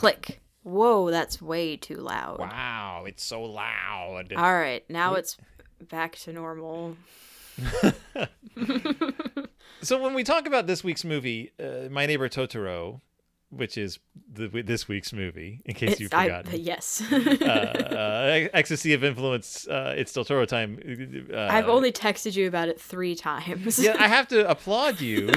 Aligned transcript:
Click. 0.00 0.40
Whoa, 0.62 1.10
that's 1.10 1.42
way 1.42 1.76
too 1.76 1.96
loud. 1.96 2.38
Wow, 2.38 3.04
it's 3.06 3.22
so 3.22 3.42
loud. 3.42 4.32
All 4.34 4.54
right, 4.54 4.82
now 4.88 5.12
it's 5.14 5.36
back 5.90 6.16
to 6.20 6.32
normal. 6.32 6.96
so 9.82 10.02
when 10.02 10.14
we 10.14 10.24
talk 10.24 10.46
about 10.46 10.66
this 10.66 10.82
week's 10.82 11.04
movie, 11.04 11.52
uh, 11.62 11.90
My 11.90 12.06
Neighbor 12.06 12.30
Totoro, 12.30 13.02
which 13.50 13.76
is 13.76 13.98
the, 14.32 14.48
this 14.62 14.86
week's 14.86 15.12
movie, 15.12 15.60
in 15.64 15.74
case 15.74 15.92
It's, 15.92 16.00
you've 16.00 16.14
I, 16.14 16.24
forgotten, 16.24 16.60
yes. 16.60 17.02
uh, 17.12 17.14
uh, 17.14 18.48
Ecstasy 18.54 18.92
of 18.94 19.02
Influence, 19.02 19.66
uh, 19.68 19.94
it's 19.96 20.12
Totoro 20.12 20.46
time. 20.46 20.78
Uh, 21.32 21.48
I've 21.50 21.68
only 21.68 21.90
texted 21.92 22.36
you 22.36 22.46
about 22.46 22.68
it 22.68 22.80
three 22.80 23.14
times. 23.14 23.78
yeah, 23.78 23.96
I 23.98 24.06
have 24.06 24.28
to 24.28 24.48
applaud 24.50 25.00
you 25.00 25.30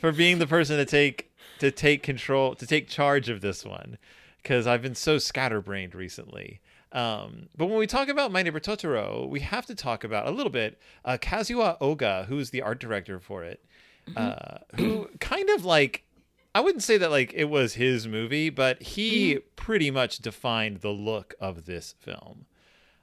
for 0.00 0.12
being 0.12 0.38
the 0.38 0.46
person 0.46 0.76
to 0.76 0.84
take 0.84 1.30
to 1.60 1.70
take 1.70 2.02
control 2.02 2.54
to 2.56 2.66
take 2.66 2.88
charge 2.88 3.28
of 3.28 3.40
this 3.40 3.64
one 3.64 3.96
because 4.42 4.66
I've 4.66 4.82
been 4.82 4.94
so 4.94 5.18
scatterbrained 5.18 5.94
recently. 5.94 6.60
Um, 6.92 7.48
but 7.56 7.66
when 7.66 7.78
we 7.78 7.86
talk 7.86 8.08
about 8.08 8.30
My 8.30 8.42
Neighbor 8.42 8.60
Totoro, 8.60 9.28
we 9.28 9.40
have 9.40 9.66
to 9.66 9.74
talk 9.74 10.04
about 10.04 10.28
a 10.28 10.30
little 10.30 10.52
bit 10.52 10.78
uh, 11.04 11.16
Kazuya 11.20 11.78
Oga, 11.80 12.26
who's 12.26 12.50
the 12.50 12.62
art 12.62 12.78
director 12.78 13.18
for 13.18 13.42
it, 13.42 13.64
uh, 14.16 14.58
who 14.76 15.08
kind 15.18 15.48
of 15.50 15.64
like 15.64 16.04
I 16.54 16.60
wouldn't 16.60 16.82
say 16.82 16.98
that 16.98 17.10
like 17.10 17.32
it 17.34 17.46
was 17.46 17.74
his 17.74 18.06
movie, 18.06 18.48
but 18.50 18.80
he 18.80 19.38
pretty 19.56 19.90
much 19.90 20.18
defined 20.18 20.78
the 20.78 20.90
look 20.90 21.34
of 21.40 21.66
this 21.66 21.94
film. 21.98 22.46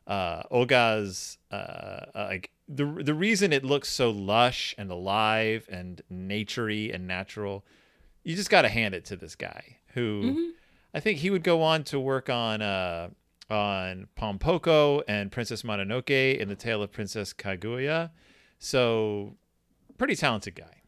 Uh, 0.07 0.43
Oga's 0.51 1.37
uh, 1.51 1.55
uh, 1.55 2.27
like 2.29 2.51
the 2.67 2.85
the 2.85 3.13
reason 3.13 3.51
it 3.51 3.65
looks 3.65 3.89
so 3.89 4.09
lush 4.09 4.73
and 4.77 4.89
alive 4.89 5.67
and 5.69 6.01
naturey 6.11 6.93
and 6.93 7.07
natural, 7.07 7.65
you 8.23 8.35
just 8.35 8.49
got 8.49 8.61
to 8.63 8.69
hand 8.69 8.95
it 8.95 9.05
to 9.05 9.15
this 9.15 9.35
guy 9.35 9.77
who 9.93 10.53
I 10.93 10.99
think 10.99 11.19
he 11.19 11.29
would 11.29 11.43
go 11.43 11.61
on 11.61 11.83
to 11.85 11.99
work 11.99 12.29
on 12.29 12.61
uh, 12.61 13.09
on 13.49 14.07
Pom 14.15 14.39
Poko 14.39 15.03
and 15.07 15.31
Princess 15.31 15.63
Mononoke 15.63 16.37
in 16.37 16.47
the 16.47 16.55
Tale 16.55 16.81
of 16.81 16.91
Princess 16.91 17.33
Kaguya. 17.33 18.11
So, 18.59 19.35
pretty 19.97 20.15
talented 20.15 20.55
guy. 20.55 20.81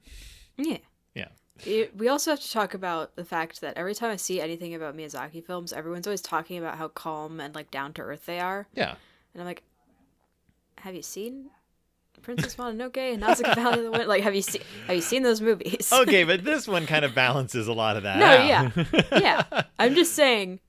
yeah. 0.57 0.77
It- 1.65 1.95
we 1.95 2.07
also 2.07 2.31
have 2.31 2.39
to 2.41 2.51
talk 2.51 2.73
about 2.73 3.15
the 3.15 3.23
fact 3.25 3.61
that 3.61 3.77
every 3.77 3.93
time 3.95 4.09
I 4.11 4.15
see 4.15 4.41
anything 4.41 4.73
about 4.73 4.97
Miyazaki 4.97 5.43
films, 5.45 5.71
everyone's 5.71 6.07
always 6.07 6.21
talking 6.21 6.57
about 6.57 6.77
how 6.77 6.87
calm 6.87 7.39
and 7.39 7.53
like 7.53 7.69
down 7.71 7.93
to 7.93 8.01
earth 8.01 8.25
they 8.25 8.39
are, 8.39 8.67
Yeah. 8.73 8.95
and 9.33 9.41
I'm 9.41 9.45
like, 9.45 9.63
have 10.79 10.95
you 10.95 11.01
seen 11.03 11.49
Princess 12.21 12.55
Mononoke 12.55 12.97
and 12.97 13.19
Nausicaa 13.21 13.53
Valley 13.55 13.79
of 13.79 13.83
the 13.85 13.91
Wind? 13.91 14.07
Like, 14.07 14.23
have 14.23 14.33
you 14.35 14.41
seen 14.41 14.61
have 14.87 14.95
you 14.95 15.01
seen 15.01 15.23
those 15.23 15.41
movies? 15.41 15.91
Okay, 15.93 16.23
but 16.23 16.43
this 16.43 16.67
one 16.67 16.85
kind 16.87 17.05
of 17.05 17.13
balances 17.23 17.67
a 17.67 17.73
lot 17.73 17.97
of 17.97 18.03
that. 18.03 18.17
No, 18.17 18.25
out. 18.25 18.45
yeah. 18.47 19.09
yeah. 19.51 19.61
I'm 19.79 19.93
just 19.95 20.13
saying 20.13 20.59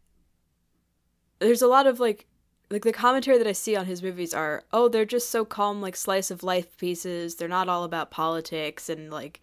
there's 1.40 1.62
a 1.62 1.66
lot 1.68 1.86
of 1.86 1.98
like 2.00 2.26
like 2.70 2.82
the 2.82 2.92
commentary 2.92 3.38
that 3.38 3.46
I 3.46 3.52
see 3.52 3.76
on 3.76 3.86
his 3.86 4.02
movies 4.02 4.32
are, 4.34 4.64
oh, 4.72 4.88
they're 4.88 5.04
just 5.04 5.30
so 5.30 5.44
calm, 5.44 5.80
like 5.82 5.96
slice 5.96 6.30
of 6.30 6.42
life 6.42 6.76
pieces. 6.78 7.36
They're 7.36 7.46
not 7.48 7.68
all 7.68 7.84
about 7.84 8.10
politics 8.10 8.88
and 8.88 9.10
like 9.10 9.40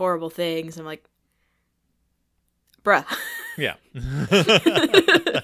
horrible 0.00 0.30
things. 0.30 0.78
I'm 0.78 0.86
like, 0.86 1.04
bruh. 2.82 3.04
Yeah. 3.58 3.74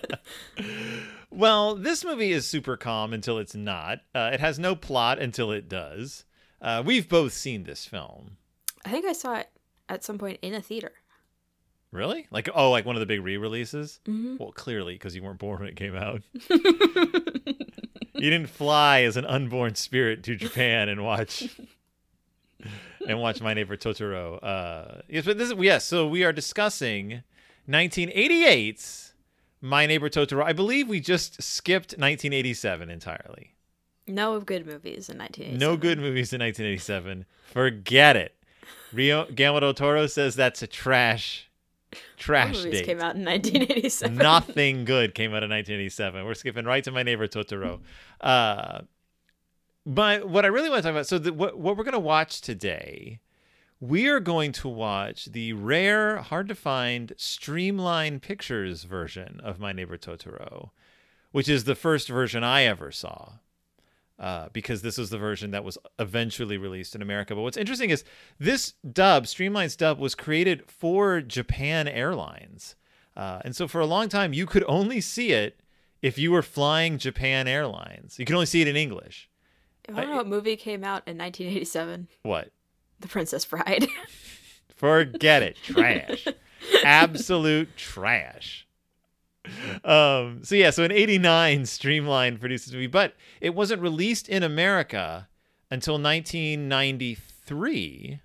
well, 1.30 1.74
this 1.74 2.02
movie 2.02 2.32
is 2.32 2.46
super 2.46 2.78
calm 2.78 3.12
until 3.12 3.38
it's 3.38 3.54
not. 3.54 3.98
Uh, 4.14 4.30
it 4.32 4.40
has 4.40 4.58
no 4.58 4.74
plot 4.74 5.18
until 5.18 5.52
it 5.52 5.68
does. 5.68 6.24
Uh, 6.62 6.82
we've 6.86 7.10
both 7.10 7.34
seen 7.34 7.64
this 7.64 7.84
film. 7.84 8.38
I 8.86 8.90
think 8.90 9.04
I 9.04 9.12
saw 9.12 9.34
it 9.34 9.50
at 9.90 10.02
some 10.02 10.16
point 10.16 10.38
in 10.40 10.54
a 10.54 10.62
theater. 10.62 10.92
Really? 11.90 12.26
Like, 12.30 12.48
oh, 12.54 12.70
like 12.70 12.86
one 12.86 12.96
of 12.96 13.00
the 13.00 13.06
big 13.06 13.22
re 13.22 13.36
releases? 13.36 14.00
Mhm. 14.06 14.38
Well, 14.38 14.52
clearly, 14.52 14.94
because 14.94 15.14
you 15.14 15.22
weren't 15.22 15.40
born 15.40 15.60
when 15.60 15.68
it 15.68 15.76
came 15.76 15.96
out. 15.96 16.22
you 16.48 18.30
didn't 18.30 18.48
fly 18.48 19.02
as 19.02 19.18
an 19.18 19.26
unborn 19.26 19.74
spirit 19.74 20.22
to 20.24 20.36
Japan 20.36 20.88
and 20.88 21.04
watch. 21.04 21.54
And 23.06 23.20
watch 23.20 23.40
My 23.40 23.54
Neighbor 23.54 23.76
Totoro. 23.76 24.42
Uh, 24.42 25.00
yes, 25.08 25.24
but 25.24 25.38
this 25.38 25.50
is 25.50 25.56
yes. 25.58 25.84
So 25.84 26.06
we 26.06 26.24
are 26.24 26.32
discussing 26.32 27.22
1988's 27.68 29.14
My 29.60 29.86
Neighbor 29.86 30.08
Totoro. 30.08 30.44
I 30.44 30.52
believe 30.52 30.88
we 30.88 31.00
just 31.00 31.42
skipped 31.42 31.92
1987 31.92 32.90
entirely. 32.90 33.54
No 34.06 34.38
good 34.40 34.66
movies 34.66 35.08
in 35.08 35.18
1987. 35.18 35.58
No 35.58 35.76
good 35.76 35.98
movies 35.98 36.32
in 36.32 36.40
1987. 36.40 37.24
Forget 37.52 38.16
it. 38.16 38.34
Rio 38.92 39.24
Guillermo 39.26 39.60
del 39.60 39.74
Toro 39.74 40.06
says 40.06 40.36
that's 40.36 40.62
a 40.62 40.66
trash, 40.66 41.50
trash 42.16 42.54
movies 42.54 42.72
date. 42.72 42.86
came 42.86 43.00
out 43.00 43.16
in 43.16 43.24
1987. 43.24 44.16
Nothing 44.16 44.84
good 44.84 45.14
came 45.14 45.32
out 45.32 45.42
of 45.42 45.50
1987. 45.50 46.24
We're 46.24 46.34
skipping 46.34 46.64
right 46.64 46.84
to 46.84 46.92
my 46.92 47.02
neighbor 47.02 47.26
Totoro. 47.26 47.80
Uh, 48.20 48.82
but 49.86 50.28
what 50.28 50.44
I 50.44 50.48
really 50.48 50.68
want 50.68 50.82
to 50.82 50.88
talk 50.88 50.94
about, 50.94 51.06
so 51.06 51.18
the, 51.18 51.32
what 51.32 51.56
what 51.56 51.76
we're 51.76 51.84
going 51.84 51.92
to 51.92 52.00
watch 52.00 52.40
today, 52.40 53.20
we 53.78 54.08
are 54.08 54.18
going 54.20 54.50
to 54.52 54.68
watch 54.68 55.26
the 55.26 55.52
rare, 55.52 56.16
hard 56.16 56.48
to 56.48 56.56
find 56.56 57.12
Streamline 57.16 58.18
Pictures 58.18 58.82
version 58.82 59.40
of 59.44 59.60
My 59.60 59.72
Neighbor 59.72 59.96
Totoro, 59.96 60.70
which 61.30 61.48
is 61.48 61.64
the 61.64 61.76
first 61.76 62.08
version 62.08 62.42
I 62.42 62.64
ever 62.64 62.90
saw. 62.90 63.34
Uh, 64.18 64.48
because 64.54 64.80
this 64.80 64.96
was 64.96 65.10
the 65.10 65.18
version 65.18 65.50
that 65.50 65.62
was 65.62 65.76
eventually 65.98 66.56
released 66.56 66.94
in 66.94 67.02
America. 67.02 67.34
But 67.34 67.42
what's 67.42 67.58
interesting 67.58 67.90
is 67.90 68.02
this 68.38 68.72
dub, 68.90 69.26
Streamline's 69.26 69.76
dub, 69.76 69.98
was 69.98 70.14
created 70.14 70.62
for 70.66 71.20
Japan 71.20 71.86
Airlines. 71.86 72.76
Uh, 73.14 73.40
and 73.44 73.54
so 73.54 73.68
for 73.68 73.78
a 73.78 73.84
long 73.84 74.08
time, 74.08 74.32
you 74.32 74.46
could 74.46 74.64
only 74.66 75.02
see 75.02 75.32
it 75.32 75.60
if 76.00 76.16
you 76.16 76.32
were 76.32 76.40
flying 76.40 76.96
Japan 76.96 77.46
Airlines. 77.46 78.18
You 78.18 78.24
could 78.24 78.34
only 78.34 78.46
see 78.46 78.62
it 78.62 78.68
in 78.68 78.76
English. 78.76 79.28
I 79.88 80.00
don't 80.00 80.10
know 80.10 80.16
what 80.16 80.26
movie 80.26 80.56
came 80.56 80.82
out 80.84 81.02
in 81.06 81.16
1987. 81.18 82.08
What? 82.22 82.50
The 83.00 83.08
Princess 83.08 83.44
Bride. 83.44 83.88
Forget 84.74 85.42
it. 85.42 85.56
Trash. 85.62 86.26
Absolute 86.84 87.76
trash. 87.76 88.66
Um, 89.84 90.40
so 90.42 90.54
yeah, 90.54 90.70
so 90.70 90.84
in 90.84 90.92
89, 90.92 91.66
Streamline 91.66 92.38
produced 92.38 92.64
this 92.66 92.74
movie, 92.74 92.86
but 92.88 93.14
it 93.40 93.54
wasn't 93.54 93.80
released 93.82 94.28
in 94.28 94.42
America 94.42 95.28
until 95.70 95.94
1993 95.94 98.20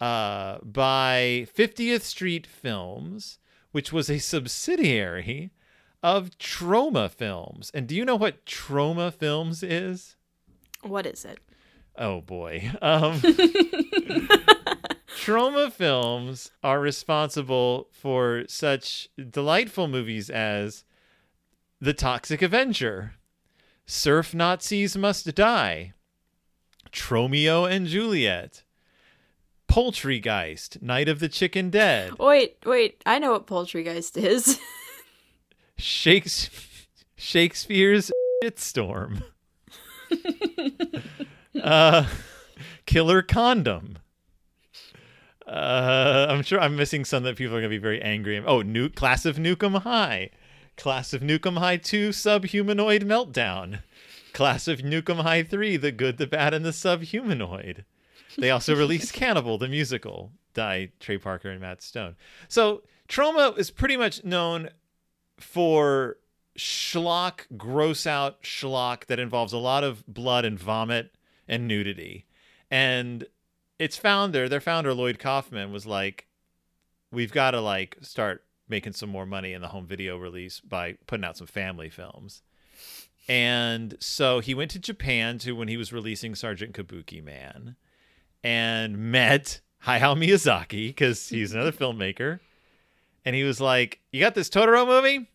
uh, 0.00 0.58
by 0.62 1.46
50th 1.56 2.00
Street 2.02 2.46
Films, 2.46 3.38
which 3.70 3.92
was 3.92 4.10
a 4.10 4.18
subsidiary 4.18 5.52
of 6.02 6.36
Troma 6.38 7.08
Films. 7.10 7.70
And 7.72 7.86
do 7.86 7.94
you 7.94 8.04
know 8.04 8.16
what 8.16 8.44
Troma 8.44 9.14
Films 9.14 9.62
is? 9.62 10.16
What 10.82 11.06
is 11.06 11.24
it? 11.24 11.38
Oh 11.96 12.20
boy. 12.20 12.70
Um, 12.82 13.20
Troma 15.20 15.70
Films 15.70 16.50
are 16.62 16.80
responsible 16.80 17.88
for 17.92 18.44
such 18.48 19.08
delightful 19.30 19.86
movies 19.88 20.30
as 20.30 20.84
The 21.80 21.92
Toxic 21.94 22.42
Avenger, 22.42 23.14
Surf 23.86 24.34
Nazis 24.34 24.96
Must 24.96 25.32
Die, 25.34 25.92
Tromeo 26.90 27.70
and 27.70 27.86
Juliet, 27.86 28.64
Poultrygeist, 29.68 30.82
Night 30.82 31.08
of 31.08 31.20
the 31.20 31.28
Chicken 31.28 31.70
Dead, 31.70 32.12
Wait, 32.18 32.56
wait. 32.64 33.02
I 33.06 33.18
know 33.18 33.32
what 33.32 33.46
Poultrygeist 33.46 34.16
is. 34.16 34.58
Shakes- 35.76 36.50
Shakespeare's 37.16 38.10
Shitstorm, 38.42 39.22
uh, 41.62 42.06
Killer 42.86 43.22
Condom. 43.22 43.98
Uh, 45.46 46.26
I'm 46.30 46.42
sure 46.42 46.60
I'm 46.60 46.76
missing 46.76 47.04
some 47.04 47.24
that 47.24 47.36
people 47.36 47.54
are 47.56 47.60
gonna 47.60 47.68
be 47.68 47.78
very 47.78 48.00
angry. 48.00 48.42
Oh, 48.44 48.62
new 48.62 48.88
class 48.88 49.24
of 49.26 49.36
Nuke 49.36 49.62
'Em 49.64 49.74
High, 49.74 50.30
class 50.76 51.12
of 51.12 51.20
Nuke 51.20 51.46
'Em 51.46 51.56
High 51.56 51.76
Two, 51.76 52.10
Subhumanoid 52.10 53.02
Meltdown, 53.02 53.80
class 54.32 54.68
of 54.68 54.80
Nuke 54.80 55.10
'Em 55.10 55.18
High 55.18 55.42
Three, 55.42 55.76
The 55.76 55.92
Good, 55.92 56.16
the 56.18 56.26
Bad, 56.26 56.54
and 56.54 56.64
the 56.64 56.70
Subhumanoid. 56.70 57.84
They 58.38 58.50
also 58.50 58.74
released 58.74 59.12
Cannibal, 59.14 59.58
the 59.58 59.68
musical, 59.68 60.32
by 60.54 60.90
Trey 61.00 61.18
Parker 61.18 61.50
and 61.50 61.60
Matt 61.60 61.82
Stone. 61.82 62.16
So 62.48 62.82
Troma 63.08 63.56
is 63.58 63.70
pretty 63.70 63.96
much 63.96 64.24
known 64.24 64.70
for 65.38 66.18
schlock, 66.56 67.46
gross 67.56 68.06
out 68.06 68.42
schlock 68.42 69.06
that 69.06 69.18
involves 69.18 69.52
a 69.52 69.58
lot 69.58 69.84
of 69.84 70.06
blood 70.06 70.44
and 70.44 70.58
vomit 70.58 71.14
and 71.48 71.66
nudity. 71.66 72.26
And 72.70 73.26
its 73.78 73.96
founder, 73.96 74.48
their 74.48 74.60
founder 74.60 74.94
Lloyd 74.94 75.18
Kaufman 75.18 75.72
was 75.72 75.86
like, 75.86 76.26
we've 77.10 77.32
got 77.32 77.52
to 77.52 77.60
like 77.60 77.98
start 78.00 78.44
making 78.68 78.92
some 78.92 79.10
more 79.10 79.26
money 79.26 79.52
in 79.52 79.60
the 79.60 79.68
home 79.68 79.86
video 79.86 80.16
release 80.16 80.60
by 80.60 80.96
putting 81.06 81.24
out 81.24 81.36
some 81.36 81.46
family 81.46 81.90
films. 81.90 82.42
And 83.28 83.96
so 84.00 84.40
he 84.40 84.54
went 84.54 84.70
to 84.72 84.78
Japan 84.78 85.38
to 85.38 85.52
when 85.52 85.68
he 85.68 85.76
was 85.76 85.92
releasing 85.92 86.34
Sergeant 86.34 86.74
Kabukiman 86.74 87.76
and 88.42 88.98
met 88.98 89.60
Hayao 89.86 90.16
Miyazaki 90.16 90.88
because 90.88 91.28
he's 91.28 91.52
another 91.52 91.72
filmmaker 91.72 92.40
and 93.24 93.36
he 93.36 93.44
was 93.44 93.60
like, 93.60 94.00
"You 94.10 94.20
got 94.20 94.34
this 94.34 94.48
Totoro 94.48 94.86
movie? 94.86 95.28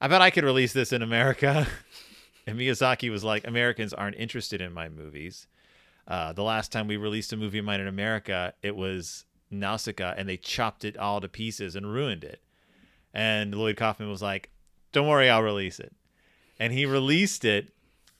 I 0.00 0.08
bet 0.08 0.22
I 0.22 0.30
could 0.30 0.44
release 0.44 0.72
this 0.72 0.92
in 0.92 1.02
America." 1.02 1.66
and 2.46 2.58
Miyazaki 2.58 3.10
was 3.10 3.24
like, 3.24 3.46
"Americans 3.46 3.92
aren't 3.92 4.16
interested 4.16 4.60
in 4.60 4.72
my 4.72 4.88
movies. 4.88 5.46
Uh, 6.08 6.32
the 6.32 6.42
last 6.42 6.72
time 6.72 6.88
we 6.88 6.96
released 6.96 7.32
a 7.32 7.36
movie 7.36 7.58
of 7.58 7.64
mine 7.64 7.80
in 7.80 7.86
America, 7.86 8.54
it 8.62 8.74
was 8.74 9.24
Nausicaa, 9.50 10.14
and 10.16 10.28
they 10.28 10.36
chopped 10.36 10.84
it 10.84 10.96
all 10.96 11.20
to 11.20 11.28
pieces 11.28 11.76
and 11.76 11.92
ruined 11.92 12.24
it." 12.24 12.40
And 13.12 13.54
Lloyd 13.54 13.76
Kaufman 13.76 14.08
was 14.08 14.22
like, 14.22 14.50
"Don't 14.92 15.08
worry, 15.08 15.28
I'll 15.28 15.42
release 15.42 15.78
it." 15.80 15.92
And 16.58 16.72
he 16.72 16.86
released 16.86 17.44
it, 17.44 17.72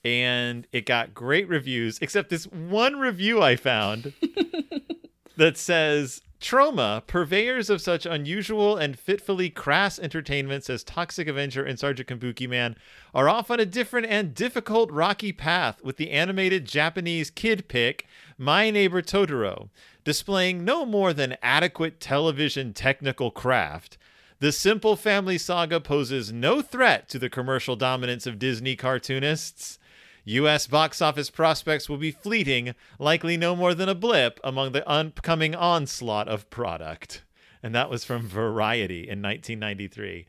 and 0.03 0.67
it 0.71 0.85
got 0.85 1.13
great 1.13 1.47
reviews, 1.47 1.99
except 2.01 2.29
this 2.29 2.45
one 2.45 2.99
review 2.99 3.41
I 3.41 3.55
found 3.55 4.13
that 5.41 5.57
says 5.57 6.21
Troma, 6.39 7.01
purveyors 7.07 7.71
of 7.71 7.81
such 7.81 8.05
unusual 8.05 8.77
and 8.77 8.95
fitfully 8.95 9.49
crass 9.49 9.97
entertainments 9.97 10.69
as 10.69 10.83
Toxic 10.83 11.27
Avenger 11.27 11.63
and 11.63 11.79
Sergeant 11.79 12.09
Kabukiman, 12.09 12.75
are 13.15 13.27
off 13.27 13.49
on 13.49 13.59
a 13.59 13.65
different 13.65 14.05
and 14.05 14.35
difficult 14.35 14.91
rocky 14.91 15.31
path 15.31 15.83
with 15.83 15.97
the 15.97 16.11
animated 16.11 16.65
Japanese 16.65 17.31
kid 17.31 17.67
pick 17.67 18.05
My 18.37 18.69
Neighbor 18.69 19.01
Totoro, 19.01 19.69
displaying 20.03 20.63
no 20.63 20.85
more 20.85 21.11
than 21.11 21.37
adequate 21.41 21.99
television 21.99 22.71
technical 22.71 23.31
craft. 23.31 23.97
The 24.41 24.51
simple 24.51 24.95
family 24.95 25.39
saga 25.39 25.79
poses 25.79 26.31
no 26.31 26.61
threat 26.61 27.09
to 27.09 27.17
the 27.17 27.31
commercial 27.31 27.75
dominance 27.75 28.27
of 28.27 28.37
Disney 28.37 28.75
cartoonists. 28.75 29.79
U.S. 30.31 30.67
box 30.67 31.01
office 31.01 31.29
prospects 31.29 31.89
will 31.89 31.97
be 31.97 32.11
fleeting, 32.11 32.73
likely 32.99 33.37
no 33.37 33.55
more 33.55 33.73
than 33.73 33.89
a 33.89 33.95
blip 33.95 34.39
among 34.43 34.71
the 34.71 34.87
upcoming 34.87 35.55
onslaught 35.55 36.27
of 36.27 36.49
product. 36.49 37.23
And 37.63 37.75
that 37.75 37.89
was 37.89 38.03
from 38.05 38.27
Variety 38.27 39.01
in 39.01 39.21
1993. 39.21 40.25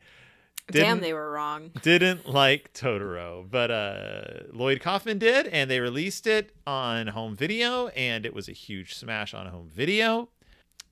Damn, 0.71 0.81
Didn't- 0.81 1.01
they 1.01 1.13
were 1.13 1.31
wrong. 1.31 1.71
Didn't 1.81 2.27
like 2.29 2.73
Totoro, 2.73 3.49
but 3.49 3.69
uh, 3.71 4.23
Lloyd 4.53 4.79
Kaufman 4.81 5.17
did, 5.19 5.47
and 5.47 5.69
they 5.69 5.79
released 5.79 6.25
it 6.27 6.55
on 6.65 7.07
home 7.07 7.35
video, 7.35 7.87
and 7.89 8.25
it 8.25 8.33
was 8.33 8.47
a 8.47 8.53
huge 8.53 8.93
smash 8.95 9.33
on 9.33 9.47
home 9.47 9.69
video. 9.69 10.29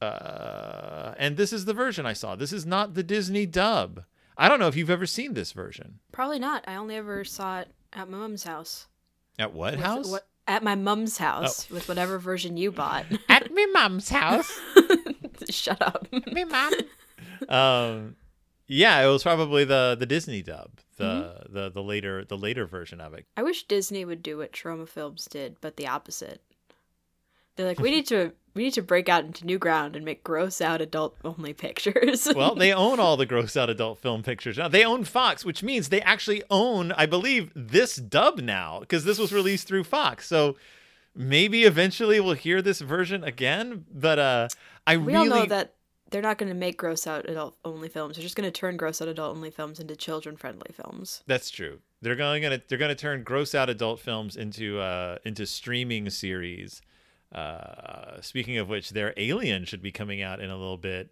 Uh, 0.01 1.13
and 1.17 1.37
this 1.37 1.53
is 1.53 1.65
the 1.65 1.73
version 1.73 2.05
I 2.05 2.13
saw. 2.13 2.35
This 2.35 2.51
is 2.51 2.65
not 2.65 2.95
the 2.95 3.03
Disney 3.03 3.45
dub. 3.45 4.03
I 4.37 4.49
don't 4.49 4.59
know 4.59 4.67
if 4.67 4.75
you've 4.75 4.89
ever 4.89 5.05
seen 5.05 5.35
this 5.35 5.51
version. 5.51 5.99
Probably 6.11 6.39
not. 6.39 6.63
I 6.67 6.75
only 6.75 6.95
ever 6.95 7.23
saw 7.23 7.59
it 7.59 7.69
at 7.93 8.09
my 8.09 8.17
mom's 8.17 8.43
house. 8.43 8.87
At 9.41 9.53
what 9.53 9.73
With- 9.73 9.83
house? 9.83 10.07
what- 10.09 10.27
at 10.47 10.63
my 10.63 10.75
mom's 10.75 11.17
house 11.17 11.69
with 11.69 11.87
whatever 11.87 12.17
version 12.17 12.57
you 12.57 12.71
bought. 12.71 13.05
At 13.29 13.51
me 13.51 13.65
mom's 13.67 14.09
house. 14.09 14.59
Shut 15.49 15.81
up. 15.81 16.07
me 16.11 16.43
mom. 16.45 16.73
um, 17.47 18.15
yeah, 18.67 19.01
it 19.03 19.07
was 19.07 19.23
probably 19.23 19.63
the 19.65 19.95
the 19.99 20.05
Disney 20.05 20.41
dub, 20.41 20.71
the 20.97 21.43
the 21.49 21.69
the 21.71 21.83
later 21.83 22.25
the 22.25 22.37
later 22.37 22.65
version 22.65 22.99
of 23.01 23.13
it. 23.13 23.25
I 23.37 23.43
wish 23.43 23.63
Disney 23.67 24.03
would 24.03 24.23
do 24.23 24.37
what 24.37 24.51
Troma 24.51 24.87
Films 24.87 25.25
did, 25.25 25.57
but 25.61 25.77
the 25.77 25.87
opposite. 25.87 26.41
They're 27.55 27.67
like, 27.67 27.79
we 27.79 27.91
need 27.91 28.07
to 28.07 28.33
we 28.53 28.63
need 28.63 28.73
to 28.73 28.81
break 28.81 29.07
out 29.07 29.23
into 29.23 29.45
new 29.45 29.57
ground 29.57 29.95
and 29.95 30.03
make 30.03 30.23
gross 30.23 30.61
out 30.61 30.81
adult 30.81 31.15
only 31.23 31.53
pictures. 31.53 32.27
Well, 32.35 32.55
they 32.55 32.73
own 32.73 32.99
all 32.99 33.17
the 33.17 33.25
gross 33.25 33.55
out 33.55 33.69
adult 33.69 33.99
film 33.99 34.23
pictures 34.23 34.57
now. 34.57 34.67
They 34.67 34.83
own 34.83 35.03
Fox, 35.03 35.45
which 35.45 35.63
means 35.63 35.89
they 35.89 36.01
actually 36.01 36.43
own, 36.49 36.91
I 36.93 37.05
believe, 37.05 37.51
this 37.55 37.95
dub 37.95 38.39
now 38.39 38.79
because 38.79 39.05
this 39.05 39.19
was 39.19 39.31
released 39.31 39.67
through 39.67 39.83
Fox. 39.83 40.27
So 40.27 40.55
maybe 41.15 41.63
eventually 41.63 42.19
we'll 42.19 42.33
hear 42.33 42.61
this 42.61 42.81
version 42.81 43.23
again. 43.23 43.85
But 43.93 44.19
uh, 44.19 44.47
I 44.87 44.97
we 44.97 45.13
really 45.13 45.29
all 45.29 45.39
know 45.41 45.45
that 45.45 45.75
they're 46.09 46.21
not 46.21 46.37
going 46.37 46.49
to 46.49 46.55
make 46.55 46.77
gross 46.77 47.07
out 47.07 47.29
adult 47.29 47.57
only 47.63 47.89
films. 47.89 48.15
They're 48.15 48.23
just 48.23 48.35
going 48.35 48.47
to 48.47 48.51
turn 48.51 48.77
gross 48.77 49.01
out 49.01 49.07
adult 49.07 49.35
only 49.35 49.51
films 49.51 49.79
into 49.79 49.95
children 49.95 50.35
friendly 50.35 50.71
films. 50.73 51.23
That's 51.25 51.49
true. 51.49 51.79
They're 52.01 52.15
going 52.15 52.43
to 52.43 52.61
they're 52.67 52.77
going 52.77 52.89
to 52.89 52.95
turn 52.95 53.23
gross 53.23 53.55
out 53.55 53.69
adult 53.69 53.99
films 53.99 54.35
into 54.35 54.79
uh 54.79 55.17
into 55.23 55.45
streaming 55.45 56.09
series. 56.09 56.81
Uh, 57.31 58.19
speaking 58.21 58.57
of 58.57 58.67
which, 58.67 58.89
their 58.89 59.13
Alien 59.17 59.65
should 59.65 59.81
be 59.81 59.91
coming 59.91 60.21
out 60.21 60.39
in 60.39 60.49
a 60.49 60.57
little 60.57 60.77
bit, 60.77 61.09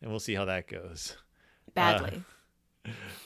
and 0.00 0.10
we'll 0.10 0.20
see 0.20 0.34
how 0.34 0.44
that 0.44 0.68
goes. 0.68 1.16
Badly. 1.74 2.22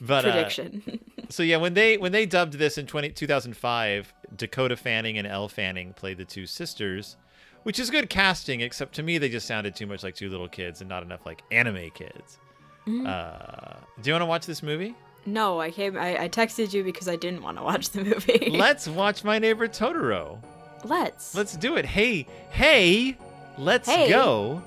But 0.02 0.26
uh, 0.26 0.32
Prediction. 0.32 1.00
so 1.30 1.42
yeah, 1.42 1.56
when 1.56 1.72
they 1.72 1.96
when 1.96 2.12
they 2.12 2.26
dubbed 2.26 2.52
this 2.58 2.76
in 2.76 2.86
20, 2.86 3.08
2005, 3.12 4.12
Dakota 4.36 4.76
Fanning 4.76 5.16
and 5.16 5.26
Elle 5.26 5.48
Fanning 5.48 5.94
played 5.94 6.18
the 6.18 6.26
two 6.26 6.44
sisters, 6.44 7.16
which 7.62 7.78
is 7.78 7.88
good 7.88 8.10
casting. 8.10 8.60
Except 8.60 8.94
to 8.96 9.02
me, 9.02 9.16
they 9.16 9.30
just 9.30 9.46
sounded 9.46 9.74
too 9.74 9.86
much 9.86 10.02
like 10.02 10.14
two 10.14 10.28
little 10.28 10.46
kids 10.46 10.82
and 10.82 10.90
not 10.90 11.02
enough 11.02 11.24
like 11.24 11.40
anime 11.50 11.88
kids. 11.94 12.38
Mm-hmm. 12.86 13.06
Uh, 13.06 13.78
do 14.02 14.10
you 14.10 14.12
want 14.12 14.20
to 14.20 14.26
watch 14.26 14.44
this 14.44 14.62
movie? 14.62 14.94
no, 15.26 15.60
I 15.60 15.70
came. 15.70 15.96
I, 15.96 16.24
I 16.24 16.28
texted 16.28 16.72
you 16.72 16.84
because 16.84 17.08
I 17.08 17.16
didn't 17.16 17.42
want 17.42 17.58
to 17.58 17.64
watch 17.64 17.90
the 17.90 18.04
movie. 18.04 18.50
Let's 18.50 18.86
watch 19.02 19.24
My 19.24 19.38
Neighbor 19.38 19.68
Totoro. 19.68 20.38
Let's. 20.84 21.34
Let's 21.34 21.56
do 21.56 21.76
it. 21.76 21.84
Hey, 21.84 22.26
hey, 22.50 23.16
let's 23.58 23.88
Hey. 23.88 24.08
go 24.08 24.62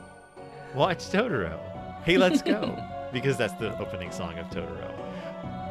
watch 0.74 1.00
Totoro. 1.10 1.58
Hey, 2.04 2.18
let's 2.18 2.42
go. 2.42 2.78
because 3.14 3.38
that's 3.38 3.54
the 3.54 3.78
opening 3.80 4.12
song 4.12 4.38
of 4.38 4.48
Totoro. 4.48 4.92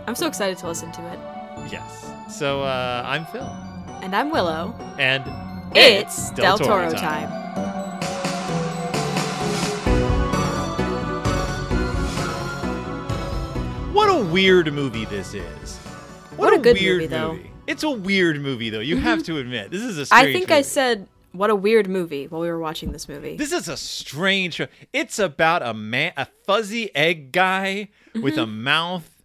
I'm 0.07 0.15
so 0.15 0.27
excited 0.27 0.59
to 0.59 0.67
listen 0.67 0.91
to 0.93 1.03
it. 1.13 1.19
Yes. 1.71 2.11
So 2.31 2.63
uh, 2.63 3.03
I'm 3.05 3.27
Phil. 3.27 3.43
And 4.03 4.15
I'm 4.15 4.31
Willow. 4.31 4.75
And 4.99 5.25
It's 5.75 6.31
Del 6.31 6.59
Toro 6.59 6.91
time. 6.93 7.29
What 13.93 14.09
a 14.11 14.25
weird 14.25 14.73
movie 14.73 15.07
this 15.07 15.35
is. 15.35 15.77
What 16.37 16.53
a 16.55 16.59
good 16.59 16.77
weird 16.77 16.97
movie, 17.01 17.07
though. 17.09 17.31
Mm-hmm. 17.33 17.48
It's 17.69 17.83
a 17.83 17.91
weird 17.91 18.41
movie, 18.41 18.71
though. 18.71 18.81
You 18.81 18.97
have 18.97 19.23
to 19.25 19.39
admit. 19.39 19.71
This 19.71 19.83
is 19.83 19.99
a 19.99 20.07
strange 20.07 20.27
I 20.29 20.33
think 20.33 20.51
I 20.51 20.63
said 20.63 21.07
what 21.33 21.51
a 21.51 21.55
weird 21.55 21.89
movie 21.89 22.27
while 22.27 22.41
we 22.41 22.49
were 22.49 22.59
watching 22.59 22.91
this 22.93 23.09
movie. 23.09 23.37
This 23.37 23.53
is 23.53 23.69
a 23.69 23.77
strange. 23.77 24.61
It's 24.93 25.19
about 25.19 25.63
a 25.63 25.75
man, 25.75 26.13
a 26.17 26.27
fuzzy 26.47 26.95
egg 26.97 27.31
guy 27.33 27.89
with 28.15 28.35
Mm-hmm. 28.35 28.41
a 28.43 28.47
mouth, 28.47 29.23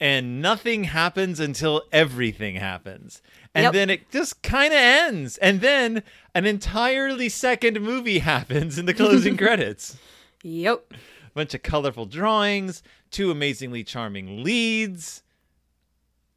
and 0.00 0.42
nothing 0.42 0.84
happens 0.84 1.38
until 1.40 1.82
everything 1.92 2.56
happens, 2.56 3.22
and 3.54 3.62
Yep. 3.64 3.72
then 3.72 3.90
it 3.90 4.10
just 4.10 4.42
kind 4.42 4.72
of 4.74 4.78
ends, 4.80 5.38
and 5.38 5.60
then 5.60 6.02
an 6.34 6.44
entirely 6.46 7.28
second 7.28 7.80
movie 7.80 8.18
happens 8.34 8.76
in 8.76 8.86
the 8.86 8.92
closing 8.94 9.36
credits. 9.38 9.96
yep. 10.42 10.92
A 10.92 11.30
bunch 11.34 11.54
of 11.54 11.62
colorful 11.62 12.06
drawings, 12.06 12.82
two 13.12 13.30
amazingly 13.30 13.82
charming 13.84 14.42
leads. 14.42 15.22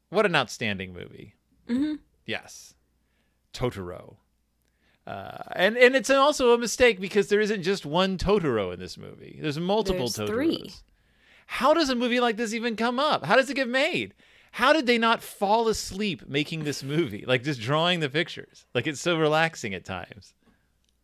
What 0.10 0.26
an 0.26 0.36
outstanding 0.36 0.94
movie. 0.94 1.34
Hmm 1.68 1.96
Yes. 2.26 2.74
Totoro. 3.54 4.18
Uh, 5.06 5.38
and 5.54 5.78
and 5.78 5.96
it's 5.96 6.10
also 6.10 6.54
a 6.54 6.58
mistake 6.58 7.00
because 7.00 7.30
there 7.30 7.40
isn't 7.40 7.64
just 7.64 7.86
one 7.86 8.18
Totoro 8.18 8.74
in 8.74 8.80
this 8.80 8.98
movie. 8.98 9.40
There's 9.42 9.58
multiple 9.60 10.10
There's 10.10 10.18
Totoros. 10.18 10.28
three. 10.28 10.72
How 11.46 11.74
does 11.74 11.90
a 11.90 11.96
movie 11.96 12.20
like 12.20 12.36
this 12.36 12.54
even 12.54 12.76
come 12.76 13.00
up? 13.00 13.24
How 13.26 13.38
does 13.38 13.50
it 13.50 13.54
get 13.56 13.70
made? 13.70 14.14
How 14.52 14.74
did 14.74 14.86
they 14.86 14.98
not 14.98 15.22
fall 15.24 15.70
asleep 15.70 16.24
making 16.28 16.66
this 16.66 16.84
movie? 16.84 17.24
Like 17.26 17.44
just 17.44 17.62
drawing 17.62 18.02
the 18.02 18.10
pictures. 18.10 18.66
Like 18.74 18.86
it's 18.86 19.00
so 19.00 19.18
relaxing 19.18 19.74
at 19.74 19.86
times. 19.86 20.34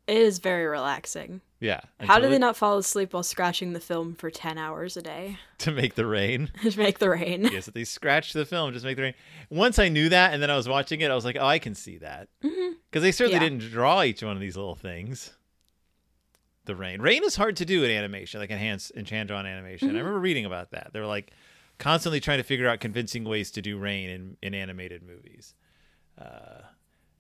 It 0.05 0.17
is 0.17 0.39
very 0.39 0.65
relaxing. 0.65 1.39
Yeah. 1.63 1.79
How 2.01 2.19
did 2.19 2.29
they 2.29 2.35
it- 2.35 2.39
not 2.39 2.57
fall 2.57 2.77
asleep 2.77 3.13
while 3.13 3.23
scratching 3.23 3.71
the 3.71 3.79
film 3.79 4.15
for 4.15 4.29
10 4.29 4.57
hours 4.57 4.97
a 4.97 5.01
day 5.01 5.37
to 5.59 5.71
make 5.71 5.95
the 5.95 6.05
rain? 6.05 6.51
to 6.69 6.77
make 6.77 6.99
the 6.99 7.09
rain? 7.09 7.45
yes, 7.51 7.67
they 7.67 7.85
scratched 7.85 8.33
the 8.33 8.45
film 8.45 8.73
just 8.73 8.83
make 8.83 8.97
the 8.97 9.03
rain. 9.03 9.13
Once 9.49 9.79
I 9.79 9.87
knew 9.87 10.09
that, 10.09 10.33
and 10.33 10.43
then 10.43 10.49
I 10.51 10.57
was 10.57 10.67
watching 10.67 10.99
it, 10.99 11.09
I 11.09 11.15
was 11.15 11.23
like, 11.23 11.37
oh, 11.39 11.45
I 11.45 11.59
can 11.59 11.73
see 11.73 11.99
that 11.99 12.27
because 12.41 13.01
they 13.01 13.13
certainly 13.13 13.35
Yeah. 13.35 13.49
didn't 13.49 13.71
draw 13.71 14.03
each 14.03 14.21
one 14.21 14.35
of 14.35 14.41
these 14.41 14.57
little 14.57 14.75
things. 14.75 15.31
The 16.65 16.75
rain, 16.75 17.01
rain 17.01 17.23
is 17.23 17.35
hard 17.37 17.55
to 17.57 17.65
do 17.65 17.83
in 17.83 17.91
animation, 17.91 18.39
like 18.41 18.51
enhance 18.51 18.89
and 18.93 19.09
hand 19.09 19.29
drawn 19.29 19.45
animation. 19.45 19.89
I 19.89 19.99
remember 19.99 20.19
reading 20.19 20.45
about 20.45 20.71
that. 20.71 20.91
They 20.93 20.99
were 20.99 21.05
like 21.05 21.31
constantly 21.77 22.19
trying 22.19 22.39
to 22.39 22.43
figure 22.43 22.67
out 22.67 22.79
convincing 22.81 23.23
ways 23.23 23.51
to 23.51 23.61
do 23.61 23.77
rain 23.77 24.09
in 24.09 24.37
in 24.41 24.53
animated 24.53 25.01
movies. 25.03 25.55
Uh, 26.17 26.61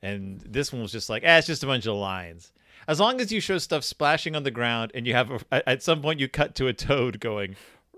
and 0.03 0.39
this 0.41 0.71
one 0.71 0.81
was 0.83 0.91
just 0.91 1.09
like, 1.09 1.23
eh, 1.23 1.37
it's 1.39 1.47
just 1.47 1.63
a 1.63 1.67
bunch 1.67 1.87
of 1.87 1.95
lines. 1.95 2.51
As 2.87 2.99
long 2.99 3.19
as 3.21 3.31
you 3.31 3.39
show 3.39 3.57
stuff 3.57 3.83
splashing 3.83 4.35
on 4.35 4.43
the 4.43 4.51
ground, 4.51 4.91
and 4.93 5.07
you 5.07 5.13
have 5.15 5.31
a, 5.51 5.69
at- 5.69 5.81
some 5.81 6.01
point 6.01 6.19
you 6.19 6.27
cut 6.27 6.53
to 6.55 6.67
a 6.67 6.73
toad 6.73 7.19
going, 7.19 7.55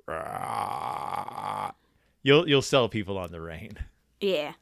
"Rah," 0.08 1.72
you'll 2.24 2.48
you'll 2.48 2.62
sell 2.62 2.88
people 2.90 3.18
on 3.18 3.32
the 3.32 3.42
rain. 3.42 3.78
Yeah. 4.20 4.54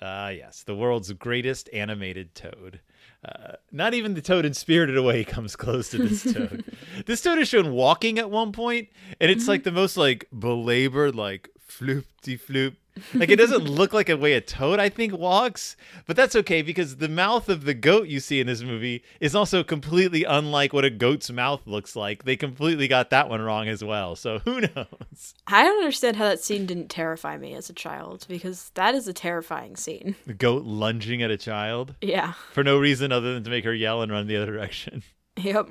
Ah, 0.00 0.28
yes, 0.28 0.62
the 0.62 0.74
world's 0.74 1.12
greatest 1.12 1.68
animated 1.72 2.34
toad. 2.34 2.80
Uh, 3.24 3.52
not 3.72 3.94
even 3.94 4.14
the 4.14 4.20
toad 4.20 4.44
in 4.44 4.52
Spirited 4.54 4.96
Away 4.96 5.24
comes 5.24 5.56
close 5.56 5.88
to 5.90 5.98
this 5.98 6.22
toad. 6.32 6.64
this 7.06 7.22
toad 7.22 7.38
is 7.38 7.48
shown 7.48 7.72
walking 7.72 8.18
at 8.18 8.30
one 8.30 8.52
point, 8.52 8.88
and 9.20 9.30
it's 9.30 9.48
like 9.48 9.64
the 9.64 9.72
most 9.72 9.96
like 9.96 10.28
belabored, 10.38 11.14
like 11.14 11.48
floop 11.68 12.04
de 12.22 12.36
floop. 12.36 12.76
Like 13.14 13.30
it 13.30 13.36
doesn't 13.36 13.64
look 13.64 13.92
like 13.92 14.08
a 14.08 14.16
way 14.16 14.32
a 14.32 14.40
toad 14.40 14.80
I 14.80 14.88
think 14.88 15.12
walks, 15.16 15.76
but 16.06 16.16
that's 16.16 16.34
okay 16.36 16.62
because 16.62 16.96
the 16.96 17.08
mouth 17.08 17.48
of 17.48 17.64
the 17.64 17.74
goat 17.74 18.08
you 18.08 18.20
see 18.20 18.40
in 18.40 18.46
this 18.46 18.62
movie 18.62 19.02
is 19.20 19.34
also 19.34 19.62
completely 19.62 20.24
unlike 20.24 20.72
what 20.72 20.84
a 20.84 20.90
goat's 20.90 21.30
mouth 21.30 21.60
looks 21.66 21.94
like. 21.94 22.24
They 22.24 22.36
completely 22.36 22.88
got 22.88 23.10
that 23.10 23.28
one 23.28 23.42
wrong 23.42 23.68
as 23.68 23.84
well. 23.84 24.16
So 24.16 24.38
who 24.40 24.60
knows? 24.76 25.34
I 25.46 25.62
don't 25.62 25.78
understand 25.78 26.16
how 26.16 26.24
that 26.24 26.40
scene 26.40 26.64
didn't 26.66 26.88
terrify 26.88 27.36
me 27.36 27.54
as 27.54 27.68
a 27.68 27.74
child 27.74 28.24
because 28.28 28.70
that 28.74 28.94
is 28.94 29.06
a 29.06 29.12
terrifying 29.12 29.76
scene. 29.76 30.16
The 30.26 30.34
goat 30.34 30.64
lunging 30.64 31.22
at 31.22 31.30
a 31.30 31.36
child 31.36 31.94
Yeah. 32.00 32.32
for 32.52 32.64
no 32.64 32.78
reason 32.78 33.12
other 33.12 33.34
than 33.34 33.44
to 33.44 33.50
make 33.50 33.64
her 33.64 33.74
yell 33.74 34.02
and 34.02 34.10
run 34.10 34.26
the 34.26 34.36
other 34.36 34.46
direction. 34.52 35.02
Yep. 35.36 35.68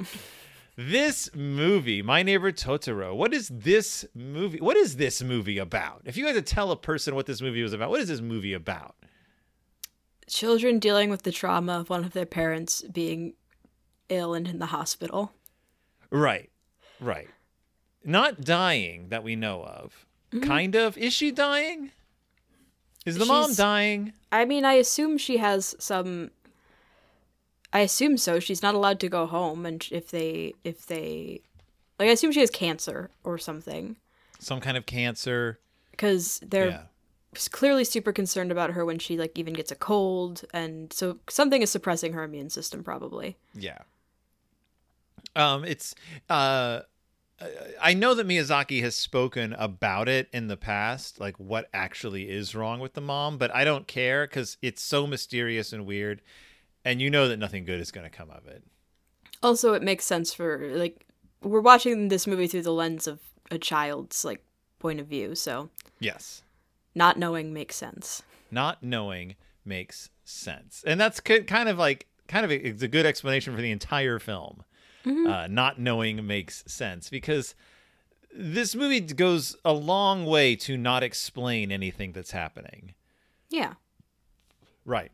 This 0.77 1.34
movie, 1.34 2.01
My 2.01 2.22
Neighbor 2.22 2.51
Totoro, 2.51 3.15
what 3.15 3.34
is 3.34 3.48
this 3.48 4.05
movie? 4.13 4.60
What 4.60 4.75
is 4.75 4.98
this 4.98 5.22
movie 5.22 5.58
about? 5.58 6.01
If 6.03 6.17
you 6.17 6.25
had 6.25 6.36
to 6.36 6.41
tell 6.41 6.72
a 6.72 6.75
person 6.75 7.15
what 7.15 7.27
this 7.27 7.41
movie 7.41 7.63
was 7.63 7.72
about, 7.72 7.89
what 7.89 8.01
is 8.01 8.10
this 8.10 8.20
movie 8.20 8.53
about? 8.53 8.96
Children 10.27 10.79
dealing 10.79 11.10
with 11.10 11.24
the 11.24 11.32
trauma 11.32 11.79
of 11.79 11.89
one 11.89 12.03
of 12.03 12.12
their 12.12 12.25
parents 12.25 12.82
being 12.82 13.36
ill 14.10 14.34
and 14.34 14.48
in 14.48 14.60
the 14.60 14.65
hospital. 14.67 15.32
Right. 16.10 16.50
Right. 17.00 17.29
Not 18.03 18.41
dying 18.41 19.10
that 19.10 19.24
we 19.24 19.36
know 19.36 19.63
of. 19.63 20.05
Mm-hmm. 20.32 20.48
Kind 20.48 20.75
of. 20.75 20.98
Is 20.98 21.13
she 21.13 21.32
dying? 21.32 21.91
Is 23.05 23.17
the 23.17 23.25
mom 23.25 23.53
dying? 23.53 24.13
I 24.32 24.46
mean, 24.46 24.65
I 24.65 24.74
assume 24.74 25.17
she 25.17 25.38
has 25.38 25.75
some. 25.79 26.32
I 27.75 27.79
assume 27.82 28.15
so. 28.17 28.39
She's 28.39 28.62
not 28.63 28.74
allowed 28.74 29.00
to 29.01 29.10
go 29.10 29.25
home, 29.25 29.65
and 29.65 29.86
if 29.91 30.10
they, 30.10 30.53
if 30.63 30.86
they, 30.88 31.41
like, 32.00 32.08
I 32.08 32.12
assume 32.13 32.32
she 32.32 32.39
has 32.39 32.50
cancer 32.50 33.10
or 33.24 33.38
something, 33.38 33.98
Some 34.39 34.62
kind 34.62 34.77
of 34.77 34.86
cancer. 34.86 35.60
because 35.91 36.39
they're 36.41 36.70
Yeah. 36.70 36.84
clearly 37.51 37.84
super 37.84 38.13
concerned 38.13 38.51
about 38.51 38.72
her 38.72 38.86
when 38.86 38.98
she 38.98 39.17
like 39.17 39.38
even 39.38 39.53
gets 39.53 39.72
a 39.72 39.75
cold, 39.75 40.46
and 40.53 40.94
so 40.94 41.20
something 41.29 41.62
is 41.62 41.70
suppressing 41.70 42.13
her 42.13 42.24
immune 42.24 42.50
system, 42.50 42.82
probably. 42.84 43.36
Yeah. 43.53 43.79
Um, 45.36 45.65
it's 45.65 45.94
uh, 46.29 46.82
I 47.82 47.94
know 47.94 48.13
that 48.13 48.25
Miyazaki 48.27 48.82
has 48.84 48.96
spoken 48.96 49.51
about 49.53 50.08
it 50.08 50.29
in 50.32 50.48
the 50.48 50.55
past, 50.55 51.20
like 51.20 51.38
what 51.38 51.70
actually 51.74 52.29
is 52.29 52.55
wrong 52.55 52.79
with 52.79 52.94
the 52.94 53.01
mom, 53.01 53.38
but 53.38 53.53
I 53.53 53.65
don't 53.65 53.86
care 53.88 54.25
because 54.25 54.55
it's 54.62 54.82
so 54.82 55.05
mysterious 55.05 55.74
and 55.74 55.86
weird, 55.86 56.22
and 56.86 57.01
you 57.01 57.10
know 57.10 57.27
that 57.27 57.38
nothing 57.38 57.65
good 57.65 57.82
is 57.82 57.92
going 57.92 58.10
to 58.10 58.15
come 58.15 58.30
of 58.32 58.48
it. 58.48 58.63
Also, 59.44 59.74
it 59.74 59.84
makes 59.84 60.06
sense 60.06 60.34
for 60.34 60.70
like 60.75 61.06
we're 61.44 61.60
watching 61.60 62.08
this 62.08 62.25
movie 62.25 62.48
through 62.48 62.62
the 62.62 62.72
lens 62.72 63.06
of 63.08 63.20
a 63.51 63.58
child's 63.58 64.24
like 64.24 64.42
point 64.80 65.00
of 65.01 65.08
view, 65.08 65.36
so 65.36 65.70
Yes, 66.00 66.44
not 66.96 67.18
knowing 67.20 67.51
makes 67.54 67.75
sense. 67.75 68.24
not 68.50 68.82
knowing 68.82 69.36
makes 69.65 70.10
sense, 70.24 70.84
and 70.88 71.00
that's 71.01 71.20
ki- 71.20 71.42
kind 71.44 71.68
of 71.70 71.77
like 71.77 72.08
kind 72.27 72.46
of 72.46 72.51
a, 72.51 72.68
it's 72.68 72.82
a 72.84 72.88
good 72.88 73.06
explanation 73.06 73.56
for 73.56 73.62
the 73.62 73.72
entire 73.72 74.20
film. 74.20 74.63
Uh, 75.08 75.46
not 75.48 75.77
knowing 75.80 76.25
makes 76.25 76.63
sense 76.65 77.12
because 77.12 77.54
this 78.36 78.74
movie 78.74 79.00
goes 79.00 79.56
a 79.63 79.72
long 79.72 80.25
way 80.25 80.56
to 80.56 80.77
not 80.77 81.04
explain 81.04 81.72
anything 81.72 82.12
that's 82.12 82.32
happening. 82.32 82.96
Yeah. 83.51 83.74
Right. 84.84 85.12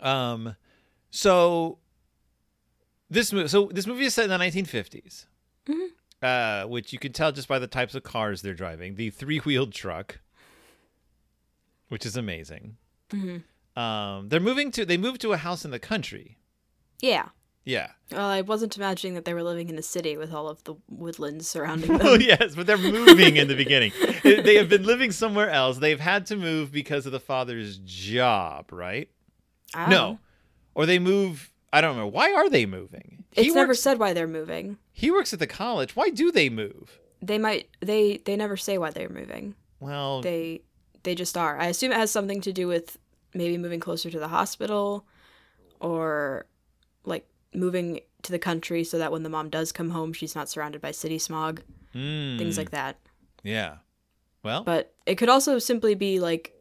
Um 0.00 0.56
so 1.10 1.78
this 3.10 3.32
movie 3.32 3.48
so 3.48 3.70
this 3.72 3.86
movie 3.86 4.04
is 4.04 4.14
set 4.14 4.24
in 4.24 4.30
the 4.30 4.36
1950s. 4.38 5.26
Uh 6.22 6.64
which 6.66 6.92
you 6.92 6.98
can 6.98 7.12
tell 7.12 7.32
just 7.32 7.48
by 7.48 7.58
the 7.58 7.66
types 7.66 7.94
of 7.94 8.02
cars 8.02 8.42
they're 8.42 8.54
driving. 8.54 8.94
The 8.96 9.10
three-wheeled 9.10 9.72
truck 9.72 10.20
which 11.88 12.04
is 12.04 12.16
amazing. 12.16 12.76
Um 13.76 14.28
they're 14.28 14.40
moving 14.40 14.70
to 14.72 14.84
they 14.84 14.96
moved 14.96 15.20
to 15.22 15.32
a 15.32 15.36
house 15.38 15.64
in 15.64 15.70
the 15.70 15.78
country. 15.78 16.38
Yeah. 17.00 17.28
Yeah. 17.64 17.90
Well, 18.10 18.26
I 18.28 18.40
wasn't 18.40 18.78
imagining 18.78 19.12
that 19.14 19.26
they 19.26 19.34
were 19.34 19.42
living 19.42 19.68
in 19.68 19.76
a 19.78 19.82
city 19.82 20.16
with 20.16 20.32
all 20.32 20.48
of 20.48 20.64
the 20.64 20.74
woodlands 20.88 21.46
surrounding 21.46 21.88
them. 21.98 22.06
Oh 22.06 22.14
yes, 22.14 22.54
but 22.54 22.66
they're 22.66 22.78
moving 22.78 23.36
in 23.36 23.46
the 23.46 23.54
beginning. 23.54 23.92
They 24.22 24.56
have 24.56 24.70
been 24.70 24.84
living 24.84 25.10
somewhere 25.12 25.50
else. 25.50 25.76
They've 25.78 26.00
had 26.00 26.24
to 26.26 26.36
move 26.36 26.72
because 26.72 27.04
of 27.04 27.12
the 27.12 27.20
father's 27.20 27.76
job, 27.84 28.72
right? 28.72 29.10
I 29.74 29.88
No. 29.90 30.18
Or 30.74 30.86
they 30.86 30.98
move. 30.98 31.50
I 31.72 31.80
don't 31.80 31.96
know. 31.96 32.06
Why 32.06 32.32
are 32.32 32.48
they 32.48 32.66
moving? 32.66 33.24
It's 33.34 33.54
never 33.54 33.74
said 33.74 33.98
why 33.98 34.12
they're 34.14 34.26
moving. 34.26 34.78
he 34.92 35.10
works 35.10 35.32
at 35.32 35.38
the 35.38 35.46
college. 35.46 35.94
Why 35.94 36.10
do 36.10 36.32
they 36.32 36.48
move? 36.48 36.98
They 37.20 37.38
might 37.38 37.68
they 37.80 38.18
they 38.24 38.36
never 38.36 38.56
say 38.56 38.78
why 38.78 38.90
they're 38.90 39.08
moving. 39.08 39.54
Well, 39.80 40.22
They 40.22 40.62
they 41.02 41.14
just 41.14 41.36
are. 41.36 41.58
I 41.58 41.66
assume 41.66 41.92
it 41.92 41.96
has 41.98 42.10
something 42.10 42.40
to 42.42 42.52
do 42.52 42.66
with 42.66 42.98
maybe 43.34 43.58
moving 43.58 43.80
closer 43.80 44.10
to 44.10 44.18
the 44.18 44.28
hospital 44.28 45.04
or 45.80 46.46
like 47.04 47.26
moving 47.54 48.00
to 48.22 48.32
the 48.32 48.38
country 48.38 48.82
so 48.84 48.98
that 48.98 49.12
when 49.12 49.22
the 49.22 49.28
mom 49.28 49.48
does 49.50 49.70
come 49.72 49.90
home 49.90 50.12
she's 50.12 50.34
not 50.34 50.48
surrounded 50.48 50.80
by 50.80 50.90
city 50.90 51.18
smog, 51.18 51.62
mm, 51.94 52.38
things 52.38 52.58
like 52.58 52.70
that. 52.70 52.98
yeah. 53.42 53.76
Well, 54.42 54.62
But 54.64 54.94
it 55.04 55.16
could 55.16 55.28
also 55.28 55.58
simply 55.58 55.94
be 55.94 56.20
like 56.20 56.54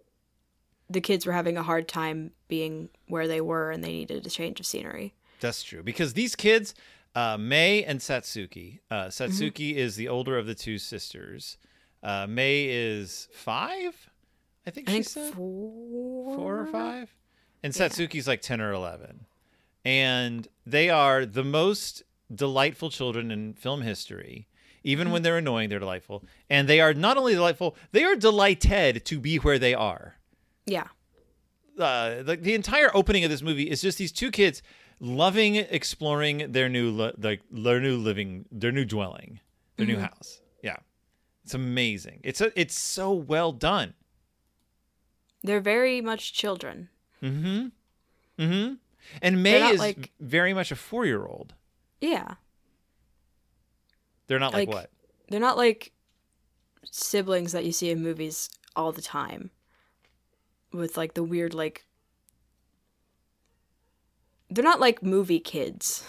the 0.89 1.01
kids 1.01 1.25
were 1.25 1.33
having 1.33 1.57
a 1.57 1.63
hard 1.63 1.87
time 1.87 2.31
being 2.47 2.89
where 3.07 3.27
they 3.27 3.41
were 3.41 3.71
and 3.71 3.83
they 3.83 3.91
needed 3.91 4.25
a 4.25 4.29
change 4.29 4.59
of 4.59 4.65
scenery. 4.65 5.13
that's 5.39 5.63
true 5.63 5.83
because 5.83 6.13
these 6.13 6.35
kids, 6.35 6.73
uh, 7.15 7.37
May 7.37 7.83
and 7.83 7.99
Satsuki. 7.99 8.79
Uh, 8.91 9.05
Satsuki 9.05 9.71
Mm-hmm. 9.71 9.79
is 9.79 9.95
the 9.95 10.07
older 10.07 10.37
of 10.37 10.45
the 10.45 10.55
two 10.55 10.77
sisters. 10.77 11.57
Uh, 12.03 12.27
May 12.27 12.65
is 12.69 13.27
five. 13.33 14.09
I 14.65 14.69
think 14.71 14.87
I 14.89 14.91
she 14.91 14.95
think 14.97 15.05
said 15.07 15.33
four, 15.33 16.35
four 16.35 16.59
or 16.59 16.65
five, 16.67 17.09
and 17.63 17.73
Satsuki's 17.73 18.27
like 18.27 18.41
ten 18.41 18.61
or 18.61 18.71
eleven, 18.73 19.25
and 19.85 20.47
they 20.65 20.89
are 20.89 21.25
the 21.25 21.43
most 21.43 22.03
delightful 22.33 22.89
children 22.89 23.31
in 23.31 23.53
film 23.53 23.81
history. 23.81 24.47
Even 24.83 25.11
when 25.11 25.21
they're 25.21 25.37
annoying, 25.37 25.69
they're 25.69 25.79
delightful, 25.79 26.23
and 26.49 26.67
they 26.67 26.79
are 26.81 26.93
not 26.93 27.17
only 27.17 27.33
delightful; 27.33 27.75
they 27.93 28.03
are 28.03 28.15
delighted 28.15 29.05
to 29.05 29.19
be 29.19 29.37
where 29.37 29.57
they 29.59 29.73
are. 29.73 30.15
Yeah. 30.65 30.87
Uh, 31.77 32.23
the, 32.23 32.35
the 32.35 32.53
entire 32.53 32.89
opening 32.95 33.23
of 33.23 33.29
this 33.29 33.41
movie 33.41 33.69
is 33.69 33.81
just 33.81 33.97
these 33.97 34.11
two 34.11 34.31
kids 34.31 34.61
loving 34.99 35.55
exploring 35.55 36.51
their 36.51 36.67
new 36.69 36.89
li- 36.89 37.13
like 37.17 37.41
their 37.51 37.79
new 37.79 37.97
living, 37.97 38.45
their 38.51 38.71
new 38.71 38.85
dwelling, 38.85 39.39
their 39.75 39.85
new 39.85 39.99
house. 39.99 40.41
Yeah, 40.63 40.77
it's 41.43 41.53
amazing. 41.53 42.21
It's 42.23 42.41
a, 42.41 42.51
it's 42.59 42.77
so 42.77 43.13
well 43.13 43.51
done. 43.51 43.93
They're 45.43 45.61
very 45.61 46.01
much 46.01 46.33
children. 46.33 46.89
Mm-hmm. 47.21 47.67
Mm-hmm. 48.41 48.73
And 49.21 49.43
May 49.43 49.69
is 49.69 49.79
like- 49.79 50.11
very 50.19 50.53
much 50.53 50.71
a 50.71 50.75
four-year-old. 50.75 51.53
Yeah. 52.01 52.35
They're 54.27 54.39
not 54.39 54.53
like, 54.53 54.67
Like- 54.67 54.75
what? 54.75 54.89
They're 55.29 55.39
not 55.39 55.57
like 55.57 55.91
siblings 56.89 57.51
that 57.51 57.65
you 57.65 57.71
see 57.71 57.89
in 57.91 58.01
movies 58.01 58.49
all 58.75 58.91
the 58.91 59.01
time 59.01 59.51
with 60.77 60.97
like 60.97 61.13
the 61.13 61.23
weird 61.23 61.53
like 61.53 61.85
They're 64.49 64.63
not 64.63 64.79
like 64.79 65.03
movie 65.03 65.39
kids. 65.39 66.03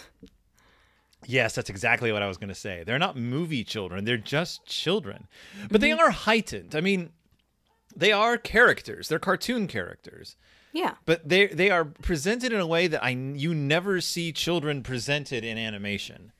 Yes, 1.25 1.53
that's 1.53 1.69
exactly 1.69 2.11
what 2.11 2.21
I 2.21 2.27
was 2.27 2.37
going 2.37 2.49
to 2.49 2.55
say. 2.55 2.83
They're 2.85 2.97
not 2.97 3.17
movie 3.17 3.63
children. 3.63 4.05
They're 4.05 4.17
just 4.17 4.65
children. 4.65 5.27
But 5.69 5.81
they 5.81 5.91
are 5.91 6.11
heightened. 6.11 6.75
I 6.75 6.81
mean, 6.81 7.09
they 7.95 8.11
are 8.11 8.37
characters. 8.37 9.09
They're 9.09 9.19
cartoon 9.19 9.67
characters. 9.67 10.37
Yeah. 10.71 10.95
But 11.05 11.27
they 11.27 11.47
they 11.47 11.71
are 11.71 11.83
presented 11.83 12.53
in 12.53 12.59
a 12.59 12.67
way 12.67 12.87
that 12.87 13.03
I 13.03 13.09
you 13.09 13.53
never 13.53 14.01
see 14.01 14.31
children 14.31 14.83
presented 14.83 15.43
in 15.43 15.57
animation. 15.57 16.31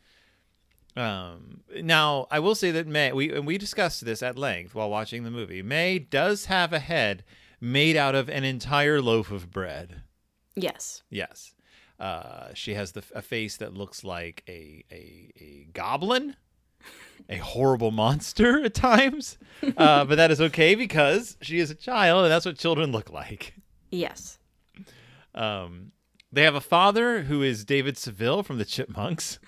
Um, 0.95 1.61
now 1.81 2.27
I 2.29 2.39
will 2.39 2.55
say 2.55 2.71
that 2.71 2.87
May 2.87 3.11
we 3.11 3.33
and 3.33 3.47
we 3.47 3.57
discussed 3.57 4.05
this 4.05 4.21
at 4.21 4.37
length 4.37 4.75
while 4.75 4.89
watching 4.89 5.23
the 5.23 5.31
movie. 5.31 5.61
May 5.61 5.99
does 5.99 6.45
have 6.45 6.73
a 6.73 6.79
head 6.79 7.23
made 7.61 7.95
out 7.95 8.15
of 8.15 8.29
an 8.29 8.43
entire 8.43 9.01
loaf 9.01 9.31
of 9.31 9.51
bread. 9.51 10.01
Yes. 10.55 11.03
Yes. 11.09 11.53
Uh, 11.99 12.53
she 12.53 12.73
has 12.75 12.93
the, 12.93 13.03
a 13.13 13.21
face 13.21 13.57
that 13.57 13.73
looks 13.73 14.03
like 14.03 14.43
a, 14.47 14.83
a, 14.91 15.31
a 15.37 15.67
goblin, 15.73 16.35
a 17.27 17.37
horrible 17.37 17.91
monster 17.91 18.63
at 18.63 18.73
times. 18.73 19.37
Uh, 19.77 20.05
but 20.05 20.15
that 20.15 20.31
is 20.31 20.39
okay 20.39 20.75
because 20.75 21.37
she 21.41 21.59
is 21.59 21.69
a 21.69 21.75
child 21.75 22.23
and 22.23 22.31
that's 22.31 22.45
what 22.45 22.57
children 22.57 22.91
look 22.91 23.09
like. 23.09 23.53
Yes. 23.91 24.39
Um, 25.35 25.91
they 26.31 26.43
have 26.43 26.55
a 26.55 26.61
father 26.61 27.23
who 27.23 27.41
is 27.41 27.65
David 27.65 27.97
Seville 27.97 28.43
from 28.43 28.57
the 28.57 28.65
Chipmunks. 28.65 29.39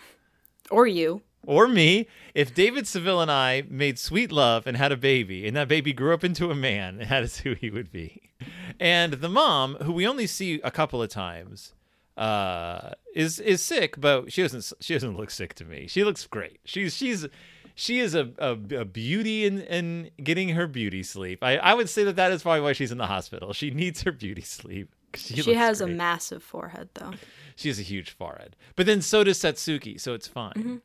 Or 0.70 0.88
you. 0.88 1.22
Or 1.46 1.68
me, 1.68 2.08
if 2.36 2.54
David 2.54 2.88
Seville 2.88 3.22
and 3.22 3.32
I 3.32 3.64
made 3.68 3.98
sweet 3.98 4.32
love 4.32 4.68
and 4.68 4.78
had 4.78 4.92
a 4.92 4.98
baby, 4.98 5.48
and 5.48 5.56
that 5.58 5.68
baby 5.68 5.92
grew 5.92 6.14
up 6.14 6.24
into 6.24 6.52
a 6.52 6.56
man, 6.56 6.98
that 7.10 7.24
is 7.24 7.40
who 7.40 7.54
he 7.54 7.70
would 7.70 7.92
be. 7.92 8.32
And 8.80 9.14
the 9.14 9.30
mom, 9.30 9.76
who 9.76 9.92
we 9.92 10.08
only 10.08 10.28
see 10.28 10.62
a 10.64 10.72
couple 10.72 11.02
of 11.02 11.10
times, 11.10 11.74
uh, 12.18 12.92
is 13.16 13.40
is 13.40 13.62
sick, 13.62 14.00
but 14.00 14.32
she 14.32 14.42
doesn't 14.42 14.74
she 14.80 14.94
doesn't 14.94 15.18
look 15.18 15.32
sick 15.32 15.54
to 15.56 15.66
me. 15.66 15.88
She 15.88 16.04
looks 16.04 16.26
great. 16.28 16.60
She's 16.66 16.96
she's 16.96 17.28
she 17.76 18.00
is 18.00 18.16
a, 18.16 18.30
a, 18.38 18.52
a 18.52 18.86
beauty 18.86 19.46
in, 19.46 19.62
in 19.62 20.12
getting 20.24 20.50
her 20.50 20.68
beauty 20.68 21.04
sleep. 21.04 21.44
I, 21.44 21.58
I 21.58 21.74
would 21.74 21.90
say 21.90 22.04
that 22.04 22.16
that 22.18 22.32
is 22.32 22.44
probably 22.44 22.62
why 22.62 22.74
she's 22.74 22.92
in 22.92 22.98
the 22.98 23.08
hospital. 23.08 23.54
She 23.54 23.72
needs 23.72 24.04
her 24.04 24.12
beauty 24.12 24.42
sleep. 24.42 24.94
She, 25.14 25.42
she 25.42 25.56
has 25.56 25.80
great. 25.80 25.92
a 25.92 25.94
massive 25.94 26.42
forehead, 26.42 26.88
though. 26.94 27.12
She 27.58 27.68
has 27.68 27.78
a 27.80 27.84
huge 27.84 28.12
forehead. 28.12 28.56
But 28.78 28.86
then 28.86 29.02
so 29.02 29.26
does 29.26 29.40
Satsuki, 29.40 30.00
so 30.00 30.14
it's 30.14 30.26
fine. 30.26 30.54
Mm-hmm. 30.54 30.76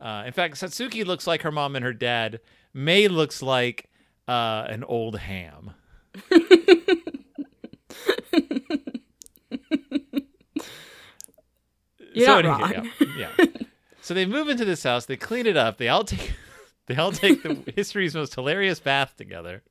Uh, 0.00 0.24
in 0.26 0.32
fact, 0.32 0.54
Satsuki 0.54 1.04
looks 1.04 1.26
like 1.26 1.42
her 1.42 1.52
mom 1.52 1.76
and 1.76 1.84
her 1.84 1.92
dad. 1.92 2.40
Mei 2.72 3.08
looks 3.08 3.42
like 3.42 3.90
uh, 4.26 4.64
an 4.68 4.84
old 4.84 5.18
ham. 5.18 5.72
You're 12.12 12.26
so 12.26 12.40
not 12.40 12.60
wrong. 12.60 12.90
Yeah, 13.00 13.28
yeah. 13.38 13.46
so 14.00 14.14
they 14.14 14.26
move 14.26 14.48
into 14.48 14.64
this 14.64 14.82
house. 14.82 15.06
They 15.06 15.16
clean 15.16 15.46
it 15.46 15.56
up. 15.56 15.78
They 15.78 15.88
all 15.88 16.04
take 16.04 16.32
they 16.86 16.96
all 16.96 17.12
take 17.12 17.42
the 17.42 17.72
history's 17.76 18.14
most 18.14 18.34
hilarious 18.34 18.80
bath 18.80 19.14
together. 19.16 19.62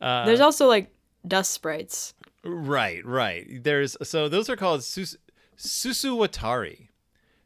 Uh, 0.00 0.26
There's 0.26 0.40
also 0.40 0.66
like 0.66 0.92
dust 1.26 1.52
sprites. 1.52 2.14
Right, 2.44 3.04
right. 3.06 3.62
There's 3.62 3.96
so 4.02 4.28
those 4.28 4.50
are 4.50 4.56
called 4.56 4.82
sus, 4.82 5.16
susuwatari. 5.56 6.88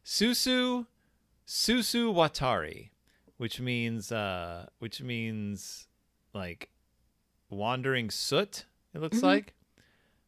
Susu 0.04 0.86
susu 1.46 2.12
watari, 2.12 2.90
which 3.36 3.60
means 3.60 4.10
uh 4.10 4.66
which 4.78 5.00
means 5.02 5.86
like 6.34 6.70
wandering 7.50 8.10
soot, 8.10 8.64
it 8.94 9.00
looks 9.00 9.18
mm-hmm. 9.18 9.26
like. 9.26 9.54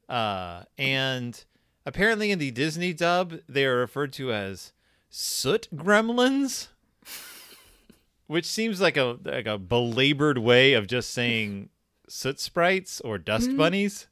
Uh 0.08 0.64
and 0.76 1.44
apparently 1.84 2.30
in 2.30 2.38
the 2.38 2.50
Disney 2.50 2.92
dub 2.92 3.40
they 3.48 3.64
are 3.64 3.76
referred 3.76 4.12
to 4.14 4.32
as 4.32 4.72
soot 5.10 5.68
gremlins. 5.74 6.68
which 8.26 8.46
seems 8.46 8.80
like 8.80 8.96
a 8.96 9.18
like 9.24 9.46
a 9.46 9.58
belabored 9.58 10.38
way 10.38 10.74
of 10.74 10.86
just 10.86 11.10
saying 11.10 11.70
soot 12.08 12.38
sprites 12.38 13.00
or 13.00 13.18
dust 13.18 13.48
mm-hmm. 13.48 13.56
bunnies. 13.56 14.06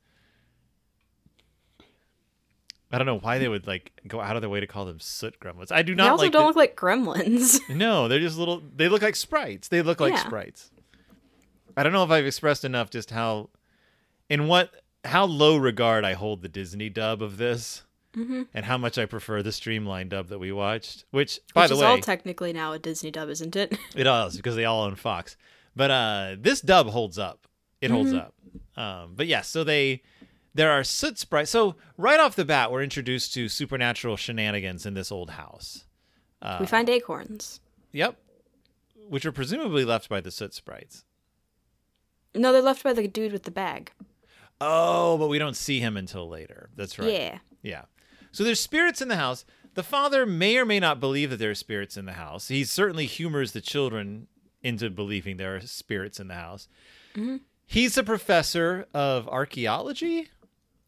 I 2.93 2.99
don't 2.99 3.07
know 3.07 3.19
why 3.19 3.39
they 3.39 3.49
would 3.49 3.67
like 3.67 3.93
go 4.07 4.21
out 4.21 4.37
of 4.37 4.43
their 4.43 4.49
way 4.49 4.61
to 4.61 4.67
call 4.67 4.85
them 4.85 5.01
soot 5.01 5.41
gremlins. 5.41 5.73
I 5.73 5.83
do 5.83 5.95
not. 5.95 6.05
They 6.05 6.11
also 6.11 6.23
like 6.25 6.33
don't 6.33 6.43
the... 6.43 6.47
look 6.47 6.57
like 6.57 6.77
gremlins. 6.77 7.61
No, 7.69 8.09
they're 8.09 8.21
just 8.21 8.39
little. 8.39 8.63
They 8.75 8.89
look 8.89 9.03
like 9.03 9.17
sprites. 9.17 9.69
They 9.69 9.83
look 9.83 10.01
like 10.01 10.13
yeah. 10.13 10.25
sprites. 10.25 10.71
I 11.77 11.83
don't 11.83 11.93
know 11.93 12.05
if 12.05 12.11
I've 12.11 12.27
expressed 12.27 12.65
enough 12.65 12.91
just 12.91 13.11
how, 13.11 13.51
in 14.31 14.47
what 14.47 14.71
how 15.05 15.27
low 15.27 15.57
regard 15.57 16.05
I 16.05 16.15
hold 16.15 16.43
the 16.43 16.49
Disney 16.49 16.89
dub 16.89 17.23
of 17.23 17.37
this, 17.37 17.83
mm-hmm. 18.17 18.45
and 18.55 18.65
how 18.65 18.79
much 18.79 18.99
I 18.99 19.05
prefer 19.05 19.43
the 19.43 19.53
streamlined 19.53 20.11
dub 20.11 20.29
that 20.29 20.39
we 20.39 20.53
watched. 20.53 21.05
Which, 21.11 21.41
by 21.55 21.63
which 21.63 21.71
the 21.71 21.75
is 21.75 21.81
way, 21.81 21.87
all 21.89 21.99
technically 21.99 22.53
now 22.53 22.73
a 22.73 22.79
Disney 22.79 23.11
dub, 23.11 23.29
isn't 23.29 23.57
it? 23.57 23.77
it 23.97 24.07
is 24.07 24.37
because 24.37 24.55
they 24.55 24.65
all 24.65 24.85
own 24.85 24.95
Fox. 24.95 25.37
But 25.75 25.91
uh, 25.91 26.37
this 26.39 26.61
dub 26.61 26.89
holds 26.89 27.19
up. 27.19 27.47
It 27.81 27.91
holds 27.91 28.13
mm-hmm. 28.13 28.19
up. 28.19 28.35
Um, 28.83 29.15
but 29.17 29.27
yeah, 29.27 29.43
so 29.43 29.65
they 29.65 30.03
there 30.57 30.71
are 30.71 30.83
soot 30.85 31.19
sprites. 31.19 31.51
So 31.51 31.77
right 31.97 32.19
off 32.19 32.37
the 32.37 32.45
bat, 32.45 32.73
we're 32.73 32.83
introduced 32.83 33.35
to 33.35 33.49
supernatural 33.49 34.17
shenanigans 34.17 34.87
in 34.87 34.95
this 34.95 35.13
old 35.13 35.31
house. 35.31 35.85
Uh, 36.43 36.59
we 36.61 36.67
find 36.67 36.89
acorns. 36.89 37.61
Yep, 37.93 38.17
which 39.09 39.25
are 39.25 39.33
presumably 39.33 39.85
left 39.85 40.09
by 40.09 40.21
the 40.21 40.31
soot 40.31 40.55
sprites. 40.55 41.05
No, 42.35 42.53
they're 42.53 42.63
left 42.63 42.83
by 42.83 42.93
the 42.93 43.09
dude 43.09 43.33
with 43.33 43.45
the 43.45 43.51
bag. 43.51 43.93
Oh, 44.61 45.17
but 45.19 45.29
we 45.29 45.39
don't 45.39 45.57
see 45.57 45.81
him 45.81 45.97
until 45.97 46.29
later. 46.29 46.71
That's 46.77 46.99
right. 46.99 47.11
Yeah. 47.11 47.39
Yeah. 47.63 47.83
So 48.33 48.45
there's 48.45 48.61
spirits 48.61 49.01
in 49.01 49.09
the 49.09 49.17
house. 49.17 49.45
The 49.75 49.83
father 49.83 50.25
may 50.25 50.57
or 50.57 50.65
may 50.65 50.81
not 50.81 51.01
believe 51.01 51.31
that 51.31 51.37
there 51.37 51.51
are 51.51 51.55
spirits 51.55 51.97
in 51.97 52.07
the 52.07 52.13
house. 52.13 52.49
He 52.49 52.65
certainly 52.65 53.07
humors 53.07 53.53
the 53.53 53.61
children 53.61 54.27
into 54.63 54.89
believing 54.91 55.37
there 55.37 55.57
are 55.57 55.61
spirits 55.61 56.19
in 56.19 56.29
the 56.29 56.35
house. 56.35 56.69
Mm-hmm. 57.15 57.37
He's 57.67 57.99
a 57.99 58.03
professor 58.03 58.87
of 58.95 59.29
archaeology. 59.29 60.29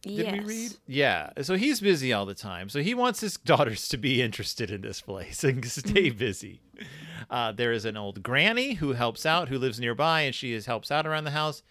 Did 0.02 0.12
yes. 0.12 0.32
we 0.32 0.40
read? 0.40 0.76
Yeah. 0.86 1.30
So 1.42 1.56
he's 1.56 1.80
busy 1.80 2.12
all 2.12 2.24
the 2.24 2.34
time. 2.34 2.68
So 2.68 2.80
he 2.80 2.94
wants 2.94 3.20
his 3.20 3.36
daughters 3.44 3.88
to 3.88 3.96
be 3.96 4.22
interested 4.22 4.70
in 4.70 4.82
this 4.82 5.00
place 5.00 5.42
and 5.44 5.64
stay 5.64 6.10
mm-hmm. 6.10 6.18
busy. 6.18 6.60
Uh, 7.28 7.52
there 7.52 7.72
is 7.72 7.84
an 7.84 7.96
old 7.96 8.22
granny 8.22 8.74
who 8.74 8.92
helps 8.92 9.26
out, 9.26 9.48
who 9.48 9.58
lives 9.58 9.80
nearby, 9.80 10.22
and 10.22 10.34
she 10.34 10.52
is, 10.52 10.66
helps 10.66 10.90
out 10.90 11.06
around 11.06 11.24
the 11.24 11.32
house. 11.32 11.62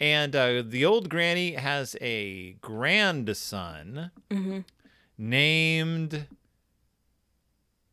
And 0.00 0.34
uh, 0.34 0.62
the 0.66 0.84
old 0.84 1.08
granny 1.08 1.52
has 1.52 1.96
a 2.00 2.52
grandson 2.60 4.10
mm-hmm. 4.30 4.60
named. 5.18 6.26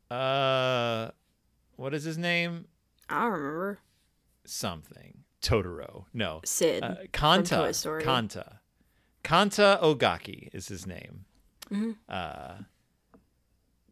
Uh, 0.10 1.10
what 1.76 1.94
is 1.94 2.04
his 2.04 2.18
name? 2.18 2.66
I 3.10 3.24
don't 3.24 3.32
remember. 3.32 3.80
Something. 4.46 5.20
Totoro. 5.42 6.06
No. 6.14 6.42
Sid. 6.46 6.84
Uh, 6.84 6.96
Kanta. 7.12 8.04
Kanta. 8.04 8.61
Kanta 9.24 9.82
Ogaki 9.82 10.50
is 10.54 10.68
his 10.68 10.86
name. 10.88 11.26
Mm-hmm. 11.72 11.92
Uh, 12.10 12.54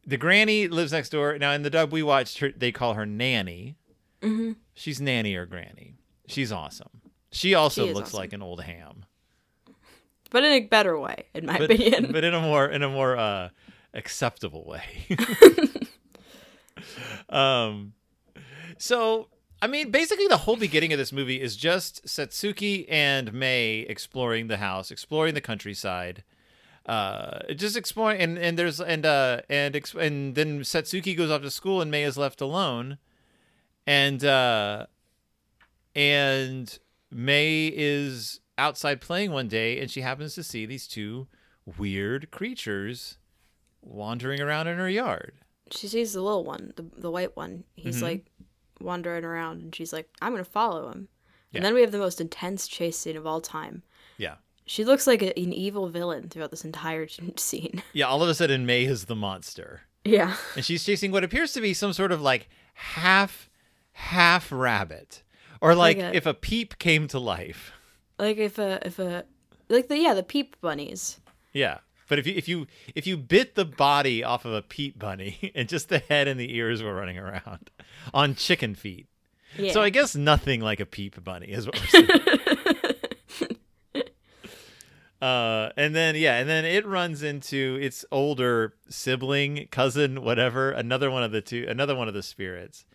the 0.05 0.17
granny 0.17 0.67
lives 0.67 0.91
next 0.91 1.09
door. 1.09 1.37
Now, 1.37 1.51
in 1.51 1.61
the 1.61 1.69
dub 1.69 1.91
we 1.91 2.03
watched, 2.03 2.39
her, 2.39 2.51
they 2.51 2.71
call 2.71 2.95
her 2.95 3.05
Nanny. 3.05 3.75
Mm-hmm. 4.21 4.53
She's 4.73 4.99
Nanny 4.99 5.35
or 5.35 5.45
Granny. 5.45 5.95
She's 6.27 6.51
awesome. 6.51 7.01
She 7.31 7.53
also 7.53 7.87
she 7.87 7.93
looks 7.93 8.09
awesome. 8.09 8.19
like 8.19 8.33
an 8.33 8.41
old 8.41 8.61
ham, 8.61 9.05
but 10.31 10.43
in 10.43 10.51
a 10.51 10.59
better 10.61 10.99
way, 10.99 11.25
in 11.35 11.45
my 11.45 11.57
but, 11.57 11.71
opinion. 11.71 12.11
But 12.11 12.23
in 12.23 12.33
a 12.33 12.41
more 12.41 12.65
in 12.65 12.81
a 12.81 12.89
more 12.89 13.15
uh, 13.15 13.49
acceptable 13.93 14.65
way. 14.65 14.81
um, 17.29 17.93
so 18.79 19.29
I 19.62 19.67
mean, 19.67 19.91
basically, 19.91 20.28
the 20.28 20.38
whole 20.38 20.56
beginning 20.56 20.93
of 20.93 21.00
this 21.00 21.12
movie 21.12 21.41
is 21.41 21.58
just 21.58 22.06
Satsuki 22.06 22.86
and 22.88 23.34
May 23.34 23.80
exploring 23.80 24.48
the 24.48 24.58
house, 24.58 24.89
exploring 24.89 25.34
the 25.34 25.41
countryside, 25.41 26.24
uh, 26.86 27.54
just 27.54 27.76
exploring. 27.76 28.22
And, 28.22 28.38
and 28.38 28.58
there's 28.58 28.80
and 28.80 29.06
uh 29.06 29.41
and 29.50 29.76
and 30.00 30.36
then 30.36 30.62
Satsuki 30.62 31.15
goes 31.15 31.30
off 31.30 31.41
to 31.41 31.52
school, 31.52 31.82
and 31.82 31.91
May 31.91 32.04
is 32.04 32.17
left 32.17 32.39
alone, 32.39 33.00
and 33.86 34.24
uh, 34.24 34.86
and 35.93 36.80
May 37.12 37.67
is 37.67 38.39
outside 38.58 39.02
playing 39.02 39.32
one 39.32 39.50
day, 39.50 39.80
and 39.80 39.91
she 39.91 40.02
happens 40.02 40.36
to 40.36 40.43
see 40.43 40.65
these 40.65 40.88
two 40.88 41.28
weird 41.78 42.32
creatures 42.32 43.17
wandering 43.82 44.39
around 44.39 44.67
in 44.67 44.78
her 44.78 44.89
yard. 44.89 45.34
She 45.72 45.88
sees 45.88 46.13
the 46.13 46.22
little 46.22 46.45
one, 46.45 46.74
the 46.78 46.86
the 46.98 47.12
white 47.12 47.36
one. 47.36 47.65
He's 47.76 47.98
mm-hmm. 47.98 48.06
like 48.06 48.26
wandering 48.81 49.23
around 49.23 49.61
and 49.61 49.75
she's 49.75 49.93
like, 49.93 50.09
I'm 50.21 50.31
going 50.31 50.43
to 50.43 50.49
follow 50.49 50.89
him. 50.89 51.07
Yeah. 51.51 51.59
And 51.59 51.65
then 51.65 51.73
we 51.73 51.81
have 51.81 51.91
the 51.91 51.97
most 51.97 52.21
intense 52.21 52.67
chase 52.67 52.97
scene 52.97 53.17
of 53.17 53.25
all 53.25 53.41
time. 53.41 53.83
Yeah. 54.17 54.35
She 54.65 54.85
looks 54.85 55.07
like 55.07 55.21
a, 55.21 55.37
an 55.39 55.51
evil 55.51 55.89
villain 55.89 56.29
throughout 56.29 56.51
this 56.51 56.65
entire 56.65 57.07
scene. 57.37 57.81
Yeah, 57.93 58.05
all 58.05 58.21
of 58.21 58.29
a 58.29 58.33
sudden 58.33 58.65
May 58.65 58.85
is 58.85 59.05
the 59.05 59.15
monster. 59.15 59.81
Yeah. 60.05 60.35
And 60.55 60.63
she's 60.63 60.83
chasing 60.83 61.11
what 61.11 61.23
appears 61.23 61.53
to 61.53 61.61
be 61.61 61.73
some 61.73 61.93
sort 61.93 62.11
of 62.11 62.21
like 62.21 62.49
half 62.73 63.49
half 63.93 64.51
rabbit. 64.51 65.23
Or 65.61 65.75
like, 65.75 65.97
like 65.97 66.13
a, 66.13 66.15
if 66.15 66.25
a 66.25 66.33
peep 66.33 66.77
came 66.77 67.07
to 67.09 67.19
life. 67.19 67.73
Like 68.17 68.37
if 68.37 68.57
a 68.57 68.79
if 68.85 68.99
a 68.99 69.25
like 69.67 69.87
the 69.87 69.97
yeah, 69.97 70.13
the 70.13 70.23
peep 70.23 70.59
bunnies. 70.61 71.19
Yeah. 71.51 71.79
But 72.10 72.19
if 72.19 72.28
you 72.28 72.34
if 72.36 72.50
you 72.50 72.67
if 72.95 73.08
you 73.08 73.15
bit 73.15 73.56
the 73.56 73.63
body 73.63 74.22
off 74.24 74.43
of 74.43 74.52
a 74.52 74.62
peep 74.62 75.00
bunny 75.00 75.52
and 75.56 75.69
just 75.69 75.88
the 75.88 76.00
head 76.00 76.28
and 76.28 76.38
the 76.38 76.54
ears 76.54 76.84
were 76.84 76.93
running 76.93 77.17
around 77.17 77.69
on 78.13 78.36
chicken 78.36 78.76
feet. 78.76 79.08
Yeah. 79.58 79.72
So 79.72 79.82
I 79.82 79.89
guess 79.89 80.15
nothing 80.15 80.60
like 80.60 80.80
a 80.82 80.86
peep 80.86 81.24
bunny 81.24 81.48
is 81.48 81.65
what 81.65 81.80
we're 81.80 81.88
saying. 81.88 82.10
uh, 85.22 85.69
and 85.78 85.95
then 85.95 86.15
yeah, 86.15 86.38
and 86.38 86.50
then 86.50 86.65
it 86.65 86.86
runs 86.86 87.24
into 87.24 87.78
its 87.82 88.04
older 88.12 88.74
sibling, 88.89 89.67
cousin, 89.72 90.22
whatever, 90.24 90.72
another 90.72 91.10
one 91.10 91.24
of 91.24 91.32
the 91.32 91.41
two, 91.41 91.65
another 91.67 91.95
one 91.95 92.08
of 92.08 92.13
the 92.13 92.22
spirits, 92.22 92.86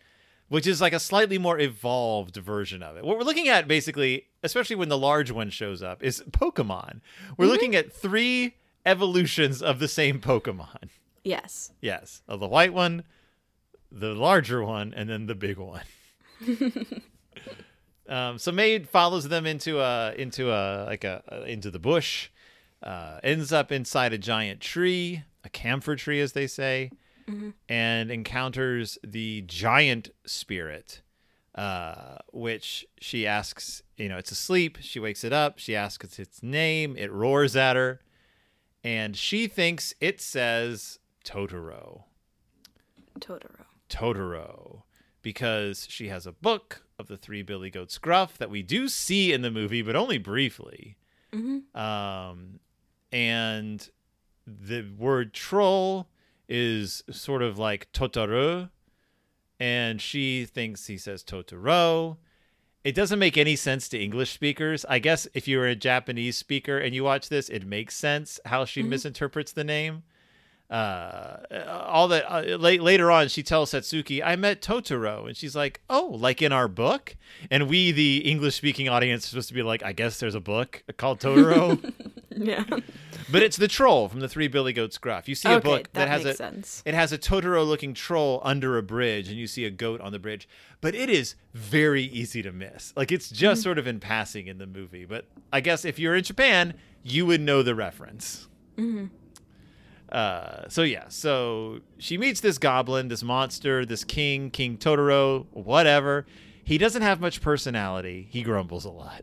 which 0.48 0.66
is 0.66 0.81
like 0.81 0.92
a 0.92 1.00
slightly 1.00 1.38
more 1.38 1.59
evolved 1.59 2.37
version 2.37 2.85
of 2.85 2.96
it. 2.96 3.05
What 3.05 3.18
we're 3.18 3.24
looking 3.24 3.48
at 3.48 3.66
basically, 3.66 4.27
especially 4.44 4.77
when 4.77 4.88
the 4.88 4.98
large 4.98 5.33
one 5.33 5.50
shows 5.50 5.83
up, 5.83 6.05
is 6.05 6.22
Pokemon. 6.31 7.00
We're 7.37 7.46
mm-hmm. 7.46 7.53
looking 7.53 7.74
at 7.74 7.92
three 7.92 8.55
evolutions 8.84 9.62
of 9.62 9.78
the 9.78 9.88
same 9.88 10.20
Pokemon. 10.20 10.88
Yes. 11.22 11.72
Yes, 11.80 12.22
of 12.28 12.40
the 12.40 12.46
white 12.46 12.74
one, 12.74 13.04
the 13.90 14.14
larger 14.14 14.62
one, 14.62 14.92
and 14.94 15.08
then 15.08 15.26
the 15.26 15.34
big 15.34 15.56
one. 15.56 15.82
um, 18.08 18.38
so 18.38 18.52
Maid 18.52 18.88
follows 18.88 19.28
them 19.28 19.46
into 19.46 19.80
a 19.80 20.14
into 20.16 20.50
a 20.50 20.84
like 20.84 21.04
a, 21.04 21.22
a 21.28 21.42
into 21.44 21.70
the 21.70 21.78
bush, 21.78 22.28
uh, 22.82 23.20
ends 23.22 23.52
up 23.52 23.72
inside 23.72 24.12
a 24.12 24.18
giant 24.18 24.60
tree, 24.60 25.24
a 25.44 25.48
camphor 25.48 25.96
tree, 25.96 26.20
as 26.20 26.32
they 26.32 26.46
say, 26.46 26.90
mm-hmm. 27.26 27.50
and 27.68 28.10
encounters 28.10 28.98
the 29.02 29.42
giant 29.42 30.10
spirit. 30.26 31.00
Uh, 31.54 32.16
which 32.32 32.84
she 33.00 33.28
asks, 33.28 33.84
you 33.96 34.08
know, 34.08 34.18
it's 34.18 34.32
asleep. 34.32 34.76
She 34.80 34.98
wakes 34.98 35.22
it 35.22 35.32
up. 35.32 35.60
She 35.60 35.76
asks 35.76 36.18
its 36.18 36.42
name. 36.42 36.96
It 36.96 37.12
roars 37.12 37.54
at 37.54 37.76
her 37.76 38.00
and 38.84 39.16
she 39.16 39.48
thinks 39.48 39.94
it 40.00 40.20
says 40.20 40.98
Totoro. 41.24 42.04
Totoro. 43.18 43.64
Totoro, 43.88 44.82
because 45.22 45.86
she 45.90 46.08
has 46.08 46.26
a 46.26 46.32
book 46.32 46.84
of 46.98 47.08
the 47.08 47.16
three 47.16 47.42
Billy 47.42 47.70
Goats 47.70 47.98
Gruff 47.98 48.36
that 48.38 48.50
we 48.50 48.62
do 48.62 48.88
see 48.88 49.32
in 49.32 49.42
the 49.42 49.50
movie, 49.50 49.82
but 49.82 49.96
only 49.96 50.18
briefly. 50.18 50.96
Mm-hmm. 51.32 51.76
Um, 51.78 52.60
and 53.10 53.88
the 54.46 54.86
word 54.98 55.32
troll 55.32 56.08
is 56.48 57.02
sort 57.10 57.42
of 57.42 57.58
like 57.58 57.90
Totoro, 57.92 58.70
and 59.58 60.00
she 60.00 60.44
thinks 60.44 60.86
he 60.86 60.98
says 60.98 61.24
Totoro. 61.24 62.18
It 62.84 62.94
doesn't 62.94 63.18
make 63.18 63.38
any 63.38 63.56
sense 63.56 63.88
to 63.88 63.98
English 63.98 64.30
speakers. 64.32 64.84
I 64.84 64.98
guess 64.98 65.26
if 65.32 65.48
you 65.48 65.56
were 65.58 65.66
a 65.66 65.74
Japanese 65.74 66.36
speaker 66.36 66.76
and 66.78 66.94
you 66.94 67.02
watch 67.02 67.30
this, 67.30 67.48
it 67.48 67.66
makes 67.66 67.96
sense 67.96 68.38
how 68.44 68.66
she 68.66 68.82
Mhm. 68.82 68.88
misinterprets 68.88 69.52
the 69.52 69.64
name. 69.64 70.02
Uh, 70.74 71.38
all 71.88 72.08
that 72.08 72.24
uh, 72.28 72.56
late, 72.56 72.82
later 72.82 73.10
on, 73.10 73.28
she 73.28 73.42
tells 73.42 73.70
Satsuki, 73.72 74.20
"I 74.24 74.34
met 74.34 74.60
Totoro," 74.60 75.26
and 75.28 75.37
she's 75.37 75.54
like, 75.54 75.80
"Oh, 75.88 76.16
like 76.18 76.42
in 76.42 76.50
our 76.52 76.66
book?" 76.68 77.16
And 77.50 77.68
we, 77.68 77.92
the 77.92 78.18
English-speaking 78.28 78.88
audience, 78.88 79.24
are 79.26 79.28
supposed 79.28 79.48
to 79.48 79.54
be 79.54 79.62
like, 79.62 79.82
"I 79.84 79.92
guess 79.92 80.18
there's 80.18 80.34
a 80.34 80.40
book 80.40 80.82
called 80.96 81.20
Totoro." 81.20 81.78
Yeah. 82.37 82.64
But 83.30 83.44
it's 83.44 83.56
the 83.56 83.68
troll 83.68 84.08
from 84.08 84.18
the 84.18 84.28
Three 84.28 84.48
Billy 84.48 84.72
Goats 84.72 84.98
Gruff. 84.98 85.28
You 85.28 85.37
see 85.37 85.48
a 85.52 85.60
book 85.60 85.84
that, 85.92 85.94
that, 85.94 86.08
has 86.08 86.24
a 86.24 86.34
sense. 86.34 86.82
it 86.84 86.92
has 86.92 87.12
a 87.12 87.16
Totoro 87.18 87.64
looking 87.64 87.94
troll 87.94 88.40
under 88.42 88.76
a 88.76 88.82
bridge 88.82 89.28
and 89.28 89.37
you 89.38 89.46
see 89.46 89.64
a 89.66 89.70
goat 89.70 90.00
on 90.00 90.10
the 90.10 90.18
bridge. 90.18 90.48
But 90.80 90.96
it 90.96 91.08
is 91.08 91.37
very 91.52 92.02
easy 92.02 92.42
to 92.42 92.50
miss. 92.50 92.92
Like 92.96 93.12
it's 93.12 93.30
just 93.30 93.60
Mm-hmm. 93.60 93.62
sort 93.62 93.78
of 93.78 93.87
in 93.87 94.00
passing 94.00 94.48
in 94.48 94.58
the 94.58 94.66
movie. 94.66 95.04
But 95.04 95.26
I 95.52 95.60
guess 95.60 95.84
if 95.84 95.96
you're 96.00 96.16
in 96.16 96.24
Japan, 96.24 96.74
you 97.04 97.24
would 97.24 97.40
know 97.40 97.62
the 97.62 97.76
reference. 97.76 98.48
hmm 98.76 99.06
Uh, 100.14 100.68
so 100.68 100.83
yeah, 100.83 101.07
so 101.09 101.81
she 101.98 102.16
meets 102.16 102.40
this 102.40 102.57
goblin, 102.57 103.09
this 103.09 103.24
monster, 103.24 103.85
this 103.85 104.05
king, 104.05 104.48
King 104.48 104.77
Totoro, 104.77 105.46
whatever. 105.50 106.24
He 106.62 106.79
doesn't 106.79 107.03
have 107.03 107.20
much 107.20 107.40
personality. 107.42 108.29
He 108.31 108.42
grumbles 108.42 108.85
a 108.85 108.90
lot. 108.90 109.22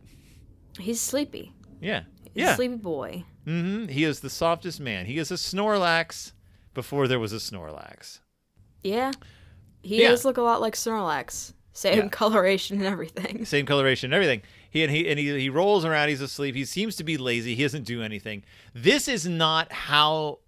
He's 0.77 0.99
sleepy. 0.99 1.53
Yeah. 1.79 2.03
He's 2.33 2.43
yeah. 2.43 2.51
a 2.51 2.55
sleepy 2.55 2.75
boy. 2.75 3.23
Mm-hmm. 3.47 3.87
He 3.87 4.03
is 4.03 4.19
the 4.19 4.29
softest 4.29 4.81
man. 4.81 5.05
He 5.05 5.17
is 5.17 5.31
a 5.31 5.35
Snorlax 5.35 6.33
before 6.73 7.07
there 7.07 7.19
was 7.19 7.31
a 7.31 7.37
Snorlax. 7.37 8.19
Yeah. 8.83 9.11
He 9.81 10.01
Yeah. 10.01 10.09
does 10.09 10.25
look 10.25 10.35
a 10.37 10.41
lot 10.41 10.59
like 10.59 10.75
Snorlax. 10.75 11.53
Same 11.71 11.97
Yeah. 11.99 12.07
coloration 12.09 12.77
and 12.79 12.85
everything. 12.85 13.45
Same 13.45 13.65
coloration 13.65 14.07
and 14.07 14.13
everything. 14.13 14.41
He 14.69 14.83
and 14.83 14.91
he 14.91 15.09
and 15.09 15.17
he, 15.17 15.39
he 15.39 15.49
rolls 15.49 15.85
around. 15.85 16.09
He's 16.09 16.19
asleep. 16.21 16.53
He 16.53 16.65
seems 16.65 16.97
to 16.97 17.05
be 17.05 17.17
lazy. 17.17 17.55
He 17.55 17.63
doesn't 17.63 17.85
do 17.85 18.01
anything. 18.01 18.43
This 18.75 19.07
is 19.07 19.25
not 19.25 19.71
how 19.71 20.39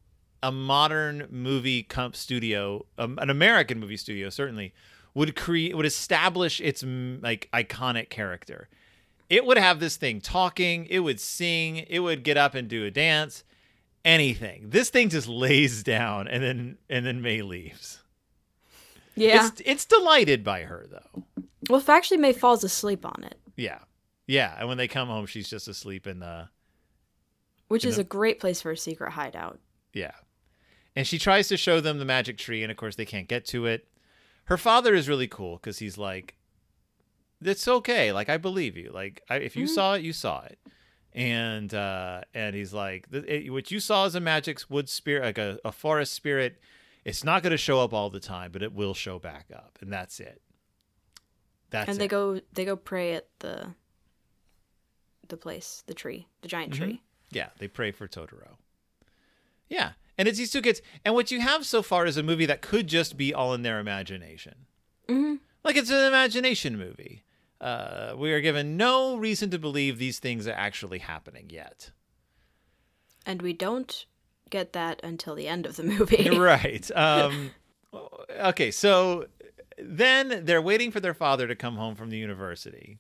a 0.43 0.51
modern 0.51 1.27
movie 1.31 1.81
comp 1.81 2.15
studio, 2.15 2.85
um, 2.99 3.17
an 3.19 3.31
American 3.31 3.79
movie 3.79 3.97
studio, 3.97 4.29
certainly 4.29 4.73
would 5.15 5.35
create 5.35 5.75
would 5.75 5.85
establish 5.85 6.61
its 6.61 6.83
like 6.83 7.49
iconic 7.51 8.09
character. 8.09 8.69
It 9.29 9.45
would 9.45 9.57
have 9.57 9.79
this 9.79 9.95
thing 9.95 10.21
talking. 10.21 10.85
It 10.85 10.99
would 10.99 11.19
sing. 11.19 11.77
It 11.77 11.99
would 11.99 12.23
get 12.23 12.37
up 12.37 12.53
and 12.53 12.67
do 12.67 12.85
a 12.85 12.91
dance. 12.91 13.43
Anything. 14.05 14.69
This 14.69 14.89
thing 14.89 15.09
just 15.09 15.27
lays 15.29 15.81
down 15.81 16.27
and 16.27 16.43
then 16.43 16.77
and 16.89 17.05
then 17.05 17.21
May 17.21 17.41
leaves. 17.41 17.99
Yeah. 19.15 19.47
It's 19.47 19.61
it's 19.65 19.85
delighted 19.85 20.43
by 20.43 20.63
her 20.63 20.85
though. 20.91 21.23
Well, 21.69 21.79
if 21.79 21.87
actually 21.89 22.17
May 22.17 22.33
falls 22.33 22.63
asleep 22.63 23.05
on 23.05 23.23
it, 23.23 23.39
Yeah. 23.55 23.79
Yeah. 24.27 24.55
And 24.59 24.67
when 24.67 24.77
they 24.77 24.87
come 24.89 25.07
home, 25.07 25.25
she's 25.25 25.47
just 25.49 25.67
asleep 25.69 26.05
in 26.07 26.19
the. 26.19 26.49
which 27.69 27.83
You 27.85 27.91
is 27.91 27.97
know- 27.97 28.01
a 28.01 28.05
great 28.05 28.39
place 28.39 28.61
for 28.61 28.71
a 28.71 28.77
secret 28.77 29.11
hideout. 29.11 29.59
Yeah. 29.93 30.11
And 30.95 31.07
she 31.07 31.17
tries 31.17 31.47
to 31.47 31.57
show 31.57 31.79
them 31.79 31.97
the 31.99 32.05
magic 32.05 32.37
tree, 32.37 32.61
and 32.63 32.71
of 32.71 32.77
course, 32.77 32.95
they 32.95 33.05
can't 33.05 33.27
get 33.27 33.45
to 33.47 33.65
it. 33.65 33.87
Her 34.45 34.57
father 34.57 34.93
is 34.93 35.09
really 35.09 35.27
cool 35.27 35.55
because 35.57 35.79
he's 35.79 35.97
like, 35.97 36.35
it's 37.41 37.67
okay. 37.67 38.11
Like, 38.11 38.29
I 38.29 38.37
believe 38.37 38.77
you. 38.77 38.91
Like, 38.93 39.21
I, 39.29 39.37
if 39.37 39.55
you 39.55 39.65
Mhm. 39.65 39.69
saw 39.69 39.93
it, 39.95 40.01
you 40.03 40.13
saw 40.13 40.43
it. 40.43 40.59
And 41.13 41.73
uh, 41.73 42.21
and 42.33 42.55
he's 42.55 42.73
like, 42.73 43.07
what 43.11 43.69
you 43.71 43.79
saw 43.79 44.05
is 44.05 44.15
a 44.15 44.19
magic 44.19 44.61
wood 44.69 44.89
spirit, 44.89 45.23
like 45.23 45.37
a, 45.37 45.59
a 45.63 45.71
forest 45.71 46.13
spirit, 46.13 46.59
it's 47.05 47.23
not 47.23 47.43
going 47.43 47.51
to 47.51 47.57
show 47.57 47.79
up 47.81 47.93
all 47.93 48.09
the 48.09 48.19
time, 48.19 48.51
but 48.51 48.63
it 48.63 48.73
will 48.73 48.93
show 48.95 49.19
back 49.19 49.47
up, 49.53 49.77
and 49.81 49.91
that's 49.93 50.19
it. 50.19 50.41
That's 51.69 51.89
and 51.89 51.99
they 51.99 52.05
it. 52.05 52.07
go 52.07 52.39
they 52.53 52.65
go 52.65 52.75
pray 52.75 53.13
at 53.13 53.27
the 53.39 53.75
the 55.27 55.37
place, 55.37 55.83
the 55.85 55.93
tree, 55.93 56.27
the 56.41 56.47
giant 56.47 56.73
Mhm. 56.73 56.77
tree. 56.77 57.01
Yeah, 57.31 57.49
they 57.59 57.67
pray 57.67 57.91
for 57.91 58.07
Totoro. 58.07 58.57
Yeah, 59.69 59.93
and 60.17 60.27
it's 60.27 60.37
these 60.37 60.51
two 60.51 60.61
kids. 60.61 60.81
And 61.05 61.13
what 61.15 61.31
you 61.31 61.41
have 61.41 61.65
so 61.65 61.81
far 61.81 62.05
is 62.05 62.17
a 62.17 62.23
movie 62.23 62.45
that 62.45 62.61
could 62.61 62.87
just 62.87 63.17
be 63.17 63.33
all 63.33 63.53
in 63.53 63.61
their 63.63 63.79
imagination. 63.79 64.65
hmm 65.09 65.35
Like 65.63 65.75
it's 65.75 65.89
an 65.89 66.05
imagination 66.05 66.77
movie. 66.77 67.23
Uh, 67.61 68.13
we 68.17 68.33
are 68.33 68.41
given 68.41 68.75
no 68.77 69.15
reason 69.15 69.49
to 69.51 69.57
believe 69.59 69.97
these 69.97 70.19
things 70.19 70.47
are 70.47 70.53
actually 70.53 70.99
happening 70.99 71.49
yet. 71.49 71.91
And 73.25 73.41
we 73.41 73.53
don't 73.53 74.05
get 74.49 74.73
that 74.73 74.99
until 75.03 75.33
the 75.35 75.47
end 75.47 75.65
of 75.65 75.75
the 75.77 75.83
movie. 75.93 76.29
right. 76.37 76.89
Um, 76.95 77.51
okay, 78.39 78.69
so 78.71 79.27
then 79.79 80.43
they're 80.45 80.61
waiting 80.61 80.91
for 80.91 80.99
their 80.99 81.13
father 81.13 81.47
to 81.47 81.55
come 81.55 81.75
home 81.77 81.95
from 81.95 82.09
the 82.09 82.17
university. 82.17 82.99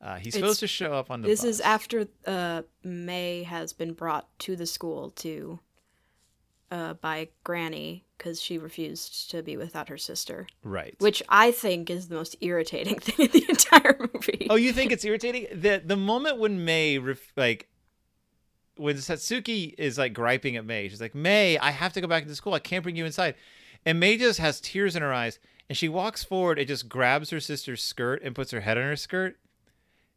Uh, 0.00 0.16
he's 0.16 0.34
supposed 0.34 0.62
It's- 0.62 0.70
to 0.70 0.76
show 0.84 0.92
up 0.92 1.10
on 1.10 1.22
the 1.22 1.28
This 1.28 1.40
bus. 1.40 1.48
is 1.48 1.60
after 1.62 2.06
uh, 2.26 2.62
May 2.82 3.42
has 3.44 3.72
been 3.72 3.94
brought 3.94 4.28
to 4.40 4.54
the 4.54 4.66
school 4.66 5.10
to 5.12 5.60
uh, 6.70 6.94
by 6.94 7.28
Granny 7.44 8.04
because 8.16 8.40
she 8.40 8.58
refused 8.58 9.30
to 9.30 9.42
be 9.42 9.56
without 9.56 9.88
her 9.88 9.98
sister, 9.98 10.46
right. 10.62 10.94
which 10.98 11.22
I 11.28 11.50
think 11.50 11.90
is 11.90 12.08
the 12.08 12.14
most 12.14 12.36
irritating 12.40 12.98
thing 13.00 13.26
in 13.26 13.32
the 13.32 13.46
entire 13.48 13.96
movie. 14.12 14.46
Oh, 14.50 14.56
you 14.56 14.72
think 14.72 14.92
it's 14.92 15.04
irritating? 15.04 15.46
The 15.52 15.82
the 15.84 15.96
moment 15.96 16.38
when 16.38 16.64
May 16.64 16.98
ref, 16.98 17.32
like 17.36 17.68
when 18.76 18.96
Satsuki 18.96 19.74
is 19.78 19.98
like 19.98 20.14
griping 20.14 20.56
at 20.56 20.64
May, 20.64 20.88
she's 20.88 21.00
like, 21.00 21.14
"May, 21.14 21.58
I 21.58 21.70
have 21.70 21.92
to 21.94 22.00
go 22.00 22.06
back 22.06 22.22
into 22.22 22.34
school. 22.34 22.54
I 22.54 22.58
can't 22.58 22.82
bring 22.82 22.96
you 22.96 23.04
inside." 23.04 23.34
And 23.86 24.00
May 24.00 24.16
just 24.16 24.40
has 24.40 24.60
tears 24.60 24.96
in 24.96 25.02
her 25.02 25.12
eyes, 25.12 25.38
and 25.68 25.76
she 25.76 25.88
walks 25.88 26.24
forward 26.24 26.58
and 26.58 26.66
just 26.66 26.88
grabs 26.88 27.30
her 27.30 27.40
sister's 27.40 27.82
skirt 27.82 28.22
and 28.22 28.34
puts 28.34 28.50
her 28.50 28.60
head 28.60 28.78
on 28.78 28.84
her 28.84 28.96
skirt. 28.96 29.36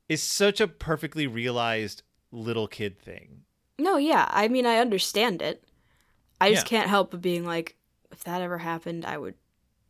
Is 0.08 0.24
such 0.24 0.62
a 0.62 0.70
perfectly 0.70 1.28
realized 1.28 2.02
little 2.32 2.68
kid 2.68 2.98
thing. 2.98 3.44
No, 3.78 3.98
yeah, 3.98 4.28
I 4.32 4.48
mean 4.48 4.66
I 4.66 4.78
understand 4.78 5.42
it. 5.42 5.64
I 6.40 6.52
just 6.52 6.66
Yeah. 6.66 6.80
can't 6.80 6.90
help 6.90 7.12
but 7.12 7.22
being 7.22 7.46
like, 7.46 7.76
if 8.12 8.24
that 8.24 8.42
ever 8.42 8.58
happened, 8.60 9.06
I 9.06 9.18
would 9.18 9.36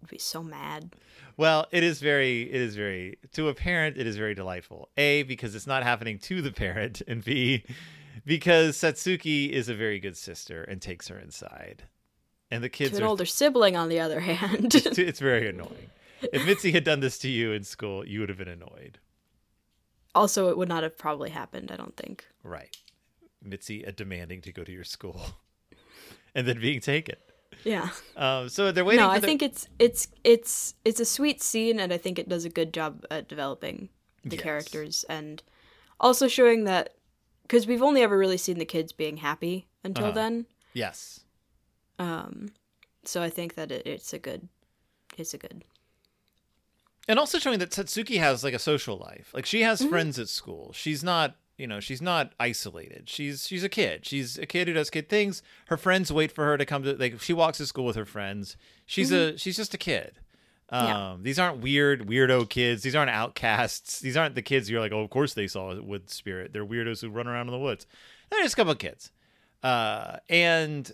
be 0.10 0.18
so 0.18 0.42
mad. 0.44 0.96
Well, 1.36 1.68
it 1.72 1.84
is 1.84 2.00
very, 2.00 2.44
it 2.44 2.62
is 2.62 2.76
very 2.76 3.18
to 3.34 3.48
a 3.50 3.54
parent. 3.54 3.98
It 3.98 4.08
is 4.08 4.18
very 4.18 4.34
delightful. 4.34 4.90
A 4.98 5.24
because 5.24 5.54
it's 5.56 5.68
not 5.68 5.84
happening 5.84 6.18
to 6.20 6.42
the 6.42 6.52
parent, 6.52 7.02
and 7.08 7.24
B 7.24 7.64
because 8.26 8.78
Satsuki 8.78 9.50
is 9.52 9.70
a 9.70 9.76
very 9.76 10.00
good 10.00 10.18
sister 10.18 10.64
and 10.64 10.82
takes 10.82 11.08
her 11.10 11.20
inside, 11.20 11.84
and 12.50 12.64
the 12.64 12.70
kids 12.70 12.92
to 12.92 12.98
an 12.98 13.04
are 13.04 13.08
older 13.08 13.26
sibling, 13.26 13.76
on 13.76 13.90
the 13.90 14.00
other 14.00 14.20
hand, 14.32 14.74
it's, 14.74 14.98
it's 14.98 15.20
very 15.20 15.48
annoying. 15.48 15.90
If 16.34 16.46
Mitzi 16.48 16.72
had 16.72 16.84
done 16.84 17.00
this 17.02 17.20
to 17.20 17.30
you 17.30 17.52
in 17.52 17.64
school, 17.64 18.06
you 18.08 18.20
would 18.22 18.30
have 18.30 18.40
been 18.40 18.48
annoyed, 18.48 18.98
also 20.16 20.50
it 20.50 20.58
would 20.58 20.70
not 20.70 20.82
have 20.84 20.98
probably 20.98 21.30
happened. 21.30 21.72
I 21.72 21.76
don't 21.76 21.96
think. 21.96 22.26
right? 22.44 22.76
Mitzi 23.44 23.84
demanding 23.96 24.42
to 24.42 24.52
go 24.52 24.64
to 24.64 24.72
your 24.72 24.84
school, 24.84 25.22
and 26.38 26.48
then 26.48 26.60
being 26.62 26.80
taken. 26.80 27.16
Yeah. 27.66 27.90
Um, 28.16 28.48
so 28.48 28.72
they're 28.72 28.86
waiting. 28.86 29.04
no, 29.04 29.10
I 29.10 29.20
the- 29.20 29.28
think 29.28 29.42
it's 29.42 29.68
it's 29.80 30.08
it's 30.24 30.76
it's 30.86 31.00
a 31.02 31.06
sweet 31.06 31.42
scene, 31.44 31.80
and 31.82 31.92
I 31.92 31.98
think 31.98 32.18
it 32.20 32.30
does 32.30 32.46
a 32.46 32.50
good 32.50 32.72
job 32.74 33.04
at 33.12 33.28
developing 33.28 33.90
the 34.24 34.36
Yes. 34.38 34.44
characters 34.44 35.06
and 35.10 35.42
also 36.00 36.28
showing 36.28 36.64
that 36.66 36.94
because 37.42 37.66
we've 37.68 37.82
only 37.84 38.02
ever 38.04 38.18
really 38.18 38.38
seen 38.38 38.58
the 38.60 38.66
kids 38.66 38.92
being 38.94 39.18
happy 39.18 39.68
until 39.84 40.06
Uh-huh. 40.06 40.14
then. 40.14 40.46
yes. 40.74 41.22
Um, 42.00 42.50
so 43.04 43.22
I 43.24 43.30
think 43.30 43.56
that 43.56 43.72
it, 43.72 43.88
it's 43.88 44.14
a 44.14 44.20
good, 44.20 44.48
it's 45.18 45.34
a 45.34 45.38
good. 45.38 45.64
and 47.08 47.18
also 47.18 47.40
showing 47.40 47.58
that 47.60 47.72
Satsuki 47.72 48.20
has 48.20 48.44
like 48.44 48.54
a 48.54 48.60
social 48.60 48.98
life. 48.98 49.32
Like 49.34 49.46
she 49.46 49.60
Mm-hmm. 49.62 49.70
has 49.70 49.86
friends 49.86 50.20
at 50.20 50.30
school. 50.30 50.74
She's 50.74 51.04
not, 51.04 51.36
you 51.58 51.68
know, 51.68 51.80
she's 51.80 52.02
not 52.02 52.34
isolated. 52.40 53.10
She's 53.10 53.48
she's 53.48 53.64
a 53.64 53.70
kid. 53.70 54.06
She's 54.06 54.38
a 54.38 54.46
kid 54.46 54.68
who 54.68 54.74
does 54.74 54.90
kid 54.90 55.10
things. 55.10 55.42
Her 55.68 55.78
friends 55.78 56.12
wait 56.12 56.32
for 56.32 56.46
her 56.46 56.58
to 56.58 56.66
come 56.66 56.84
to 56.84 56.94
like 56.96 57.20
she 57.22 57.34
walks 57.34 57.58
to 57.58 57.66
school 57.66 57.86
with 57.86 57.96
her 57.96 58.06
friends. 58.06 58.56
She's 58.86 59.12
a 59.12 59.38
she's 59.38 59.58
just 59.58 59.74
a 59.74 59.78
kid. 59.78 60.14
Um, 60.70 60.82
Mm-hmm. 60.86 60.88
Yeah. 60.88 61.18
these 61.22 61.40
aren't 61.40 61.60
weird 61.62 62.08
weirdo 62.08 62.50
kids. 62.50 62.84
These 62.84 62.96
aren't 62.96 63.10
outcasts. 63.12 64.00
These 64.02 64.18
aren't 64.18 64.36
the 64.36 64.42
kids 64.42 64.70
you're 64.70 64.82
like, 64.82 64.92
oh, 64.92 65.00
of 65.02 65.10
course 65.10 65.34
they 65.34 65.48
saw 65.48 65.72
a 65.72 65.82
wood 65.82 66.10
spirit. 66.10 66.52
They're 66.54 66.66
weirdos 66.66 67.02
who 67.02 67.10
run 67.10 67.28
around 67.28 67.48
in 67.48 67.54
the 67.54 67.60
woods. 67.60 67.88
They're 68.30 68.42
just 68.44 68.54
a 68.56 68.58
couple 68.58 68.74
of 68.74 68.78
kids. 68.78 69.12
Uh, 69.64 70.18
and 70.30 70.92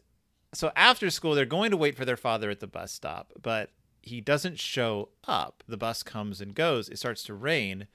so 0.54 0.72
after 0.76 1.10
school, 1.10 1.34
they're 1.34 1.46
going 1.46 1.72
to 1.72 1.78
wait 1.78 1.98
for 1.98 2.06
their 2.06 2.16
father 2.18 2.52
at 2.52 2.60
the 2.60 2.68
bus 2.68 2.92
stop, 2.92 3.34
but 3.42 3.72
he 4.04 4.22
doesn't 4.22 4.60
show 4.60 5.10
up. 5.28 5.64
The 5.68 5.78
bus 5.78 6.04
comes 6.04 6.40
and 6.40 6.54
goes. 6.54 6.88
It 6.88 7.00
starts 7.00 7.24
to 7.24 7.34
rain. 7.34 7.88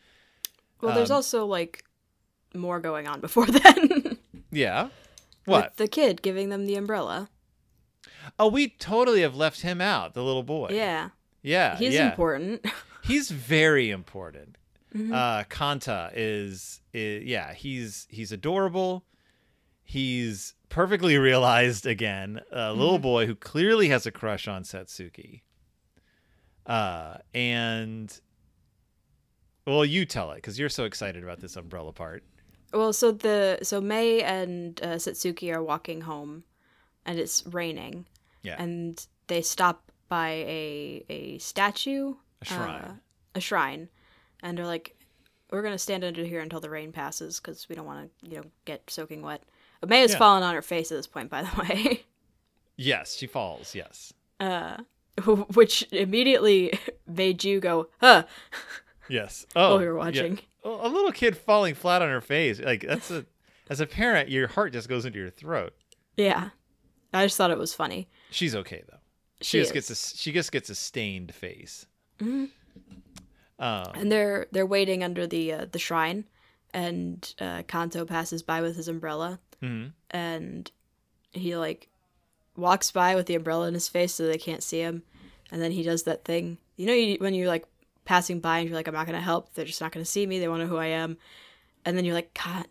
Well, 0.80 0.94
there's 0.96 1.10
Um, 1.12 1.16
also 1.16 1.46
like 1.46 1.84
more 2.54 2.80
going 2.80 3.06
on 3.08 3.20
before 3.20 3.46
then. 3.46 4.18
Yeah. 4.50 4.88
What? 5.44 5.70
With 5.70 5.76
the 5.76 5.88
kid 5.88 6.22
giving 6.22 6.48
them 6.50 6.66
the 6.66 6.74
umbrella. 6.76 7.28
Oh, 8.38 8.48
we 8.48 8.68
totally 8.68 9.22
have 9.22 9.34
left 9.36 9.62
him 9.62 9.80
out, 9.80 10.14
the 10.14 10.22
little 10.22 10.42
boy. 10.42 10.68
Yeah, 10.72 11.10
Yeah. 11.42 11.76
he's 11.76 11.94
yeah. 11.94 12.10
important. 12.10 12.64
he's 13.02 13.30
very 13.30 13.90
important. 13.90 14.56
Mhm. 14.94 15.12
Uh, 15.14 15.44
Kanta 15.44 16.10
is, 16.14 16.80
is 16.94 17.24
yeah, 17.24 17.52
he's 17.52 18.06
he's 18.10 18.32
adorable. 18.32 19.04
He's 19.84 20.54
perfectly 20.68 21.16
realized 21.16 21.86
again, 21.86 22.40
a 22.52 22.72
little 22.72 22.98
Mhm. 22.98 23.02
boy 23.02 23.26
who 23.26 23.34
clearly 23.34 23.88
has 23.88 24.06
a 24.06 24.10
crush 24.10 24.46
on 24.48 24.62
Satsuki. 24.62 25.42
Uh, 26.66 27.18
and 27.34 28.18
well, 29.66 29.84
you 29.84 30.04
tell 30.04 30.30
it 30.32 30.36
because 30.36 30.58
you're 30.58 30.68
so 30.68 30.84
excited 30.84 31.22
about 31.22 31.40
this 31.40 31.56
umbrella 31.56 31.92
part. 31.92 32.24
Well, 32.72 32.92
so 32.92 33.12
the 33.12 33.58
so 33.62 33.80
May 33.80 34.20
and 34.22 34.80
uh, 34.82 34.96
Satsuki 34.96 35.52
are 35.54 35.62
walking 35.62 36.02
home, 36.02 36.44
and 37.06 37.18
it's 37.18 37.44
raining. 37.46 38.06
Yeah. 38.42 38.56
And 38.62 39.04
they 39.26 39.42
stop 39.42 39.90
by 40.08 40.28
a 40.46 41.04
a 41.08 41.38
statue, 41.38 42.14
A 42.42 42.44
shrine. 42.44 42.80
uh, 42.82 42.94
a 43.34 43.40
shrine, 43.40 43.88
and 44.42 44.56
they're 44.58 44.66
like, 44.66 44.96
"We're 45.50 45.62
gonna 45.62 45.78
stand 45.78 46.04
under 46.04 46.24
here 46.24 46.40
until 46.40 46.60
the 46.60 46.70
rain 46.70 46.92
passes 46.92 47.40
because 47.40 47.68
we 47.68 47.74
don't 47.74 47.86
want 47.86 48.10
to, 48.22 48.28
you 48.30 48.36
know, 48.36 48.44
get 48.64 48.90
soaking 48.90 49.22
wet." 49.22 49.42
But 49.80 49.88
May 49.90 50.00
has 50.00 50.12
Yeah. 50.12 50.18
fallen 50.18 50.42
on 50.42 50.54
her 50.54 50.62
face 50.62 50.90
at 50.92 50.96
this 50.96 51.06
point, 51.06 51.30
by 51.30 51.42
the 51.42 51.60
way. 51.62 52.04
yes, 52.76 53.14
she 53.16 53.26
falls. 53.26 53.74
Yes. 53.74 54.12
Uh, 54.40 54.78
which 55.54 55.86
immediately 55.92 56.78
made 57.06 57.44
you 57.44 57.60
go, 57.60 57.88
"Huh." 58.00 58.24
Yes. 59.08 59.46
Oh, 59.56 59.70
while 59.70 59.78
we 59.78 59.86
were 59.86 59.94
watching. 59.96 60.38
Well, 60.64 60.80
a 60.86 60.88
little 60.88 61.12
kid 61.12 61.36
falling 61.36 61.74
flat 61.74 62.02
on 62.02 62.08
her 62.08 62.20
face, 62.20 62.60
like 62.60 62.82
that's 62.86 63.10
a. 63.10 63.24
As 63.70 63.80
a 63.80 63.86
parent, 63.86 64.30
your 64.30 64.48
heart 64.48 64.72
just 64.72 64.88
goes 64.88 65.04
into 65.04 65.18
your 65.18 65.28
throat. 65.30 65.74
Yeah. 66.16 66.50
I 67.12 67.26
just 67.26 67.36
thought 67.36 67.50
it 67.50 67.58
was 67.58 67.74
funny. 67.74 68.08
She's 68.30 68.54
okay 68.54 68.82
though. 68.90 68.96
She, 69.42 69.44
She 69.50 69.58
just 69.60 69.70
is. 69.70 69.74
gets 69.88 69.90
a 69.90 70.16
she 70.16 70.32
just 70.32 70.52
gets 70.52 70.70
a 70.70 70.74
stained 70.74 71.34
face. 71.34 71.86
Mhm. 72.18 72.48
Um, 73.58 73.84
and 73.94 74.10
they're 74.12 74.46
they're 74.52 74.66
waiting 74.66 75.02
under 75.02 75.26
the 75.26 75.52
uh, 75.52 75.66
the 75.70 75.78
shrine, 75.78 76.24
and 76.72 77.34
uh, 77.40 77.62
Kanta 77.64 78.06
passes 78.06 78.42
by 78.42 78.60
with 78.62 78.76
his 78.76 78.88
umbrella, 78.88 79.38
mhm. 79.62 79.92
and 80.10 80.70
he 81.32 81.56
like 81.56 81.88
walks 82.56 82.90
by 82.90 83.14
with 83.14 83.26
the 83.26 83.34
umbrella 83.34 83.68
in 83.68 83.74
his 83.74 83.88
face 83.88 84.14
so 84.14 84.26
they 84.26 84.38
can't 84.38 84.62
see 84.62 84.78
him, 84.80 85.02
and 85.50 85.60
then 85.60 85.72
he 85.72 85.82
does 85.82 86.04
that 86.04 86.24
thing. 86.24 86.58
You 86.76 86.86
know, 86.86 86.92
you, 86.94 87.16
when 87.18 87.34
you're 87.34 87.48
like 87.48 87.66
passing 88.08 88.40
by 88.40 88.58
and 88.58 88.68
you're 88.68 88.76
like, 88.78 88.88
I'm 88.88 88.94
not 88.94 89.06
gonna 89.06 89.20
help. 89.20 89.52
They're 89.54 89.66
just 89.66 89.80
not 89.82 89.92
gonna 89.92 90.04
see 90.06 90.26
me. 90.26 90.38
They 90.38 90.48
want 90.48 90.60
to 90.60 90.64
know 90.64 90.70
who 90.70 90.78
I 90.78 90.86
am, 90.86 91.18
and 91.84 91.96
then 91.96 92.04
you're 92.06 92.14
like, 92.14 92.32
God, 92.42 92.66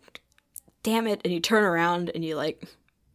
damn 0.82 1.06
it! 1.06 1.20
And 1.24 1.32
you 1.32 1.38
turn 1.40 1.62
around 1.64 2.10
and 2.14 2.24
you 2.24 2.34
like 2.36 2.64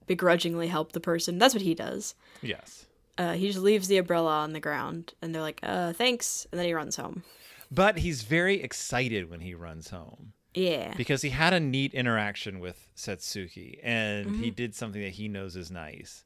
begrudgingly 0.07 0.67
help 0.67 0.93
the 0.93 0.99
person. 0.99 1.37
That's 1.37 1.53
what 1.53 1.61
he 1.63 1.75
does. 1.75 2.15
Yes. 2.41 2.85
Uh, 3.17 3.33
he 3.33 3.47
just 3.47 3.59
leaves 3.59 3.87
the 3.89 3.97
umbrella 3.97 4.31
on 4.39 4.53
the 4.53 4.59
ground, 4.59 5.13
and 5.21 5.35
they're 5.35 5.41
like, 5.41 5.59
uh, 5.63 5.93
thanks, 5.93 6.47
and 6.51 6.57
then 6.59 6.65
he 6.65 6.73
runs 6.73 6.95
home. 6.95 7.23
But 7.69 7.97
he's 7.99 8.21
very 8.23 8.61
excited 8.61 9.29
when 9.29 9.39
he 9.41 9.53
runs 9.53 9.89
home 9.89 10.33
Yeah. 10.53 10.93
because 10.95 11.21
he 11.23 11.29
had 11.29 11.53
a 11.53 11.59
neat 11.59 11.93
interaction 11.93 12.59
with 12.59 12.87
Satsuki 12.95 13.79
and 13.83 14.27
Mm-hmm. 14.27 14.43
he 14.43 14.49
did 14.51 14.75
something 14.75 15.01
that 15.01 15.13
he 15.13 15.27
knows 15.27 15.55
is 15.55 15.69
nice. 15.71 16.23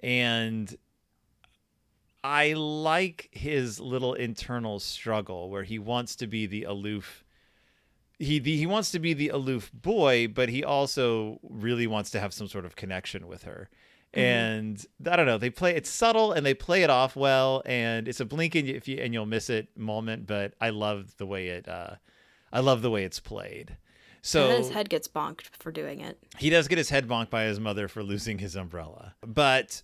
And 0.00 0.76
I 2.24 2.54
like 2.54 3.28
his 3.32 3.78
little 3.78 4.14
internal 4.14 4.80
struggle 4.80 5.50
where 5.50 5.62
he 5.62 5.78
wants 5.78 6.16
to 6.16 6.26
be 6.26 6.46
the 6.46 6.64
aloof 6.64 7.24
he 8.18 8.38
the, 8.38 8.56
he 8.56 8.66
wants 8.66 8.90
to 8.92 8.98
be 8.98 9.12
the 9.12 9.28
aloof 9.28 9.70
boy, 9.72 10.28
but 10.28 10.48
he 10.48 10.64
also 10.64 11.38
really 11.42 11.86
wants 11.86 12.10
to 12.10 12.20
have 12.20 12.32
some 12.32 12.48
sort 12.48 12.64
of 12.64 12.76
connection 12.76 13.26
with 13.26 13.42
her. 13.42 13.68
And 14.12 14.84
I 15.10 15.16
don't 15.16 15.26
know, 15.26 15.38
they 15.38 15.50
play 15.50 15.74
it's 15.74 15.90
subtle 15.90 16.30
and 16.30 16.46
they 16.46 16.54
play 16.54 16.84
it 16.84 16.90
off 16.90 17.16
well, 17.16 17.62
and 17.66 18.06
it's 18.06 18.20
a 18.20 18.24
blink 18.24 18.54
and 18.54 18.68
you, 18.68 18.74
if 18.74 18.86
you 18.86 18.98
and 18.98 19.12
you'll 19.12 19.26
miss 19.26 19.50
it 19.50 19.76
moment. 19.76 20.26
But 20.26 20.54
I 20.60 20.70
love 20.70 21.16
the 21.16 21.26
way 21.26 21.48
it, 21.48 21.68
uh, 21.68 21.96
I 22.52 22.60
love 22.60 22.80
the 22.80 22.90
way 22.90 23.02
it's 23.04 23.18
played. 23.18 23.76
So 24.22 24.56
his 24.56 24.70
head 24.70 24.88
gets 24.88 25.08
bonked 25.08 25.48
for 25.58 25.72
doing 25.72 26.00
it. 26.00 26.16
he 26.38 26.48
does 26.48 26.68
get 26.68 26.78
his 26.78 26.90
head 26.90 27.08
bonked 27.08 27.28
by 27.28 27.44
his 27.44 27.58
mother 27.58 27.88
for 27.88 28.04
losing 28.04 28.38
his 28.38 28.54
umbrella. 28.54 29.16
But 29.26 29.82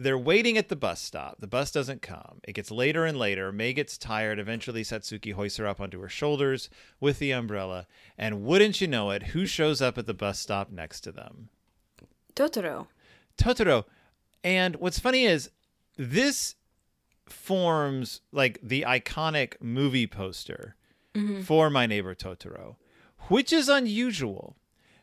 they're 0.00 0.16
waiting 0.16 0.56
at 0.56 0.68
the 0.68 0.76
bus 0.76 1.00
stop. 1.00 1.40
The 1.40 1.48
bus 1.48 1.72
doesn't 1.72 2.02
come. 2.02 2.40
It 2.44 2.52
gets 2.52 2.70
later 2.70 3.04
and 3.04 3.18
later. 3.18 3.50
May 3.50 3.72
gets 3.72 3.98
tired. 3.98 4.38
Eventually, 4.38 4.84
Satsuki 4.84 5.32
hoists 5.32 5.58
her 5.58 5.66
up 5.66 5.80
onto 5.80 6.00
her 6.00 6.08
shoulders 6.08 6.70
with 7.00 7.18
the 7.18 7.32
umbrella. 7.32 7.88
And 8.16 8.44
wouldn't 8.44 8.80
you 8.80 8.86
know 8.86 9.10
it, 9.10 9.24
who 9.24 9.44
shows 9.44 9.82
up 9.82 9.98
at 9.98 10.06
the 10.06 10.14
bus 10.14 10.38
stop 10.38 10.70
next 10.70 11.00
to 11.00 11.12
them? 11.12 11.48
Totoro. 12.36 12.86
Totoro. 13.36 13.84
And 14.44 14.76
what's 14.76 15.00
funny 15.00 15.24
is 15.24 15.50
this 15.96 16.54
forms 17.26 18.20
like 18.30 18.60
the 18.62 18.84
iconic 18.86 19.54
movie 19.60 20.06
poster 20.06 20.76
mm-hmm. 21.12 21.42
for 21.42 21.70
My 21.70 21.86
Neighbor 21.86 22.14
Totoro, 22.14 22.76
which 23.28 23.52
is 23.52 23.68
unusual 23.68 24.56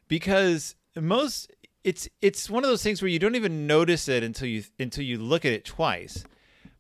because 0.08 0.76
most 0.96 1.52
it's 1.86 2.10
it's 2.20 2.50
one 2.50 2.64
of 2.64 2.70
those 2.70 2.82
things 2.82 3.02
where 3.02 3.10
you 3.10 3.20
don't 3.20 3.36
even 3.36 3.68
notice 3.68 4.10
it 4.10 4.24
until 4.24 4.48
you 4.48 4.64
until 4.80 5.04
you 5.04 5.20
look 5.20 5.46
at 5.46 5.54
it 5.54 5.64
twice. 5.64 6.26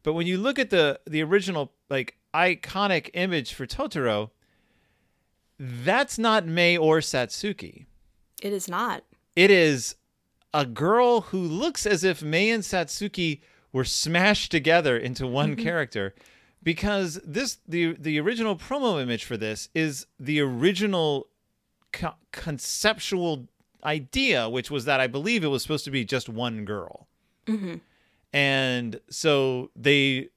But 0.02 0.14
when 0.14 0.26
you 0.26 0.40
look 0.40 0.58
at 0.58 0.72
the 0.72 1.00
the 1.06 1.22
original 1.22 1.72
like 1.92 2.18
iconic 2.34 3.12
image 3.14 3.54
for 3.54 3.68
Totoro, 3.68 4.32
that's 5.60 6.18
not 6.18 6.48
Mei 6.48 6.76
or 6.76 7.00
Satsuki 7.00 7.86
It 8.42 8.52
is 8.52 8.68
not. 8.68 9.04
it 9.36 9.52
is 9.52 9.96
a 10.56 10.66
girl 10.66 11.22
who 11.22 11.40
looks 11.40 11.86
as 11.86 12.04
if 12.04 12.24
Mei 12.24 12.50
and 12.50 12.64
Satsuki 12.64 13.42
were 13.72 13.86
smashed 13.86 14.50
together 14.50 14.98
into 14.98 15.28
one 15.28 15.52
mm-hmm. 15.52 15.64
character 15.64 16.16
because 16.64 17.20
this 17.24 17.60
the 17.68 17.96
the 18.00 18.20
original 18.20 18.56
promo 18.56 19.00
image 19.00 19.24
for 19.24 19.38
this 19.38 19.70
is 19.76 20.08
the 20.20 20.40
original 20.40 21.28
co- 21.92 22.16
conceptual 22.32 23.48
idea 23.86 24.50
which 24.50 24.70
was 24.72 24.86
that 24.86 25.00
I 25.00 25.08
believe 25.08 25.44
it 25.44 25.48
was 25.48 25.62
supposed 25.62 25.86
to 25.86 25.92
be 25.92 26.04
just 26.04 26.28
one 26.28 26.66
girl. 26.66 27.08
hmm 27.48 27.76
And 28.34 29.00
so 29.10 29.72
they, 29.76 30.30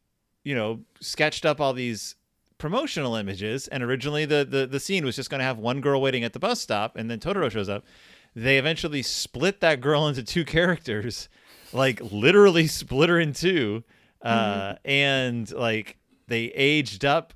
you 0.44 0.54
know, 0.54 0.80
sketched 1.00 1.44
up 1.46 1.60
all 1.60 1.72
these 1.72 2.14
promotional 2.58 3.14
images. 3.16 3.68
And 3.68 3.82
originally 3.82 4.24
the 4.24 4.44
the, 4.48 4.66
the 4.66 4.80
scene 4.80 5.04
was 5.04 5.16
just 5.16 5.30
going 5.30 5.40
to 5.40 5.44
have 5.44 5.58
one 5.58 5.80
girl 5.80 6.00
waiting 6.00 6.24
at 6.24 6.32
the 6.32 6.38
bus 6.38 6.60
stop, 6.60 6.96
and 6.96 7.10
then 7.10 7.18
Totoro 7.20 7.50
shows 7.50 7.68
up. 7.68 7.84
They 8.36 8.58
eventually 8.58 9.02
split 9.02 9.60
that 9.60 9.80
girl 9.80 10.06
into 10.08 10.22
two 10.22 10.44
characters, 10.44 11.28
like 11.72 12.00
literally 12.12 12.66
split 12.66 13.08
her 13.08 13.18
in 13.18 13.32
two, 13.32 13.84
uh, 14.22 14.74
and 14.84 15.50
like 15.52 15.96
they 16.26 16.46
aged 16.54 17.04
up, 17.04 17.32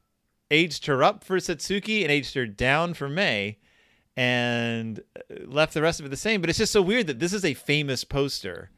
aged 0.51 0.87
her 0.87 1.03
up 1.03 1.25
for 1.25 1.39
Satsuki 1.39 2.03
and 2.03 2.11
aged 2.11 2.35
her 2.35 2.47
down 2.47 2.95
for 2.95 3.09
Mei. 3.09 3.59
And 4.17 5.01
uh, 5.17 5.47
left 5.47 5.73
the 5.75 5.83
rest 5.83 6.01
of 6.01 6.07
it 6.07 6.11
the 6.11 6.17
same, 6.17 6.41
but 6.41 6.51
it's 6.51 6.59
just 6.59 6.73
so 6.73 6.83
weird 6.83 7.07
that 7.07 7.19
this 7.19 7.33
is 7.33 7.45
a 7.45 7.55
famous 7.55 8.05
poster 8.05 8.71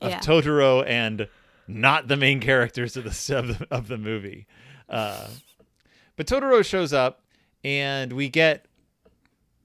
of 0.00 0.10
Yeah. 0.10 0.20
Totoro 0.20 0.84
and 0.86 1.28
not 1.66 2.08
the 2.08 2.16
main 2.16 2.40
characters 2.40 2.96
of 2.96 3.04
the 3.04 3.10
of 3.38 3.58
the, 3.58 3.66
of 3.70 3.88
the 3.88 3.98
movie. 3.98 4.46
Uh, 4.88 5.28
but 6.16 6.26
Totoro 6.26 6.64
shows 6.64 6.92
up, 6.94 7.22
and 7.62 8.12
we 8.14 8.28
get 8.30 8.64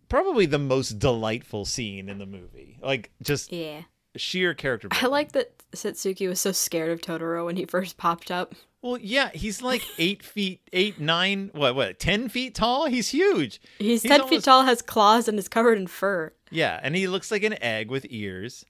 probably 0.10 0.46
the 0.46 0.60
most 0.60 1.00
delightful 1.00 1.64
scene 1.66 2.10
in 2.10 2.18
the 2.18 2.26
movie. 2.26 2.78
Like 2.82 3.12
just 3.22 3.52
Yeah. 3.52 3.84
Sheer 4.15 4.54
character. 4.54 4.88
I 4.91 5.08
like 5.08 5.32
that 5.34 5.52
Satsuki 5.71 6.28
was 6.28 6.39
so 6.39 6.52
scared 6.52 6.91
of 6.91 7.02
Totoro 7.02 7.45
when 7.45 7.56
he 7.56 7.65
first 7.65 7.97
popped 7.97 8.30
up. 8.32 8.54
Well, 8.82 8.97
yeah, 8.97 9.30
he's 9.34 9.62
like 9.62 9.82
eight 9.97 10.23
feet, 10.23 10.62
eight, 10.73 10.99
nine, 10.99 11.49
what, 11.54 11.76
what, 11.76 11.99
ten 11.99 12.28
feet 12.30 12.54
tall? 12.56 12.88
He's 12.88 13.10
huge. 13.10 13.62
He's, 13.80 14.02
He's 14.02 14.12
10 14.12 14.21
almost- 14.21 14.30
feet 14.30 14.43
tall, 14.43 14.63
has 14.63 14.82
claws, 14.82 15.28
and 15.28 15.39
is 15.39 15.47
covered 15.47 15.78
in 15.78 15.88
fur. 15.88 16.34
Yeah, 16.52 16.80
and 16.84 16.95
he 16.95 17.08
looks 17.08 17.32
like 17.32 17.43
an 17.43 17.62
egg 17.63 17.89
with 17.89 18.06
ears, 18.10 18.65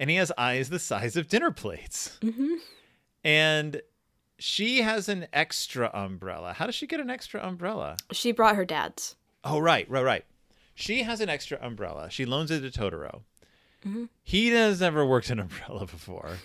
and 0.00 0.08
he 0.10 0.16
has 0.16 0.32
eyes 0.38 0.70
the 0.70 0.78
size 0.78 1.16
of 1.16 1.28
dinner 1.28 1.50
plates. 1.50 2.18
hmm 2.22 2.54
And 3.22 3.82
she 4.38 4.82
has 4.82 5.08
an 5.08 5.26
extra 5.32 5.90
umbrella. 5.92 6.52
How 6.54 6.66
does 6.66 6.74
she 6.74 6.86
get 6.86 7.00
an 7.00 7.10
extra 7.10 7.44
umbrella? 7.46 7.96
She 8.12 8.32
brought 8.32 8.56
her 8.56 8.64
dad's. 8.64 9.16
Oh, 9.44 9.58
right, 9.58 9.88
right, 9.90 10.04
right. 10.04 10.24
She 10.74 11.02
has 11.02 11.20
an 11.20 11.28
extra 11.28 11.58
umbrella. 11.60 12.08
She 12.10 12.24
loans 12.24 12.50
it 12.50 12.60
to 12.60 12.80
Totoro. 12.80 13.22
He 14.22 14.48
has 14.48 14.80
never 14.80 15.04
worked 15.06 15.30
an 15.30 15.38
umbrella 15.40 15.86
before. 15.86 16.38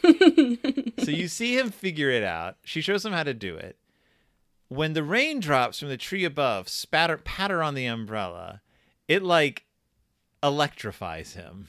so 1.00 1.12
you 1.12 1.28
see 1.28 1.58
him 1.58 1.72
figure 1.72 2.10
it 2.10 2.24
out. 2.24 2.58
She 2.64 2.80
shows 2.82 3.06
him 3.06 3.12
how 3.14 3.24
to 3.24 3.34
do 3.34 3.56
it. 3.56 3.78
When 4.70 4.94
the 4.94 5.04
raindrops 5.04 5.80
from 5.80 5.90
the 5.90 5.98
tree 5.98 6.24
above 6.24 6.70
spatter 6.70 7.18
patter 7.18 7.62
on 7.62 7.76
the 7.76 7.86
umbrella, 7.86 8.62
it 9.08 9.22
like 9.24 9.66
electrifies 10.42 11.34
him. 11.34 11.68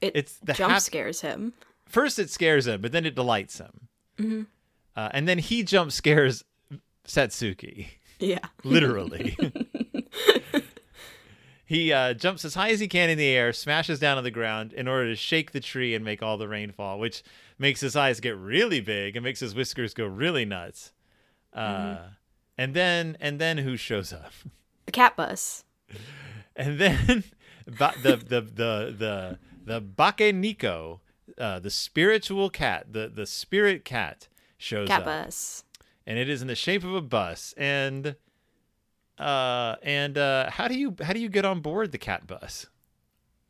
It 0.00 0.12
It's 0.14 0.38
the 0.38 0.52
jump 0.54 0.72
hap- 0.72 0.82
scares 0.82 1.20
him. 1.20 1.52
First 1.86 2.18
it 2.18 2.30
scares 2.30 2.66
him, 2.66 2.80
but 2.80 2.92
then 2.92 3.06
it 3.06 3.14
delights 3.14 3.58
him. 3.58 3.88
Mhm. 4.18 4.46
Uh, 4.96 5.08
and 5.12 5.26
then 5.28 5.38
he 5.38 5.62
jump 5.62 5.92
scares 5.92 6.44
Satsuki. 7.06 7.86
Yeah. 8.18 8.38
literally. 8.64 9.36
he 11.74 11.92
uh, 11.92 12.14
jumps 12.14 12.44
as 12.44 12.54
high 12.54 12.70
as 12.70 12.80
he 12.80 12.88
can 12.88 13.10
in 13.10 13.18
the 13.18 13.26
air, 13.28 13.52
smashes 13.52 13.98
down 13.98 14.16
on 14.18 14.24
the 14.24 14.30
ground 14.30 14.72
in 14.72 14.86
order 14.88 15.08
to 15.08 15.16
shake 15.16 15.50
the 15.52 15.60
tree 15.60 15.94
and 15.94 16.04
make 16.04 16.22
all 16.22 16.36
the 16.38 16.48
rain 16.48 16.70
fall, 16.72 16.98
which 16.98 17.22
makes 17.58 17.80
his 17.80 17.94
eyes 17.96 18.20
get 18.20 18.36
really 18.36 18.80
big 18.80 19.16
and 19.16 19.24
makes 19.24 19.40
his 19.40 19.54
whiskers 19.54 19.94
go 19.94 20.06
really 20.06 20.44
nuts. 20.44 20.92
Uh, 21.52 21.98
And 22.56 22.72
then 22.74 23.16
and 23.20 23.40
then 23.40 23.58
who 23.58 23.76
shows 23.76 24.12
up? 24.12 24.32
The 24.86 24.92
cat 24.92 25.16
bus. 25.16 25.64
And 26.56 26.78
then 26.78 27.24
ba- 27.66 27.94
the 28.02 28.14
the 28.16 28.40
the 28.40 28.94
the 28.96 29.38
the 29.64 29.80
Bakeneko, 29.82 31.00
uh, 31.36 31.58
the 31.58 31.70
spiritual 31.70 32.48
cat, 32.48 32.92
the 32.92 33.08
the 33.12 33.26
spirit 33.26 33.84
cat 33.84 34.28
shows 34.56 34.86
Cat 34.86 35.00
up, 35.00 35.06
Cat 35.06 35.24
bus. 35.26 35.64
and 36.06 36.16
it 36.16 36.28
is 36.28 36.42
in 36.42 36.46
the 36.48 36.54
shape 36.54 36.84
of 36.84 36.94
a 36.94 37.00
bus. 37.00 37.54
And 37.56 38.14
uh 39.18 39.76
and 39.82 40.18
uh 40.18 40.50
how 40.50 40.66
do 40.68 40.74
you 40.74 40.96
how 41.02 41.12
do 41.12 41.20
you 41.20 41.28
get 41.28 41.44
on 41.44 41.60
board 41.60 41.92
the 41.92 41.98
cat 41.98 42.26
bus? 42.26 42.66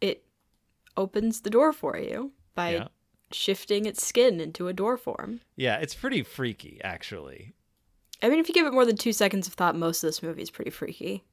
It 0.00 0.24
opens 0.96 1.40
the 1.40 1.50
door 1.50 1.72
for 1.72 1.96
you 1.98 2.32
by 2.54 2.72
Yeah. 2.74 2.88
shifting 3.32 3.86
its 3.86 4.04
skin 4.04 4.40
into 4.40 4.68
a 4.68 4.72
door 4.72 4.96
form. 4.96 5.40
Yeah, 5.56 5.76
it's 5.78 5.94
pretty 5.94 6.22
freaky 6.22 6.80
actually. 6.84 7.54
I 8.22 8.28
mean, 8.28 8.38
if 8.38 8.48
you 8.48 8.54
give 8.54 8.66
it 8.66 8.72
more 8.72 8.86
than 8.86 8.96
two 8.96 9.12
seconds 9.12 9.46
of 9.46 9.54
thought, 9.54 9.74
most 9.76 10.02
of 10.02 10.08
this 10.08 10.22
movie 10.22 10.42
is 10.42 10.50
pretty 10.50 10.70
freaky. 10.70 11.24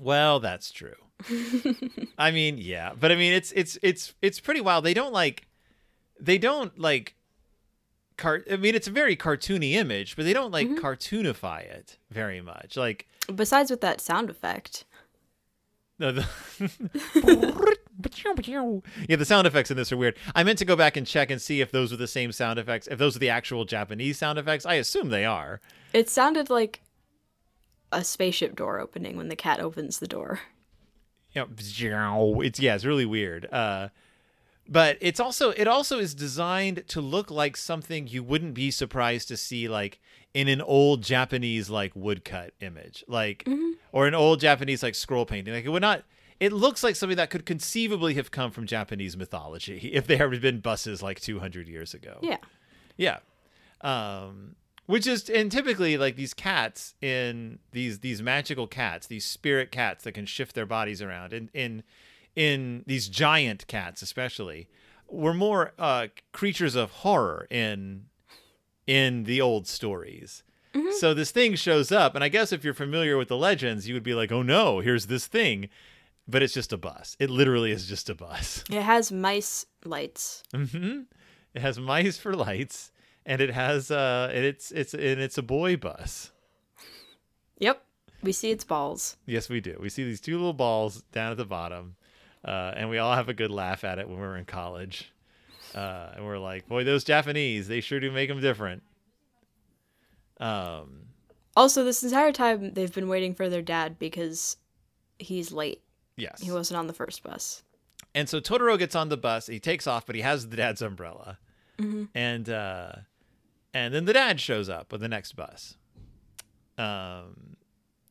Well, 0.00 0.38
that's 0.38 0.70
true. 0.70 0.94
I 2.18 2.30
mean, 2.30 2.58
yeah, 2.58 2.92
but 2.98 3.10
I 3.10 3.16
mean, 3.16 3.32
it's 3.32 3.50
it's 3.52 3.78
it's 3.82 4.14
it's 4.22 4.38
pretty 4.38 4.60
wild. 4.60 4.84
They 4.84 4.94
don't 4.94 5.12
like, 5.12 5.48
they 6.20 6.38
don't 6.38 6.78
like, 6.78 7.16
cart. 8.18 8.46
I 8.50 8.56
mean, 8.56 8.74
it's 8.74 8.86
a 8.88 8.90
very 8.90 9.16
cartoony 9.16 9.72
image, 9.72 10.14
but 10.16 10.24
they 10.26 10.34
don't 10.34 10.52
like 10.52 10.68
cartoonify 10.68 11.62
it 11.62 11.96
very 12.10 12.40
much. 12.42 12.76
Like, 12.76 13.08
Besides 13.34 13.70
with 13.70 13.80
that 13.80 14.00
sound 14.02 14.28
effect. 14.28 14.84
no, 15.98 16.12
the 16.12 16.26
yeah, 19.08 19.16
the 19.16 19.24
sound 19.24 19.46
effects 19.46 19.70
in 19.70 19.76
this 19.76 19.90
are 19.92 19.96
weird. 19.96 20.16
I 20.34 20.44
meant 20.44 20.58
to 20.58 20.64
go 20.64 20.76
back 20.76 20.96
and 20.96 21.06
check 21.06 21.30
and 21.30 21.40
see 21.40 21.60
if 21.60 21.70
those 21.70 21.90
were 21.90 21.96
the 21.96 22.06
same 22.06 22.32
sound 22.32 22.58
effects, 22.58 22.86
if 22.88 22.98
those 22.98 23.16
are 23.16 23.20
the 23.20 23.30
actual 23.30 23.64
Japanese 23.64 24.18
sound 24.18 24.38
effects. 24.38 24.66
I 24.66 24.74
assume 24.74 25.08
they 25.08 25.24
are. 25.24 25.60
It 25.92 26.08
sounded 26.08 26.50
like 26.50 26.82
a 27.90 28.04
spaceship 28.04 28.54
door 28.54 28.78
opening 28.78 29.16
when 29.16 29.28
the 29.28 29.36
cat 29.36 29.60
opens 29.60 29.98
the 29.98 30.06
door. 30.08 30.40
you 31.34 31.44
know, 31.90 32.40
it's 32.42 32.60
yeah, 32.60 32.74
it's 32.74 32.84
really 32.84 33.06
weird. 33.06 33.48
Uh, 33.52 33.88
but 34.68 34.98
it's 35.00 35.18
also 35.18 35.50
it 35.50 35.66
also 35.66 35.98
is 35.98 36.14
designed 36.14 36.84
to 36.88 37.00
look 37.00 37.30
like 37.30 37.56
something 37.56 38.06
you 38.06 38.22
wouldn't 38.22 38.54
be 38.54 38.70
surprised 38.70 39.28
to 39.28 39.36
see 39.36 39.66
like 39.66 39.98
in 40.34 40.46
an 40.46 40.60
old 40.60 41.02
Japanese 41.02 41.70
like 41.70 41.92
woodcut 41.94 42.52
image, 42.60 43.02
like 43.08 43.48
or 43.92 44.06
an 44.06 44.14
old 44.14 44.40
Japanese 44.40 44.82
like 44.82 44.94
scroll 44.94 45.24
painting. 45.24 45.54
Like 45.54 45.64
it 45.64 45.70
would 45.70 45.82
not. 45.82 46.04
It 46.38 46.52
looks 46.52 46.84
like 46.84 46.94
something 46.94 47.16
that 47.16 47.30
could 47.30 47.46
conceivably 47.46 48.14
have 48.14 48.30
come 48.30 48.52
from 48.52 48.66
Japanese 48.66 49.16
mythology 49.16 49.78
if 49.92 50.06
there 50.06 50.30
had 50.30 50.40
been 50.40 50.60
buses 50.60 51.02
like 51.02 51.18
200 51.20 51.66
years 51.66 51.94
ago. 51.94 52.18
Yeah. 52.22 52.38
Yeah. 52.96 53.18
Um 53.80 54.56
which 54.86 55.06
is 55.06 55.28
and 55.28 55.50
typically 55.50 55.96
like 55.96 56.16
these 56.16 56.34
cats 56.34 56.94
in 57.00 57.58
these 57.72 58.00
these 58.00 58.20
magical 58.22 58.66
cats, 58.66 59.06
these 59.06 59.24
spirit 59.24 59.72
cats 59.72 60.04
that 60.04 60.12
can 60.12 60.26
shift 60.26 60.54
their 60.54 60.66
bodies 60.66 61.00
around 61.00 61.32
in 61.32 61.50
in 61.54 61.82
in 62.38 62.84
these 62.86 63.08
giant 63.08 63.66
cats 63.66 64.00
especially 64.00 64.68
were 65.08 65.34
more 65.34 65.72
uh 65.78 66.06
creatures 66.32 66.76
of 66.76 66.90
horror 67.02 67.46
in 67.50 68.04
in 68.86 69.24
the 69.24 69.40
old 69.40 69.66
stories. 69.66 70.44
So 71.00 71.12
this 71.12 71.32
thing 71.32 71.56
shows 71.56 71.90
up 71.90 72.14
and 72.14 72.22
I 72.22 72.28
guess 72.28 72.52
if 72.52 72.62
you're 72.62 72.72
familiar 72.72 73.16
with 73.18 73.26
the 73.28 73.36
legends, 73.36 73.88
you 73.88 73.94
would 73.94 74.04
be 74.04 74.14
like, 74.14 74.30
"Oh 74.30 74.42
no, 74.42 74.78
here's 74.78 75.06
this 75.06 75.26
thing." 75.26 75.68
But 76.28 76.42
it's 76.42 76.54
just 76.54 76.72
a 76.72 76.76
bus. 76.76 77.16
It 77.18 77.30
literally 77.30 77.72
is 77.72 77.88
just 77.88 78.08
a 78.08 78.14
bus. 78.14 78.62
It 78.70 78.82
has 78.82 79.10
mice 79.10 79.66
lights. 79.84 80.44
Mm-hmm. 80.54 81.00
It 81.54 81.62
has 81.62 81.80
mice 81.80 82.18
for 82.18 82.34
lights, 82.34 82.92
and 83.26 83.40
it 83.40 83.50
has 83.50 83.90
uh, 83.90 84.30
and 84.32 84.44
it's 84.44 84.70
it's 84.70 84.94
and 84.94 85.20
it's 85.20 85.38
a 85.38 85.42
boy 85.42 85.76
bus. 85.76 86.30
Yep. 87.58 87.82
We 88.22 88.32
see 88.32 88.50
its 88.50 88.64
balls. 88.64 89.16
Yes, 89.26 89.48
we 89.48 89.60
do. 89.60 89.76
We 89.80 89.88
see 89.88 90.04
these 90.04 90.20
two 90.20 90.36
little 90.36 90.52
balls 90.52 91.02
down 91.12 91.32
at 91.32 91.38
the 91.38 91.44
bottom, 91.44 91.96
uh, 92.44 92.72
and 92.76 92.88
we 92.90 92.98
all 92.98 93.14
have 93.14 93.28
a 93.28 93.34
good 93.34 93.50
laugh 93.50 93.84
at 93.84 93.98
it 93.98 94.08
when 94.08 94.16
we 94.18 94.22
were 94.26 94.36
in 94.36 94.44
college. 94.44 95.12
Uh, 95.74 96.12
and 96.16 96.24
we're 96.24 96.38
like, 96.38 96.66
boy, 96.68 96.84
those 96.84 97.04
Japanese, 97.04 97.68
they 97.68 97.80
sure 97.80 98.00
do 98.00 98.10
make 98.10 98.28
them 98.28 98.40
different. 98.40 98.82
Um, 100.40 101.06
Also, 101.56 101.84
this 101.84 102.02
entire 102.02 102.32
time 102.32 102.72
they've 102.74 102.92
been 102.94 103.08
waiting 103.08 103.34
for 103.34 103.48
their 103.48 103.62
dad 103.62 103.98
because 103.98 104.56
he's 105.18 105.52
late. 105.52 105.82
yes. 106.16 106.40
He 106.40 106.50
wasn't 106.50 106.78
on 106.78 106.86
the 106.86 106.92
first 106.92 107.22
bus. 107.22 107.62
And 108.14 108.28
so 108.28 108.40
Totoro 108.40 108.78
gets 108.78 108.94
on 108.94 109.08
the 109.10 109.16
bus. 109.16 109.46
He 109.46 109.60
takes 109.60 109.86
off, 109.86 110.06
but 110.06 110.14
he 110.16 110.22
has 110.22 110.48
the 110.48 110.56
dad's 110.56 110.80
umbrella. 110.82 111.38
And 112.12 112.48
uh, 112.48 112.90
and 113.72 113.94
then 113.94 114.04
the 114.04 114.12
dad 114.12 114.40
shows 114.40 114.68
up 114.68 114.90
with 114.90 115.00
the 115.00 115.06
next 115.06 115.36
bus. 115.36 115.76
Um, 116.76 117.56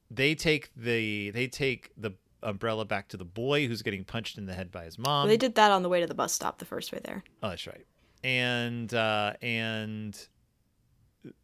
they 0.10 0.36
take 0.36 0.70
the 0.74 1.32
they 1.32 1.48
take 1.48 1.92
the 1.98 2.12
umbrella 2.44 2.86
back 2.86 3.08
to 3.10 3.18
the 3.18 3.26
boy 3.26 3.68
who's 3.68 3.82
getting 3.82 4.04
punched 4.04 4.38
in 4.38 4.46
the 4.46 4.54
head 4.54 4.72
by 4.72 4.86
his 4.86 4.98
mom. 4.98 5.24
Well, 5.24 5.28
they 5.28 5.38
did 5.38 5.56
that 5.56 5.72
on 5.72 5.84
the 5.84 5.90
way 5.90 6.02
to 6.02 6.08
the 6.08 6.16
bus 6.16 6.34
stop 6.34 6.60
the 6.60 6.66
first 6.66 6.92
way 6.92 7.00
there. 7.04 7.24
oh, 7.44 7.50
that's 7.50 7.68
right. 7.68 7.86
And 8.24 8.94
uh, 8.94 9.34
and 9.42 10.18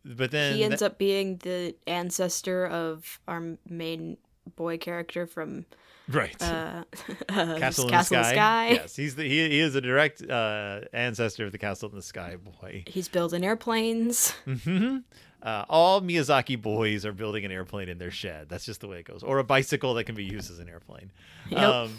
but 0.04 0.32
then 0.32 0.56
he 0.56 0.64
ends 0.64 0.82
up 0.82 0.98
being 0.98 1.38
the 1.38 1.76
ancestor 1.88 2.66
of 2.68 3.20
our 3.28 3.58
main 3.70 4.18
boy 4.56 4.78
character 4.78 5.26
from 5.28 5.66
right. 6.10 6.36
uh, 6.42 6.84
Castle, 7.30 7.86
in, 7.86 7.90
Castle 7.90 7.90
the 7.90 7.94
in 7.94 8.04
Sky. 8.04 8.22
the 8.24 8.24
Sky. 8.24 8.70
Yes, 8.72 8.96
he's 8.96 9.16
the 9.16 9.24
he, 9.24 9.50
he 9.50 9.60
is 9.60 9.76
a 9.76 9.82
direct 9.82 10.28
uh, 10.28 10.82
ancestor 10.94 11.46
of 11.46 11.52
the 11.52 11.58
Castle 11.58 11.90
in 11.90 11.96
the 11.96 12.02
Sky 12.02 12.36
boy. 12.36 12.84
He's 12.88 13.08
building 13.08 13.44
airplanes. 13.44 14.32
hmm 14.46 14.98
Uh, 15.44 15.66
all 15.70 16.02
Miyazaki 16.02 16.60
boys 16.60 17.06
are 17.06 17.12
building 17.12 17.44
an 17.44 17.52
airplane 17.52 17.90
in 17.90 17.98
their 17.98 18.12
shed. 18.12 18.48
That's 18.48 18.64
just 18.66 18.80
the 18.80 18.88
way 18.88 19.00
it 19.00 19.06
goes, 19.06 19.22
or 19.24 19.40
a 19.40 19.44
bicycle 19.44 19.94
that 19.96 20.06
can 20.06 20.16
be 20.16 20.24
used 20.24 20.50
as 20.50 20.60
an 20.60 20.70
airplane. 20.70 21.12
Yep. 21.50 21.60
Um, 21.62 21.94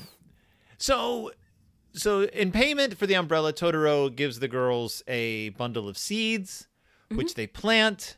so, 0.79 1.31
so 1.93 2.23
in 2.23 2.51
payment 2.53 2.97
for 2.97 3.07
the 3.07 3.15
umbrella, 3.15 3.53
Totoro 3.53 4.09
gives 4.15 4.41
the 4.41 4.49
girls 4.49 5.03
a 5.07 5.51
bundle 5.51 5.89
of 5.89 5.97
seeds, 5.99 6.67
which 7.11 7.35
they 7.35 7.47
plant. 7.47 8.17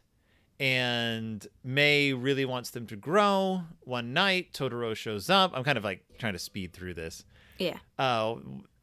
And 0.59 1.47
May 1.63 2.13
really 2.15 2.45
wants 2.47 2.71
them 2.71 2.87
to 2.87 2.97
grow. 2.97 3.63
One 3.81 4.15
night, 4.15 4.53
Totoro 4.55 4.95
shows 4.97 5.29
up. 5.29 5.53
I'm 5.55 5.65
kind 5.65 5.77
of 5.77 5.85
like 5.85 6.05
trying 6.19 6.33
to 6.33 6.39
speed 6.39 6.73
through 6.73 6.95
this 6.95 7.25
Yeah. 7.59 7.77
uh, 7.99 8.37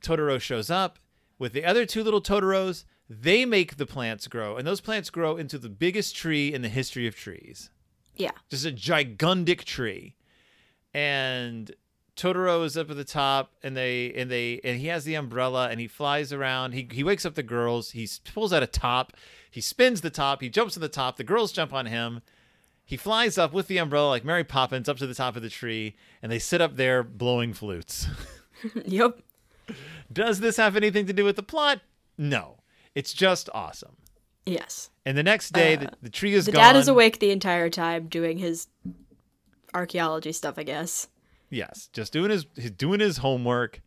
Totoro 0.04 0.40
shows 0.40 0.70
up 0.70 1.00
with 1.40 1.54
the 1.54 1.66
other 1.66 1.86
two 1.88 2.04
little 2.04 2.22
Totoros. 2.22 2.84
They 3.10 3.46
make 3.46 3.78
the 3.78 3.86
plants 3.86 4.28
grow, 4.28 4.58
and 4.58 4.66
those 4.66 4.82
plants 4.82 5.10
grow 5.10 5.38
into 5.38 5.58
the 5.58 5.70
biggest 5.70 6.16
tree 6.16 6.54
in 6.54 6.62
the 6.62 6.70
history 6.70 7.08
of 7.08 7.16
trees. 7.16 7.70
Yeah. 8.16 8.32
Just 8.50 8.66
a 8.66 8.72
gigantic 8.72 9.66
tree. 9.66 10.16
And 10.94 11.72
Totoro 12.16 12.64
is 12.64 12.78
up 12.78 12.90
at 12.90 12.96
the 12.96 13.04
top, 13.04 13.52
and 13.62 13.76
they 13.76 14.14
and 14.14 14.30
they 14.32 14.60
and 14.64 14.80
he 14.80 14.88
has 14.88 15.04
the 15.04 15.16
umbrella, 15.16 15.70
and 15.70 15.80
he 15.80 15.88
flies 15.88 16.32
around. 16.32 16.74
He 16.74 16.88
he 16.92 17.04
wakes 17.04 17.26
up 17.26 17.36
the 17.36 17.44
girls. 17.44 17.92
He 17.92 18.08
pulls 18.34 18.54
out 18.54 18.64
a 18.64 18.68
top. 18.68 19.14
He 19.50 19.62
spins 19.62 20.02
the 20.02 20.10
top. 20.10 20.42
He 20.42 20.50
jumps 20.50 20.78
on 20.78 20.82
the 20.82 20.90
top. 20.90 21.18
The 21.18 21.24
girls 21.24 21.52
jump 21.52 21.74
on 21.74 21.88
him. 21.88 22.22
He 22.86 22.98
flies 22.98 23.38
up 23.38 23.54
with 23.54 23.68
the 23.68 23.78
umbrella 23.78 24.10
like 24.10 24.26
Mary 24.26 24.44
Poppins 24.44 24.90
up 24.90 24.98
to 24.98 25.08
the 25.08 25.14
top 25.16 25.36
of 25.36 25.42
the 25.42 25.50
tree, 25.50 25.96
and 26.22 26.32
they 26.32 26.40
sit 26.40 26.62
up 26.62 26.76
there 26.76 27.04
blowing 27.04 27.54
flutes. 27.54 28.08
yep. 28.86 29.20
Does 30.12 30.40
this 30.40 30.58
have 30.58 30.76
anything 30.76 31.06
to 31.08 31.14
do 31.14 31.24
with 31.24 31.36
the 31.36 31.44
plot? 31.44 31.82
No. 32.18 32.58
It's 32.96 33.14
just 33.14 33.50
awesome. 33.54 33.98
Yes. 34.46 34.90
And 35.06 35.18
the 35.18 35.24
next 35.24 35.52
day, 35.54 35.76
the, 35.76 35.90
the 36.02 36.10
tree 36.10 36.34
is 36.34 36.48
Uh, 36.48 36.52
The 36.52 36.58
gone. 36.58 36.74
dad 36.74 36.76
is 36.76 36.88
awake 36.88 37.20
the 37.20 37.32
entire 37.32 37.70
time 37.70 38.08
doing 38.08 38.38
his 38.38 38.68
archaeology 39.74 40.32
stuff, 40.32 40.56
I 40.58 40.64
guess. 40.64 41.08
Yes, 41.50 41.90
just 41.94 42.14
doing 42.14 42.32
his, 42.32 42.46
his 42.56 42.72
doing 42.72 43.00
his 43.00 43.18
homework. 43.18 43.82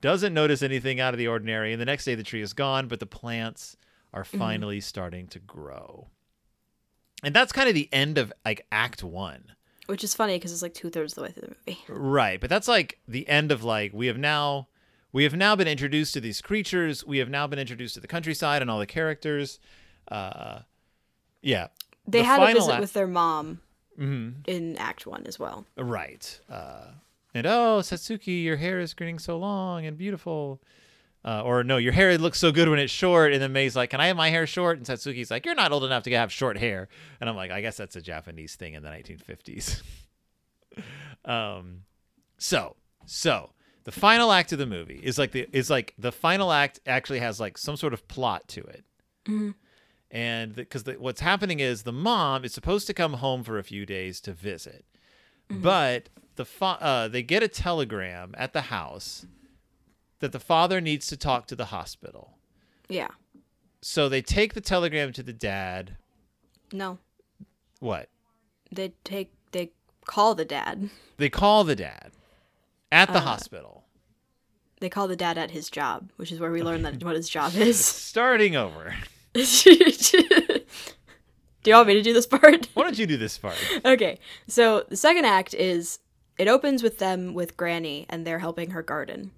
Doesn't 0.00 0.34
notice 0.34 0.62
anything 0.62 1.00
out 1.00 1.14
of 1.14 1.18
the 1.18 1.26
ordinary. 1.28 1.72
And 1.72 1.80
the 1.80 1.86
next 1.86 2.04
day, 2.04 2.14
the 2.14 2.22
tree 2.22 2.42
is 2.42 2.52
gone, 2.52 2.88
but 2.88 3.00
the 3.00 3.06
plants 3.06 3.76
are 4.12 4.22
Mm-hmm. 4.24 4.38
finally 4.38 4.80
starting 4.80 5.26
to 5.28 5.38
grow. 5.38 6.08
And 7.22 7.34
that's 7.34 7.52
kind 7.52 7.68
of 7.68 7.74
the 7.74 7.88
end 7.92 8.18
of 8.18 8.32
like 8.44 8.66
Act 8.70 9.02
One. 9.02 9.52
Which 9.86 10.02
is 10.04 10.14
funny 10.14 10.36
because 10.36 10.52
it's 10.52 10.62
like 10.62 10.74
two 10.74 10.90
thirds 10.90 11.12
of 11.12 11.16
the 11.16 11.22
way 11.22 11.30
through 11.32 11.48
the 11.48 11.54
movie. 11.66 11.80
Right, 11.88 12.40
but 12.40 12.48
that's 12.50 12.68
like 12.68 12.98
the 13.08 13.28
end 13.28 13.52
of 13.52 13.62
like 13.64 13.92
we 13.92 14.06
have 14.08 14.18
now 14.18 14.68
we 15.12 15.24
have 15.24 15.34
now 15.34 15.56
been 15.56 15.68
introduced 15.68 16.14
to 16.14 16.20
these 16.20 16.40
creatures. 16.40 17.04
We 17.06 17.18
have 17.18 17.28
now 17.28 17.46
been 17.46 17.58
introduced 17.58 17.94
to 17.94 18.00
the 18.00 18.06
countryside 18.08 18.62
and 18.62 18.70
all 18.70 18.78
the 18.78 18.86
characters. 18.86 19.58
Uh, 20.08 20.60
yeah, 21.42 21.68
They 22.06 22.20
The 22.20 22.24
had 22.24 22.42
a 22.42 22.54
visit 22.54 22.72
act- 22.72 22.80
with 22.80 22.92
their 22.92 23.06
mom 23.06 23.60
Mhm. 23.98 24.46
in 24.46 24.76
Act 24.76 25.06
One 25.06 25.26
as 25.26 25.38
well. 25.38 25.66
Right. 25.76 26.40
Uh, 26.48 26.88
and 27.34 27.46
oh, 27.46 27.80
Satsuki, 27.82 28.42
your 28.44 28.56
hair 28.56 28.78
is 28.80 28.94
getting 28.94 29.18
so 29.18 29.38
long 29.38 29.84
and 29.86 29.96
beautiful. 29.98 30.60
Uh, 31.24 31.42
or 31.42 31.64
no, 31.64 31.76
your 31.76 31.92
hair 31.92 32.16
looks 32.18 32.38
so 32.38 32.52
good 32.52 32.68
when 32.68 32.78
it's 32.78 32.92
short. 32.92 33.32
And 33.32 33.42
then 33.42 33.52
May's 33.52 33.74
like, 33.74 33.90
"Can 33.90 34.00
I 34.00 34.06
have 34.06 34.16
my 34.16 34.30
hair 34.30 34.46
short?" 34.46 34.76
And 34.78 34.86
Satsuki's 34.86 35.28
like, 35.30 35.44
"You're 35.44 35.56
not 35.56 35.72
old 35.72 35.82
enough 35.82 36.04
to 36.04 36.10
have 36.12 36.30
short 36.32 36.56
hair." 36.56 36.88
And 37.20 37.28
I'm 37.28 37.34
like, 37.34 37.50
"I 37.50 37.60
guess 37.60 37.76
that's 37.76 37.96
a 37.96 38.00
Japanese 38.00 38.54
thing 38.54 38.74
in 38.74 38.84
the 38.84 38.90
1950s." 38.90 39.82
um, 41.24 41.82
so 42.38 42.76
so 43.06 43.50
the 43.86 43.92
final 43.92 44.32
act 44.32 44.50
of 44.52 44.58
the 44.58 44.66
movie 44.66 45.00
is 45.00 45.16
like 45.16 45.30
the 45.30 45.46
is 45.52 45.70
like 45.70 45.94
the 45.96 46.10
final 46.10 46.50
act 46.50 46.80
actually 46.86 47.20
has 47.20 47.38
like 47.38 47.56
some 47.56 47.76
sort 47.76 47.92
of 47.92 48.06
plot 48.08 48.46
to 48.48 48.60
it. 48.62 48.84
and 50.10 50.56
because 50.56 50.84
what's 50.98 51.20
happening 51.20 51.60
is 51.60 51.84
the 51.84 51.92
mom 51.92 52.44
is 52.44 52.52
supposed 52.52 52.88
to 52.88 52.92
come 52.94 53.14
home 53.14 53.44
for 53.44 53.58
a 53.58 53.62
few 53.62 53.86
days 53.86 54.20
to 54.22 54.32
visit, 54.32 54.84
but 55.48 56.08
the 56.34 56.44
fa- 56.44 56.78
uh, 56.80 57.06
they 57.06 57.22
get 57.22 57.44
a 57.44 57.48
telegram 57.48 58.34
at 58.36 58.52
the 58.52 58.62
house 58.62 59.24
that 60.18 60.32
the 60.32 60.40
father 60.40 60.80
needs 60.80 61.06
to 61.06 61.16
talk 61.16 61.46
to 61.46 61.54
the 61.54 61.66
hospital. 61.66 62.38
Yeah. 62.88 63.10
So 63.82 64.08
they 64.08 64.20
take 64.20 64.54
the 64.54 64.60
telegram 64.60 65.12
to 65.12 65.22
the 65.22 65.32
dad. 65.32 65.96
No. 66.72 66.98
What? 67.78 68.08
They 68.72 68.94
take 69.04 69.30
they 69.52 69.70
call 70.06 70.34
the 70.34 70.44
dad. 70.44 70.90
They 71.18 71.30
call 71.30 71.62
the 71.62 71.76
dad 71.76 72.10
at 72.92 73.10
Uh, 73.10 73.14
the 73.14 73.20
hospital. 73.20 73.84
They 74.80 74.88
call 74.90 75.08
the 75.08 75.16
dad 75.16 75.38
at 75.38 75.50
his 75.52 75.70
job, 75.70 76.10
which 76.16 76.30
is 76.30 76.38
where 76.38 76.50
we 76.50 76.62
learn 76.62 76.82
that 76.82 77.02
what 77.02 77.16
his 77.16 77.28
job 77.28 77.54
is. 77.56 77.82
Starting 77.84 78.56
over. 78.56 78.94
do 79.32 79.40
you 81.64 81.74
want 81.74 81.88
me 81.88 81.94
to 81.94 82.02
do 82.02 82.12
this 82.12 82.26
part? 82.26 82.68
Why 82.74 82.82
don't 82.84 82.98
you 82.98 83.06
do 83.06 83.16
this 83.16 83.38
part? 83.38 83.56
okay. 83.84 84.18
So 84.46 84.84
the 84.88 84.96
second 84.96 85.24
act 85.24 85.54
is 85.54 85.98
it 86.38 86.48
opens 86.48 86.82
with 86.82 86.98
them 86.98 87.34
with 87.34 87.56
Granny 87.56 88.06
and 88.08 88.26
they're 88.26 88.38
helping 88.38 88.70
her 88.70 88.82
garden. 88.82 89.30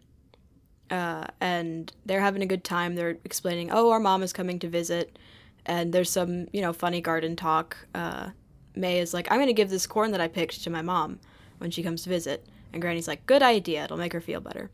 Uh, 0.90 1.26
and 1.40 1.92
they're 2.06 2.20
having 2.20 2.42
a 2.42 2.46
good 2.46 2.64
time. 2.64 2.94
They're 2.94 3.18
explaining, 3.24 3.70
"Oh, 3.70 3.90
our 3.90 4.00
mom 4.00 4.22
is 4.22 4.32
coming 4.32 4.58
to 4.60 4.68
visit," 4.68 5.18
and 5.66 5.92
there's 5.92 6.10
some, 6.10 6.48
you 6.50 6.62
know, 6.62 6.72
funny 6.72 7.02
garden 7.02 7.36
talk. 7.36 7.76
Uh, 7.94 8.30
May 8.74 8.98
is 8.98 9.12
like, 9.12 9.30
"I'm 9.30 9.36
going 9.36 9.48
to 9.48 9.52
give 9.52 9.68
this 9.68 9.86
corn 9.86 10.12
that 10.12 10.20
I 10.22 10.28
picked 10.28 10.62
to 10.64 10.70
my 10.70 10.80
mom 10.80 11.20
when 11.58 11.70
she 11.70 11.82
comes 11.82 12.04
to 12.04 12.08
visit," 12.08 12.46
and 12.72 12.80
Granny's 12.82 13.08
like, 13.08 13.26
"Good 13.26 13.42
idea. 13.42 13.84
It'll 13.84 13.96
make 13.96 14.12
her 14.12 14.20
feel 14.20 14.40
better." 14.40 14.70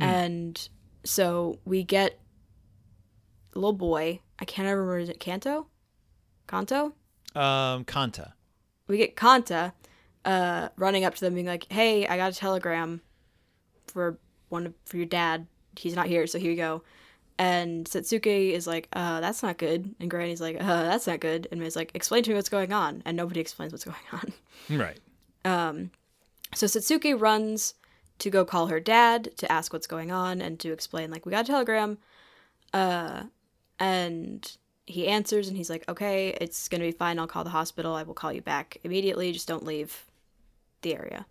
And 0.00 0.68
so 1.04 1.58
we 1.64 1.84
get 1.84 2.18
a 3.54 3.58
little 3.58 3.72
boy. 3.72 4.20
I 4.38 4.44
can't 4.44 4.66
remember. 4.66 4.98
Is 4.98 5.08
it 5.08 5.20
Kanto? 5.20 5.68
Kanto? 6.46 6.94
Um, 7.34 7.84
Kanta. 7.84 8.32
we 8.88 8.96
get 8.96 9.16
Kanta 9.16 9.72
uh, 10.24 10.68
running 10.76 11.04
up 11.04 11.14
to 11.14 11.20
them, 11.20 11.34
being 11.34 11.46
like, 11.46 11.66
"Hey, 11.70 12.06
I 12.06 12.16
got 12.16 12.32
a 12.32 12.34
telegram 12.34 13.00
for 13.86 14.18
one 14.48 14.66
of, 14.66 14.74
for 14.84 14.96
your 14.96 15.06
dad. 15.06 15.46
He's 15.76 15.94
not 15.96 16.06
here, 16.06 16.26
so 16.26 16.38
here 16.38 16.50
you 16.50 16.56
go." 16.56 16.82
And 17.38 17.86
Satsuki 17.86 18.52
is 18.52 18.66
like, 18.66 18.88
"Uh, 18.92 19.20
that's 19.20 19.42
not 19.42 19.58
good." 19.58 19.94
And 20.00 20.10
Granny's 20.10 20.40
like, 20.40 20.56
"Uh, 20.60 20.82
that's 20.84 21.06
not 21.06 21.20
good." 21.20 21.48
And 21.50 21.60
May's 21.60 21.76
like, 21.76 21.90
"Explain 21.94 22.22
to 22.24 22.30
me 22.30 22.36
what's 22.36 22.48
going 22.48 22.72
on." 22.72 23.02
And 23.04 23.16
nobody 23.16 23.40
explains 23.46 23.72
what's 23.72 23.84
going 23.84 23.96
on. 24.12 24.32
Right. 24.78 24.98
So 26.54 26.66
Satsuki 26.66 27.18
runs 27.18 27.74
to 28.18 28.30
go 28.30 28.44
call 28.44 28.68
her 28.68 28.80
dad 28.80 29.30
to 29.38 29.50
ask 29.50 29.72
what's 29.72 29.86
going 29.86 30.10
on 30.10 30.40
and 30.40 30.58
to 30.60 30.72
explain 30.72 31.10
like 31.10 31.26
we 31.26 31.30
got 31.32 31.44
a 31.44 31.52
telegram. 31.52 31.98
Uh 32.72 33.24
and 33.78 34.56
he 34.86 35.08
answers 35.08 35.48
and 35.48 35.56
he's 35.56 35.70
like, 35.70 35.88
"Okay, 35.88 36.36
it's 36.40 36.68
going 36.68 36.80
to 36.80 36.86
be 36.86 36.92
fine. 36.92 37.18
I'll 37.18 37.26
call 37.26 37.42
the 37.42 37.50
hospital. 37.50 37.94
I 37.94 38.02
will 38.02 38.14
call 38.14 38.32
you 38.32 38.42
back 38.42 38.76
immediately. 38.84 39.32
Just 39.32 39.48
don't 39.48 39.64
leave 39.64 40.06
the 40.82 40.94
area." 40.94 41.26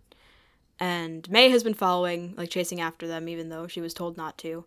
And 0.78 1.30
May 1.30 1.48
has 1.50 1.62
been 1.62 1.74
following, 1.74 2.34
like 2.36 2.50
chasing 2.50 2.80
after 2.80 3.06
them 3.06 3.28
even 3.28 3.48
though 3.48 3.66
she 3.66 3.80
was 3.80 3.94
told 3.94 4.16
not 4.16 4.36
to. 4.38 4.64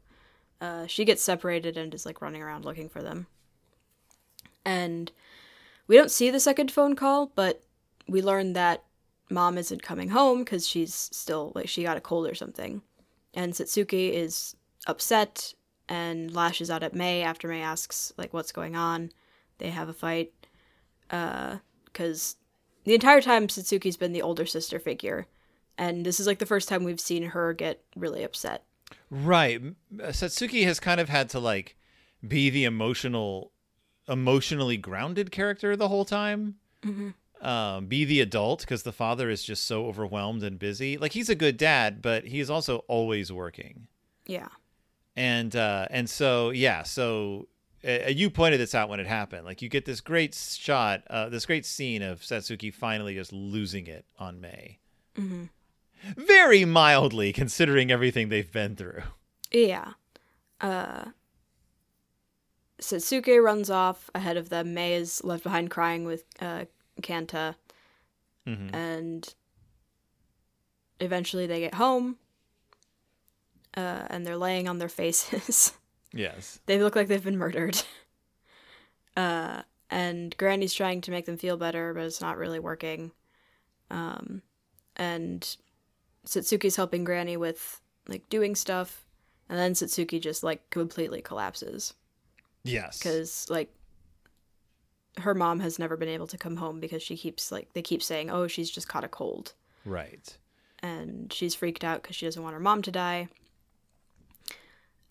Uh 0.59 0.87
she 0.87 1.05
gets 1.05 1.21
separated 1.21 1.77
and 1.77 1.93
is 1.93 2.05
like 2.05 2.21
running 2.21 2.41
around 2.41 2.65
looking 2.65 2.89
for 2.89 3.03
them. 3.03 3.27
And 4.65 5.11
we 5.87 5.95
don't 5.95 6.11
see 6.11 6.29
the 6.29 6.39
second 6.39 6.71
phone 6.71 6.95
call, 6.95 7.31
but 7.35 7.63
we 8.07 8.21
learn 8.21 8.53
that 8.53 8.83
mom 9.29 9.57
isn't 9.57 9.83
coming 9.83 10.09
home 10.09 10.39
because 10.39 10.67
she's 10.67 10.93
still 10.93 11.51
like 11.55 11.67
she 11.67 11.83
got 11.83 11.97
a 11.97 12.01
cold 12.01 12.27
or 12.27 12.35
something. 12.35 12.81
And 13.33 13.53
satsuki 13.53 14.13
is 14.13 14.55
upset 14.87 15.53
and 15.89 16.33
lashes 16.33 16.69
out 16.69 16.83
at 16.83 16.95
may 16.95 17.21
after 17.21 17.47
may 17.47 17.61
asks 17.61 18.13
like 18.17 18.33
what's 18.33 18.51
going 18.51 18.75
on. 18.75 19.11
They 19.57 19.69
have 19.69 19.89
a 19.89 19.93
fight 19.93 20.33
uh 21.09 21.57
because 21.85 22.35
the 22.83 22.93
entire 22.93 23.21
time 23.21 23.47
satsuki's 23.47 23.97
been 23.97 24.13
the 24.13 24.21
older 24.21 24.45
sister 24.45 24.79
figure. 24.79 25.27
And 25.77 26.05
this 26.05 26.19
is 26.19 26.27
like 26.27 26.39
the 26.39 26.45
first 26.45 26.69
time 26.69 26.83
we've 26.83 26.99
seen 26.99 27.23
her 27.23 27.53
get 27.53 27.83
really 27.95 28.23
upset. 28.23 28.63
Right. 29.09 29.61
Uh, 29.61 30.07
Satsuki 30.07 30.63
has 30.63 30.79
kind 30.79 30.99
of 30.99 31.09
had 31.09 31.29
to 31.29 31.39
like 31.39 31.75
be 32.27 32.49
the 32.49 32.63
emotional, 32.63 33.51
emotionally 34.07 34.77
grounded 34.77 35.31
character 35.31 35.75
the 35.75 35.87
whole 35.87 36.05
time. 36.05 36.55
Um, 37.41 37.85
be 37.85 38.03
the 38.03 38.19
adult 38.21 38.61
because 38.61 38.81
the 38.83 38.91
father 38.91 39.29
is 39.29 39.43
just 39.43 39.65
so 39.65 39.85
overwhelmed 39.85 40.41
and 40.41 40.57
busy. 40.57 40.97
Like 40.97 41.11
he's 41.13 41.29
a 41.29 41.35
good 41.35 41.55
dad, 41.57 42.01
but 42.01 42.25
he's 42.25 42.49
also 42.49 42.79
always 42.87 43.31
working. 43.31 43.87
yeah 44.25 44.47
And 45.15 45.55
uh, 45.55 45.87
and 45.91 46.09
so 46.09 46.49
yeah, 46.49 46.81
so 46.83 47.47
uh, 47.87 48.09
you 48.09 48.29
pointed 48.31 48.59
this 48.59 48.73
out 48.73 48.89
when 48.89 48.99
it 48.99 49.05
happened. 49.07 49.45
Like 49.45 49.61
you 49.61 49.69
get 49.69 49.85
this 49.85 50.01
great 50.01 50.33
shot, 50.33 51.03
uh, 51.09 51.29
this 51.29 51.45
great 51.45 51.65
scene 51.65 52.01
of 52.01 52.21
Satsuki 52.21 52.73
finally 52.73 53.13
just 53.13 53.31
losing 53.31 53.85
it 53.87 54.05
on 54.17 54.41
May. 54.41 54.79
Very 56.15 56.65
mildly, 56.65 57.33
considering 57.33 57.91
everything 57.91 58.29
they've 58.29 58.51
been 58.51 58.75
through. 58.75 59.03
Yeah. 59.51 59.93
Uh 60.59 61.05
Satsuki 62.81 63.43
runs 63.43 63.69
off 63.69 64.09
ahead 64.13 64.37
of 64.37 64.49
them. 64.49 64.73
May 64.73 64.93
is 64.93 65.23
left 65.23 65.43
behind 65.43 65.71
crying 65.71 66.05
with 66.05 66.25
uh 66.39 66.65
Kanta. 67.01 67.55
Mhm. 68.45 68.73
And 68.73 69.33
eventually 70.99 71.47
they 71.47 71.59
get 71.59 71.73
home. 71.75 72.17
Uh 73.75 74.05
and 74.09 74.25
they're 74.25 74.37
laying 74.37 74.67
on 74.67 74.77
their 74.79 74.89
faces. 74.89 75.73
Yes. 76.13 76.59
they 76.67 76.79
look 76.81 76.95
like 76.95 77.09
they've 77.09 77.23
been 77.23 77.37
murdered. 77.37 77.81
Uh 79.15 79.63
and 79.89 80.35
Granny's 80.37 80.73
trying 80.73 81.01
to 81.01 81.11
make 81.11 81.25
them 81.25 81.37
feel 81.37 81.57
better, 81.57 81.93
but 81.93 82.03
it's 82.03 82.21
not 82.21 82.37
really 82.37 82.59
working. 82.59 83.11
Um 83.89 84.41
and 84.95 85.57
Satsuki's 86.25 86.75
helping 86.75 87.03
Granny 87.03 87.35
with 87.37 87.81
like 88.07 88.29
doing 88.29 88.55
stuff, 88.55 89.05
and 89.49 89.57
then 89.57 89.73
Satsuki 89.73 90.21
just 90.21 90.43
like 90.43 90.69
completely 90.69 91.21
collapses 91.21 91.93
Yes. 92.63 92.99
because 92.99 93.49
like 93.49 93.73
her 95.17 95.33
mom 95.33 95.59
has 95.61 95.77
never 95.79 95.97
been 95.97 96.09
able 96.09 96.27
to 96.27 96.37
come 96.37 96.57
home 96.57 96.79
because 96.79 97.01
she 97.03 97.17
keeps 97.17 97.51
like 97.51 97.73
they 97.73 97.81
keep 97.81 98.01
saying, 98.03 98.29
"Oh, 98.29 98.47
she's 98.47 98.69
just 98.69 98.87
caught 98.87 99.03
a 99.03 99.07
cold," 99.07 99.53
Right. 99.85 100.37
and 100.79 101.31
she's 101.33 101.55
freaked 101.55 101.83
out 101.83 102.01
because 102.01 102.15
she 102.15 102.25
doesn't 102.25 102.41
want 102.43 102.53
her 102.53 102.59
mom 102.59 102.81
to 102.83 102.91
die. 102.91 103.27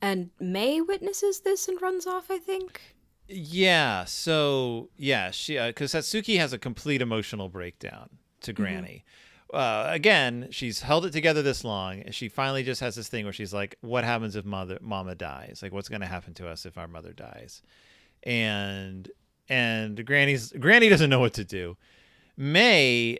And 0.02 0.30
May 0.38 0.80
witnesses 0.80 1.40
this 1.40 1.68
and 1.68 1.80
runs 1.80 2.06
off. 2.06 2.30
I 2.30 2.38
think. 2.38 2.80
Yeah. 3.28 4.04
So 4.04 4.90
yeah, 4.96 5.30
she 5.30 5.58
because 5.58 5.92
Satsuki 5.92 6.38
has 6.38 6.52
a 6.52 6.58
complete 6.58 7.02
emotional 7.02 7.48
breakdown 7.48 8.10
to 8.42 8.52
Granny. 8.52 9.04
Uh, 9.52 9.86
again, 9.88 10.48
she's 10.50 10.80
held 10.82 11.06
it 11.06 11.12
together 11.12 11.40
this 11.40 11.62
long. 11.64 12.00
and 12.00 12.14
She 12.14 12.28
finally 12.28 12.64
just 12.64 12.80
has 12.80 12.96
this 12.96 13.08
thing 13.08 13.24
where 13.24 13.32
she's 13.32 13.54
like, 13.54 13.76
"What 13.80 14.04
happens 14.04 14.36
if 14.36 14.44
mother 14.44 14.78
mama 14.80 15.14
dies? 15.14 15.60
Like, 15.62 15.72
what's 15.72 15.88
going 15.88 16.00
to 16.00 16.06
happen 16.06 16.34
to 16.34 16.48
us 16.48 16.66
if 16.66 16.76
our 16.76 16.88
mother 16.88 17.12
dies?" 17.12 17.62
And 18.22 19.08
and 19.48 20.04
Granny's 20.04 20.52
Granny 20.52 20.88
doesn't 20.88 21.10
know 21.10 21.20
what 21.20 21.34
to 21.34 21.44
do. 21.44 21.76
May 22.36 23.18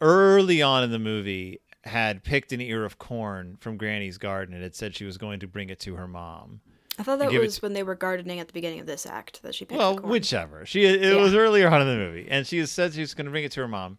early 0.00 0.60
on 0.62 0.82
in 0.84 0.90
the 0.90 0.98
movie 0.98 1.60
had 1.84 2.22
picked 2.24 2.52
an 2.52 2.60
ear 2.60 2.84
of 2.84 2.98
corn 2.98 3.56
from 3.60 3.76
Granny's 3.76 4.18
garden 4.18 4.54
and 4.54 4.62
had 4.62 4.74
said 4.74 4.94
she 4.94 5.04
was 5.04 5.18
going 5.18 5.40
to 5.40 5.46
bring 5.46 5.68
it 5.70 5.80
to 5.80 5.94
her 5.96 6.08
mom. 6.08 6.60
I 6.98 7.02
thought 7.02 7.18
that 7.18 7.32
was 7.32 7.56
to- 7.56 7.60
when 7.62 7.72
they 7.72 7.82
were 7.82 7.94
gardening 7.94 8.38
at 8.38 8.46
the 8.46 8.52
beginning 8.52 8.80
of 8.80 8.86
this 8.86 9.04
act 9.06 9.42
that 9.42 9.54
she 9.54 9.64
picked. 9.64 9.78
Well, 9.78 9.96
whichever. 9.98 10.64
She 10.64 10.84
it 10.84 11.02
Yeah. 11.02 11.16
was 11.20 11.34
earlier 11.34 11.68
on 11.68 11.80
in 11.82 11.88
the 11.88 11.96
movie, 11.96 12.26
and 12.30 12.46
she 12.46 12.58
has 12.58 12.70
said 12.70 12.94
she 12.94 13.00
was 13.00 13.14
going 13.14 13.24
to 13.26 13.30
bring 13.30 13.44
it 13.44 13.52
to 13.52 13.60
her 13.60 13.68
mom. 13.68 13.98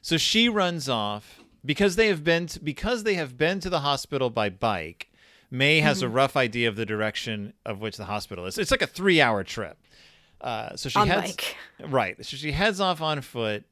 So 0.00 0.16
she 0.16 0.48
runs 0.48 0.88
off 0.88 1.40
because 1.64 1.96
they 1.96 2.06
have 2.06 2.22
been 2.22 2.46
to, 2.46 2.60
because 2.60 3.02
they 3.02 3.14
have 3.14 3.36
been 3.36 3.58
to 3.60 3.68
the 3.70 3.80
hospital 3.80 4.30
by 4.30 4.48
bike. 4.48 5.10
May 5.50 5.80
has 5.80 5.98
Mm-hmm. 5.98 6.06
a 6.06 6.10
rough 6.10 6.36
idea 6.36 6.68
of 6.68 6.76
the 6.76 6.86
direction 6.86 7.52
of 7.64 7.80
which 7.80 7.96
the 7.96 8.04
hospital 8.04 8.46
is. 8.46 8.58
It's 8.58 8.70
like 8.70 8.82
a 8.82 8.86
three-hour 8.86 9.42
trip. 9.44 9.76
Uh, 10.40 10.76
so 10.76 10.88
she 10.88 10.98
on 10.98 11.08
heads 11.08 11.32
bike. 11.32 11.56
right. 11.88 12.16
So 12.24 12.36
she 12.36 12.52
heads 12.52 12.80
off 12.80 13.00
on 13.00 13.20
foot 13.22 13.64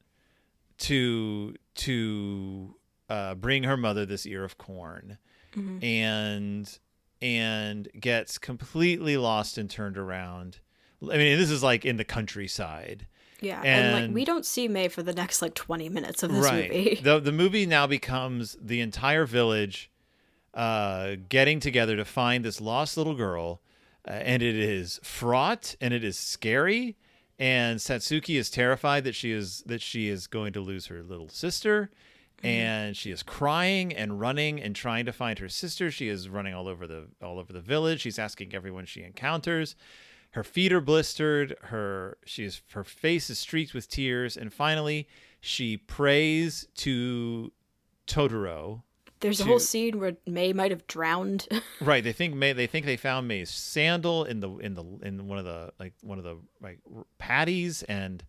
to 0.79 1.55
to 1.77 2.75
uh, 3.09 3.35
bring 3.35 3.65
her 3.65 3.77
mother 3.77 4.07
this 4.07 4.27
ear 4.27 4.45
of 4.45 4.59
corn, 4.59 5.19
Mm-hmm. 5.55 5.85
and 5.85 6.79
and 7.23 7.89
gets 7.99 8.39
completely 8.39 9.17
lost 9.17 9.57
and 9.57 9.71
turned 9.71 9.97
around. 9.97 10.59
I 11.03 11.17
mean, 11.17 11.39
this 11.39 11.51
is 11.51 11.62
like 11.62 11.85
in 11.85 11.97
the 11.97 12.05
countryside, 12.05 13.07
Yeah, 13.41 13.61
and, 13.62 14.07
like 14.07 14.15
we 14.15 14.25
don't 14.25 14.45
see 14.45 14.67
May 14.69 14.89
for 14.89 15.03
the 15.03 15.12
next 15.12 15.43
like 15.43 15.55
twenty 15.55 15.89
minutes 15.89 16.23
of 16.25 16.33
this 16.33 16.45
right? 16.45 16.69
movie. 16.73 17.01
The 17.03 17.21
the 17.21 17.31
movie 17.33 17.67
now 17.67 17.87
becomes 17.87 18.57
the 18.61 18.81
entire 18.81 19.27
village 19.27 19.91
uh, 20.55 21.17
getting 21.29 21.61
together 21.61 21.95
to 21.97 22.05
find 22.05 22.45
this 22.45 22.61
lost 22.61 22.97
little 22.97 23.15
girl, 23.15 23.61
uh, 24.07 24.13
and 24.13 24.43
it 24.43 24.55
is 24.57 25.01
fraught 25.03 25.77
and 25.81 25.95
it 25.95 26.05
is 26.05 26.19
scary. 26.19 26.97
And 27.39 27.81
Satsuki 27.81 28.39
is 28.39 28.49
terrified 28.51 29.05
that 29.05 29.15
she 29.15 29.33
is 29.33 29.63
that 29.67 29.83
she 29.83 30.09
is 30.09 30.27
going 30.29 30.53
to 30.53 30.61
lose 30.61 30.87
her 30.87 31.03
little 31.03 31.29
sister, 31.29 31.91
and 32.45 32.97
she 32.97 33.11
is 33.11 33.23
crying 33.25 33.93
and 33.93 34.21
running 34.21 34.61
and 34.63 34.77
trying 34.77 35.05
to 35.07 35.13
find 35.13 35.39
her 35.41 35.49
sister. 35.49 35.91
She 35.91 36.09
is 36.09 36.29
running 36.29 36.55
all 36.55 36.69
over 36.69 36.87
the 36.87 37.09
all 37.21 37.39
over 37.41 37.53
the 37.53 37.61
village. 37.61 38.03
She's 38.03 38.19
asking 38.21 38.55
everyone 38.55 38.85
she 38.87 39.03
encounters. 39.03 39.75
her 40.33 40.45
feet 40.45 40.73
are 40.73 40.81
blistered. 40.81 41.55
Her 41.63 42.19
she's 42.25 42.61
her 42.73 42.85
face 42.85 43.31
is 43.31 43.39
streaked 43.39 43.73
with 43.73 43.89
tears, 43.89 44.37
and 44.37 44.53
finally 44.53 45.09
she 45.41 45.77
prays 45.77 46.67
to 46.77 47.53
Totoro. 48.07 48.83
There's 49.25 49.41
a 49.41 49.45
whole 49.45 49.59
scene 49.59 49.99
where 49.99 50.18
May 50.27 50.53
might 50.53 50.70
have 50.70 50.87
drowned. 50.87 51.49
Right, 51.81 52.05
they 52.05 52.12
think 52.12 52.35
May 52.35 52.53
they 52.53 52.66
think 52.66 52.85
they 52.85 52.99
found 52.99 53.27
May's 53.27 53.49
sandal 53.49 54.25
in 54.25 54.41
the 54.41 54.51
in 54.59 54.75
the 54.75 54.85
in 55.03 55.27
one 55.27 55.39
of 55.39 55.47
the 55.47 55.72
like 55.81 55.95
one 56.03 56.18
of 56.18 56.25
the 56.25 56.37
like 56.61 56.81
paddies 57.16 57.83
and 57.85 58.22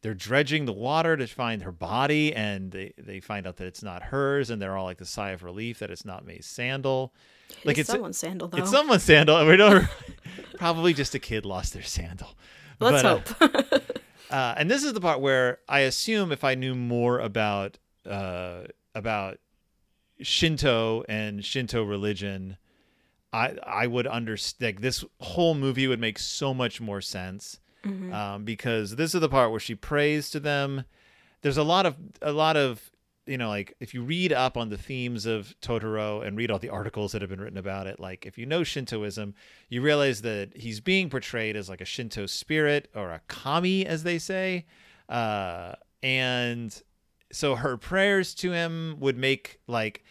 they're 0.00 0.14
dredging 0.14 0.64
the 0.64 0.72
water 0.72 1.14
to 1.18 1.26
find 1.26 1.62
her 1.62 1.72
body 1.72 2.34
and 2.34 2.72
they 2.72 2.94
they 2.96 3.20
find 3.20 3.46
out 3.46 3.56
that 3.56 3.66
it's 3.66 3.82
not 3.82 4.04
hers 4.04 4.48
and 4.48 4.62
they're 4.62 4.78
all 4.78 4.86
like 4.86 4.96
the 4.96 5.04
sigh 5.04 5.32
of 5.32 5.42
relief 5.42 5.78
that 5.80 5.90
it's 5.90 6.06
not 6.06 6.24
May's 6.24 6.46
sandal. 6.46 7.12
Like 7.64 7.76
it's 7.76 7.80
it's 7.80 7.90
someone's 7.90 8.16
sandal 8.16 8.48
though. 8.48 8.58
it's 8.58 8.70
someone's 8.70 9.02
sandal. 9.02 9.36
and 9.36 9.46
We 9.48 9.56
don't 9.58 9.86
probably 10.58 10.94
just 10.94 11.14
a 11.14 11.18
kid 11.18 11.44
lost 11.44 11.74
their 11.74 11.82
sandal. 11.82 12.28
Let's 12.80 13.02
But, 13.02 13.42
uh, 13.42 13.58
hope. 13.68 13.82
uh, 14.30 14.54
and 14.56 14.70
this 14.70 14.84
is 14.84 14.94
the 14.94 15.02
part 15.02 15.20
where 15.20 15.58
I 15.68 15.80
assume 15.80 16.32
if 16.32 16.44
I 16.44 16.54
knew 16.54 16.74
more 16.74 17.18
about 17.18 17.76
uh, 18.08 18.62
about 18.94 19.38
Shinto 20.22 21.04
and 21.08 21.44
Shinto 21.44 21.82
religion, 21.82 22.56
I 23.32 23.56
I 23.66 23.86
would 23.86 24.06
understand. 24.06 24.74
Like, 24.76 24.80
this 24.80 25.04
whole 25.20 25.54
movie 25.54 25.86
would 25.86 26.00
make 26.00 26.18
so 26.18 26.52
much 26.54 26.80
more 26.80 27.00
sense 27.00 27.60
Mhm. 27.84 28.12
um, 28.12 28.44
because 28.44 28.96
this 28.96 29.14
is 29.14 29.20
the 29.20 29.28
part 29.28 29.50
where 29.50 29.60
she 29.60 29.74
prays 29.74 30.30
to 30.30 30.40
them. 30.40 30.84
There's 31.42 31.56
a 31.56 31.62
lot 31.62 31.86
of 31.86 31.96
a 32.20 32.32
lot 32.32 32.56
of 32.56 32.90
you 33.26 33.38
know 33.38 33.48
like 33.48 33.74
if 33.80 33.94
you 33.94 34.02
read 34.02 34.32
up 34.32 34.56
on 34.56 34.68
the 34.70 34.76
themes 34.76 35.24
of 35.26 35.54
Totoro 35.62 36.26
and 36.26 36.36
read 36.36 36.50
all 36.50 36.58
the 36.58 36.68
articles 36.68 37.12
that 37.12 37.22
have 37.22 37.30
been 37.30 37.40
written 37.40 37.58
about 37.58 37.86
it, 37.86 38.00
like 38.00 38.26
if 38.26 38.36
you 38.36 38.44
know 38.46 38.62
Shintoism, 38.64 39.34
you 39.68 39.80
realize 39.80 40.22
that 40.22 40.56
he's 40.56 40.80
being 40.80 41.08
portrayed 41.08 41.56
as 41.56 41.68
like 41.68 41.80
a 41.80 41.84
Shinto 41.86 42.26
spirit 42.26 42.90
or 42.94 43.10
a 43.12 43.20
kami, 43.28 43.86
as 43.86 44.02
they 44.02 44.18
say, 44.18 44.66
uh, 45.08 45.74
and 46.02 46.82
so 47.32 47.56
her 47.56 47.76
prayers 47.76 48.34
to 48.34 48.52
him 48.52 48.96
would 49.00 49.16
make 49.16 49.60
like 49.66 50.04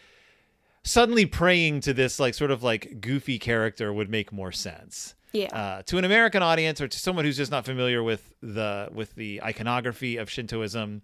suddenly 0.82 1.26
praying 1.26 1.80
to 1.80 1.92
this 1.92 2.18
like 2.18 2.34
sort 2.34 2.50
of 2.50 2.62
like 2.62 3.00
goofy 3.00 3.38
character 3.38 3.92
would 3.92 4.08
make 4.08 4.32
more 4.32 4.52
sense 4.52 5.14
yeah. 5.32 5.46
uh, 5.46 5.82
to 5.82 5.98
an 5.98 6.04
American 6.04 6.42
audience 6.42 6.80
or 6.80 6.88
to 6.88 6.98
someone 6.98 7.24
who's 7.24 7.36
just 7.36 7.50
not 7.50 7.64
familiar 7.64 8.02
with 8.02 8.32
the 8.42 8.88
with 8.92 9.14
the 9.14 9.42
iconography 9.42 10.16
of 10.16 10.30
Shintoism, 10.30 11.02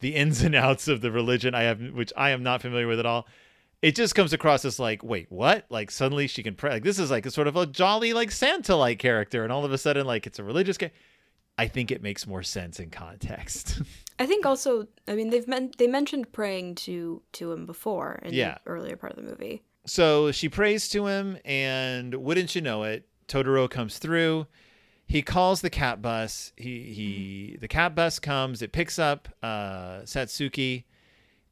the 0.00 0.14
ins 0.14 0.42
and 0.42 0.54
outs 0.54 0.88
of 0.88 1.00
the 1.00 1.10
religion 1.10 1.54
I 1.54 1.62
have, 1.62 1.80
which 1.92 2.12
I 2.16 2.30
am 2.30 2.42
not 2.42 2.62
familiar 2.62 2.86
with 2.86 2.98
at 2.98 3.06
all. 3.06 3.26
It 3.80 3.94
just 3.94 4.14
comes 4.14 4.32
across 4.32 4.64
as 4.64 4.80
like, 4.80 5.04
wait, 5.04 5.30
what? 5.30 5.66
Like 5.70 5.90
suddenly 5.90 6.26
she 6.26 6.42
can 6.42 6.54
pray. 6.54 6.72
Like 6.72 6.84
this 6.84 6.98
is 6.98 7.10
like 7.10 7.26
a 7.26 7.30
sort 7.30 7.46
of 7.46 7.56
a 7.56 7.66
jolly 7.66 8.12
like 8.12 8.30
Santa 8.30 8.76
like 8.76 8.98
character, 8.98 9.44
and 9.44 9.52
all 9.52 9.64
of 9.64 9.72
a 9.72 9.78
sudden 9.78 10.06
like 10.06 10.26
it's 10.26 10.38
a 10.38 10.44
religious 10.44 10.78
guy. 10.78 10.90
I 11.56 11.66
think 11.66 11.90
it 11.90 12.02
makes 12.02 12.26
more 12.26 12.44
sense 12.44 12.78
in 12.78 12.90
context. 12.90 13.82
I 14.18 14.26
think 14.26 14.44
also, 14.44 14.88
I 15.06 15.14
mean, 15.14 15.30
they've 15.30 15.46
men- 15.46 15.72
they 15.78 15.86
mentioned 15.86 16.32
praying 16.32 16.74
to 16.76 17.22
to 17.32 17.52
him 17.52 17.66
before 17.66 18.20
in 18.24 18.34
Yeah. 18.34 18.58
the 18.64 18.70
earlier 18.70 18.96
part 18.96 19.12
of 19.16 19.24
the 19.24 19.30
movie. 19.30 19.62
So 19.86 20.32
she 20.32 20.48
prays 20.48 20.88
to 20.90 21.06
him, 21.06 21.38
and 21.44 22.14
wouldn't 22.14 22.54
you 22.54 22.60
know 22.60 22.82
it, 22.84 23.06
Totoro 23.28 23.68
comes 23.70 23.98
through. 23.98 24.46
He 25.06 25.22
calls 25.22 25.60
the 25.62 25.70
cat 25.70 26.02
bus. 26.02 26.52
He 26.56 26.92
he 26.92 27.56
the 27.60 27.68
cat 27.68 27.94
bus 27.94 28.18
comes. 28.18 28.60
It 28.60 28.72
picks 28.72 28.98
up 28.98 29.28
uh, 29.42 30.00
Satsuki, 30.04 30.84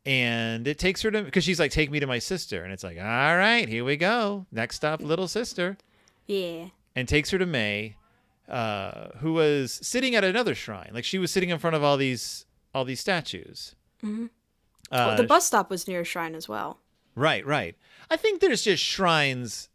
and 0.04 0.66
it 0.68 0.78
takes 0.78 1.02
her 1.02 1.10
to 1.10 1.22
because 1.22 1.44
she's 1.44 1.58
like, 1.58 1.70
"Take 1.70 1.90
me 1.90 2.00
to 2.00 2.06
my 2.06 2.18
sister," 2.18 2.62
and 2.62 2.72
it's 2.72 2.84
like, 2.84 2.98
"All 2.98 3.04
right, 3.36 3.68
here 3.68 3.84
we 3.84 3.96
go. 3.96 4.46
Next 4.52 4.76
stop, 4.76 5.00
little 5.00 5.28
sister," 5.28 5.76
Yeah. 6.26 6.66
and 6.94 7.08
takes 7.08 7.30
her 7.30 7.38
to 7.38 7.46
May, 7.46 7.96
uh, 8.48 9.08
who 9.18 9.32
was 9.32 9.72
sitting 9.82 10.14
at 10.14 10.24
another 10.24 10.54
shrine. 10.54 10.90
Like 10.92 11.04
she 11.04 11.18
was 11.18 11.30
sitting 11.30 11.50
in 11.50 11.58
front 11.58 11.76
of 11.76 11.82
all 11.82 11.96
these 11.96 12.45
all 12.76 12.84
these 12.84 13.00
statues. 13.00 13.74
Mhm. 14.04 14.26
Uh, 14.90 15.04
Well, 15.08 15.16
the 15.16 15.24
bus 15.24 15.46
stop 15.46 15.70
was 15.70 15.88
near 15.88 16.02
a 16.02 16.04
shrine 16.04 16.34
as 16.34 16.48
well. 16.48 16.78
Right, 17.14 17.44
right. 17.46 17.74
I 18.10 18.16
think 18.16 18.40
there's 18.40 18.62
just 18.62 18.84
shrines 18.84 19.68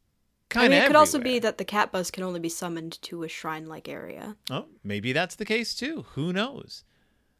I 0.51 0.53
kind 0.53 0.65
of 0.67 0.71
mean, 0.71 0.83
it 0.83 0.87
could 0.87 0.95
also 0.95 1.17
be 1.19 1.39
that 1.39 1.57
the 1.57 1.65
cat 1.65 1.91
bus 1.91 2.11
can 2.11 2.23
only 2.23 2.39
be 2.39 2.49
summoned 2.49 3.01
to 3.03 3.23
a 3.23 3.27
shrine-like 3.27 3.87
area. 3.89 4.35
Oh, 4.49 4.67
maybe 4.83 5.11
that's 5.13 5.35
the 5.35 5.45
case 5.45 5.73
too. 5.73 6.05
Who 6.13 6.31
knows? 6.31 6.83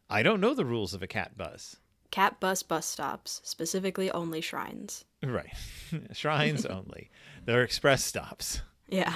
I 0.09 0.23
don't 0.23 0.41
know 0.41 0.53
the 0.53 0.65
rules 0.65 0.93
of 0.93 1.03
a 1.03 1.07
cat 1.07 1.37
bus. 1.37 1.75
Cat 2.09 2.39
bus 2.39 2.63
bus 2.63 2.85
stops, 2.85 3.39
specifically 3.43 4.09
only 4.11 4.41
shrines. 4.41 5.05
Right. 5.23 5.53
Shrines 6.13 6.65
only. 6.79 7.11
They're 7.45 7.63
express 7.63 8.03
stops. 8.03 8.61
Yeah. 8.89 9.15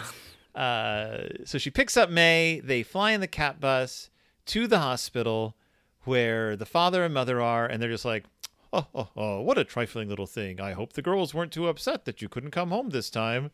Uh, 0.54 1.30
so 1.46 1.58
she 1.58 1.70
picks 1.72 1.98
up 1.98 2.10
May. 2.10 2.62
They 2.64 2.84
fly 2.84 3.12
in 3.12 3.20
the 3.22 3.28
cat 3.28 3.60
bus 3.60 4.10
to 4.48 4.68
the 4.68 4.80
hospital 4.80 5.58
where 6.06 6.56
the 6.56 6.66
father 6.66 7.04
and 7.04 7.14
mother 7.14 7.42
are, 7.42 7.66
and 7.66 7.82
they're 7.82 7.90
just 7.90 8.06
like, 8.06 8.26
oh, 8.74 8.88
oh, 8.94 9.10
oh, 9.16 9.42
what 9.42 9.58
a 9.58 9.64
trifling 9.64 10.10
little 10.10 10.26
thing. 10.26 10.60
I 10.60 10.74
hope 10.74 10.94
the 10.94 11.02
girls 11.02 11.34
weren't 11.34 11.52
too 11.52 11.68
upset 11.68 12.06
that 12.06 12.22
you 12.22 12.30
couldn't 12.30 12.52
come 12.52 12.70
home 12.70 12.90
this 12.90 13.10
time. 13.10 13.52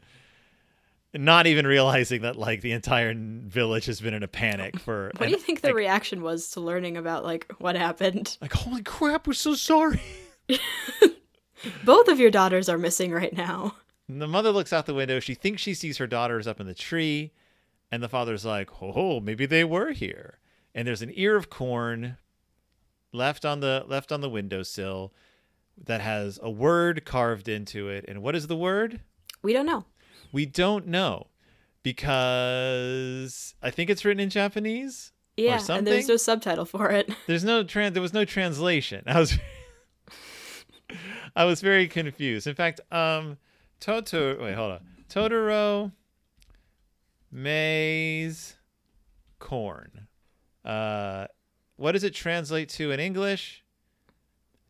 Not 1.13 1.45
even 1.45 1.67
realizing 1.67 2.21
that, 2.21 2.37
like, 2.37 2.61
the 2.61 2.71
entire 2.71 3.13
village 3.13 3.85
has 3.85 3.99
been 3.99 4.13
in 4.13 4.23
a 4.23 4.29
panic 4.29 4.79
for. 4.79 5.11
What 5.17 5.25
do 5.25 5.31
you 5.31 5.37
think 5.37 5.61
the 5.61 5.67
like, 5.67 5.75
reaction 5.75 6.21
was 6.21 6.51
to 6.51 6.61
learning 6.61 6.95
about 6.95 7.25
like 7.25 7.51
what 7.57 7.75
happened? 7.75 8.37
Like, 8.41 8.53
holy 8.53 8.81
crap, 8.81 9.27
we're 9.27 9.33
so 9.33 9.53
sorry. 9.53 10.01
Both 11.83 12.07
of 12.07 12.19
your 12.19 12.31
daughters 12.31 12.69
are 12.69 12.77
missing 12.77 13.11
right 13.11 13.35
now. 13.35 13.75
And 14.07 14.21
the 14.21 14.27
mother 14.27 14.51
looks 14.51 14.73
out 14.73 14.85
the 14.85 14.93
window. 14.93 15.19
She 15.19 15.35
thinks 15.35 15.61
she 15.61 15.73
sees 15.73 15.97
her 15.97 16.07
daughters 16.07 16.47
up 16.47 16.59
in 16.59 16.67
the 16.67 16.73
tree. 16.73 17.31
And 17.91 18.01
the 18.01 18.09
father's 18.09 18.45
like, 18.45 18.69
oh, 18.81 19.19
maybe 19.19 19.45
they 19.45 19.63
were 19.63 19.91
here. 19.91 20.39
And 20.73 20.87
there's 20.87 21.01
an 21.01 21.11
ear 21.13 21.35
of 21.35 21.49
corn 21.49 22.17
left 23.11 23.45
on 23.45 23.59
the 23.59 23.83
left 23.87 24.11
on 24.11 24.21
the 24.21 24.29
windowsill 24.29 25.13
that 25.83 26.01
has 26.01 26.39
a 26.41 26.49
word 26.49 27.05
carved 27.05 27.47
into 27.47 27.89
it. 27.89 28.05
And 28.07 28.21
what 28.21 28.35
is 28.35 28.47
the 28.47 28.55
word? 28.55 29.01
We 29.41 29.53
don't 29.53 29.65
know. 29.65 29.85
We 30.31 30.45
don't 30.45 30.87
know 30.87 31.27
because 31.83 33.55
I 33.61 33.69
think 33.71 33.89
it's 33.89 34.05
written 34.05 34.19
in 34.19 34.29
Japanese. 34.29 35.11
Yeah, 35.37 35.61
and 35.69 35.87
there's 35.87 36.07
no 36.07 36.17
subtitle 36.17 36.65
for 36.65 36.91
it. 36.91 37.09
There's 37.25 37.43
no 37.43 37.63
tran 37.63 37.93
there 37.93 38.01
was 38.01 38.13
no 38.13 38.25
translation. 38.25 39.03
I 39.07 39.19
was 39.19 39.37
I 41.35 41.45
was 41.45 41.61
very 41.61 41.87
confused. 41.87 42.47
In 42.47 42.53
fact, 42.53 42.81
um 42.91 43.37
Totoro 43.79 44.41
wait, 44.41 44.55
hold 44.55 44.73
on. 44.73 44.81
Totoro 45.09 45.93
maize 47.31 48.55
corn. 49.39 50.07
Uh 50.65 51.27
what 51.81 51.93
does 51.93 52.03
it 52.03 52.13
translate 52.13 52.69
to 52.69 52.91
in 52.91 52.99
English? 52.99 53.63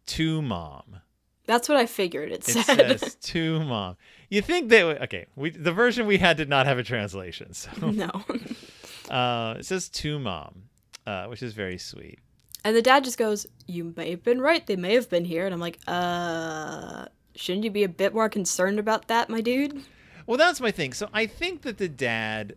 To 0.07 0.41
mom. 0.41 0.97
That's 1.45 1.67
what 1.67 1.77
I 1.77 1.85
figured 1.85 2.31
it 2.31 2.47
It 2.47 2.65
said. 2.65 2.99
says 2.99 3.15
to 3.21 3.59
mom. 3.63 3.97
You 4.29 4.41
think 4.41 4.69
they 4.69 4.83
would 4.83 5.01
okay, 5.03 5.25
we 5.35 5.49
the 5.49 5.71
version 5.73 6.07
we 6.07 6.17
had 6.17 6.37
did 6.37 6.49
not 6.49 6.65
have 6.65 6.77
a 6.77 6.83
translation. 6.83 7.53
So 7.53 7.69
no. 7.91 8.09
uh 9.09 9.55
it 9.59 9.65
says 9.65 9.89
to 9.89 10.19
mom, 10.19 10.63
uh, 11.05 11.25
which 11.25 11.43
is 11.43 11.53
very 11.53 11.77
sweet. 11.77 12.19
And 12.63 12.75
the 12.75 12.81
dad 12.81 13.03
just 13.03 13.17
goes, 13.17 13.45
"You 13.67 13.93
may 13.97 14.11
have 14.11 14.23
been 14.23 14.39
right. 14.39 14.65
They 14.65 14.75
may 14.75 14.93
have 14.93 15.09
been 15.09 15.25
here." 15.25 15.45
And 15.45 15.53
I'm 15.53 15.59
like, 15.59 15.79
"Uh, 15.87 17.05
shouldn't 17.35 17.63
you 17.65 17.71
be 17.71 17.83
a 17.83 17.89
bit 17.89 18.13
more 18.13 18.29
concerned 18.29 18.79
about 18.79 19.07
that, 19.07 19.29
my 19.29 19.41
dude?" 19.41 19.83
Well, 20.27 20.37
that's 20.37 20.61
my 20.61 20.71
thing. 20.71 20.93
So 20.93 21.09
I 21.11 21.25
think 21.25 21.63
that 21.63 21.79
the 21.79 21.89
dad 21.89 22.55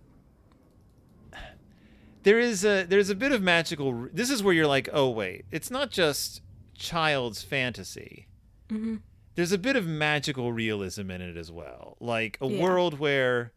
there 2.24 2.38
is 2.40 2.64
a 2.64 2.84
there's 2.84 3.08
a 3.10 3.14
bit 3.14 3.32
of 3.32 3.40
magical 3.42 4.08
this 4.12 4.28
is 4.30 4.42
where 4.42 4.52
you're 4.54 4.66
like, 4.66 4.88
"Oh 4.92 5.08
wait, 5.10 5.44
it's 5.50 5.70
not 5.70 5.90
just 5.90 6.42
child's 6.76 7.42
fantasy." 7.42 8.26
Mhm. 8.68 9.00
There's 9.36 9.52
a 9.52 9.58
bit 9.58 9.76
of 9.76 9.86
magical 9.86 10.52
realism 10.52 11.10
in 11.10 11.20
it 11.20 11.36
as 11.36 11.50
well. 11.50 11.96
Like 12.00 12.38
a 12.40 12.46
Yeah. 12.46 12.62
world 12.62 12.98
where 12.98 13.52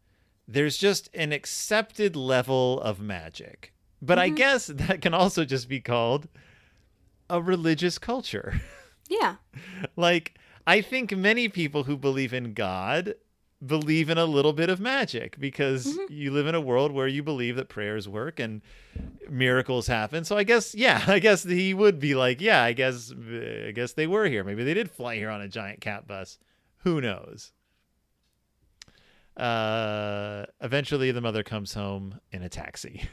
there's 0.47 0.78
just 0.78 1.09
an 1.13 1.32
accepted 1.34 2.15
level 2.15 2.80
of 2.82 2.99
magic. 2.99 3.74
But 4.01 4.18
I 4.20 4.30
guess 4.30 4.68
that 4.68 5.01
can 5.01 5.13
also 5.13 5.43
just 5.45 5.68
be 5.68 5.80
called 5.82 6.28
a 7.30 7.41
religious 7.41 7.97
culture. 7.97 8.61
Yeah. 9.09 9.38
like 9.95 10.38
I 10.65 10.82
think 10.82 11.15
many 11.15 11.47
people 11.47 11.86
who 11.86 11.95
believe 11.95 12.34
in 12.34 12.53
God 12.53 13.15
believe 13.65 14.09
in 14.09 14.17
a 14.17 14.25
little 14.25 14.53
bit 14.53 14.69
of 14.69 14.79
magic 14.79 15.39
because 15.39 15.97
you 16.09 16.31
live 16.31 16.45
in 16.47 16.55
a 16.55 16.61
world 16.61 16.91
where 16.91 17.07
you 17.07 17.23
believe 17.23 17.55
that 17.55 17.69
prayers 17.69 18.07
work 18.07 18.39
and 18.39 18.61
miracles 19.29 19.87
happen. 19.87 20.23
So 20.23 20.37
I 20.37 20.43
guess 20.43 20.75
yeah, 20.75 21.03
I 21.07 21.19
guess 21.19 21.43
he 21.43 21.73
would 21.73 21.99
be 21.99 22.15
like, 22.15 22.39
yeah, 22.39 22.63
I 22.63 22.73
guess 22.73 23.11
I 23.11 23.71
guess 23.71 23.93
they 23.93 24.07
were 24.07 24.27
here. 24.27 24.43
Maybe 24.43 24.63
they 24.63 24.73
did 24.73 24.91
fly 24.91 25.15
here 25.15 25.29
on 25.29 25.41
a 25.41 25.47
giant 25.47 25.81
cat 25.81 26.07
bus. 26.07 26.37
Who 26.79 27.01
knows? 27.01 27.51
Uh 29.35 30.45
eventually 30.61 31.11
the 31.11 31.21
mother 31.21 31.43
comes 31.43 31.73
home 31.73 32.19
in 32.31 32.43
a 32.43 32.49
taxi. 32.49 33.03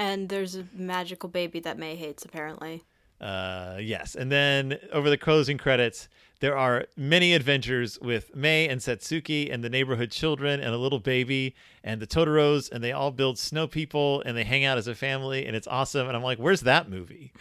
And 0.00 0.30
there's 0.30 0.56
a 0.56 0.64
magical 0.72 1.28
baby 1.28 1.60
that 1.60 1.78
May 1.78 1.94
hates, 1.94 2.24
apparently. 2.24 2.84
Uh, 3.20 3.76
yes, 3.80 4.14
and 4.14 4.32
then 4.32 4.78
over 4.92 5.10
the 5.10 5.18
closing 5.18 5.58
credits, 5.58 6.08
there 6.40 6.56
are 6.56 6.86
many 6.96 7.34
adventures 7.34 7.98
with 8.00 8.34
Mei 8.34 8.66
and 8.66 8.80
Satsuki 8.80 9.52
and 9.52 9.62
the 9.62 9.68
neighborhood 9.68 10.10
children 10.10 10.58
and 10.60 10.74
a 10.74 10.78
little 10.78 10.98
baby 11.00 11.54
and 11.84 12.00
the 12.00 12.06
Totoros, 12.06 12.70
and 12.72 12.82
they 12.82 12.92
all 12.92 13.10
build 13.10 13.38
snow 13.38 13.66
people 13.66 14.22
and 14.24 14.34
they 14.34 14.44
hang 14.44 14.64
out 14.64 14.78
as 14.78 14.86
a 14.86 14.94
family, 14.94 15.44
and 15.44 15.54
it's 15.54 15.66
awesome. 15.66 16.06
And 16.08 16.16
I'm 16.16 16.22
like, 16.22 16.38
where's 16.38 16.62
that 16.62 16.88
movie? 16.88 17.32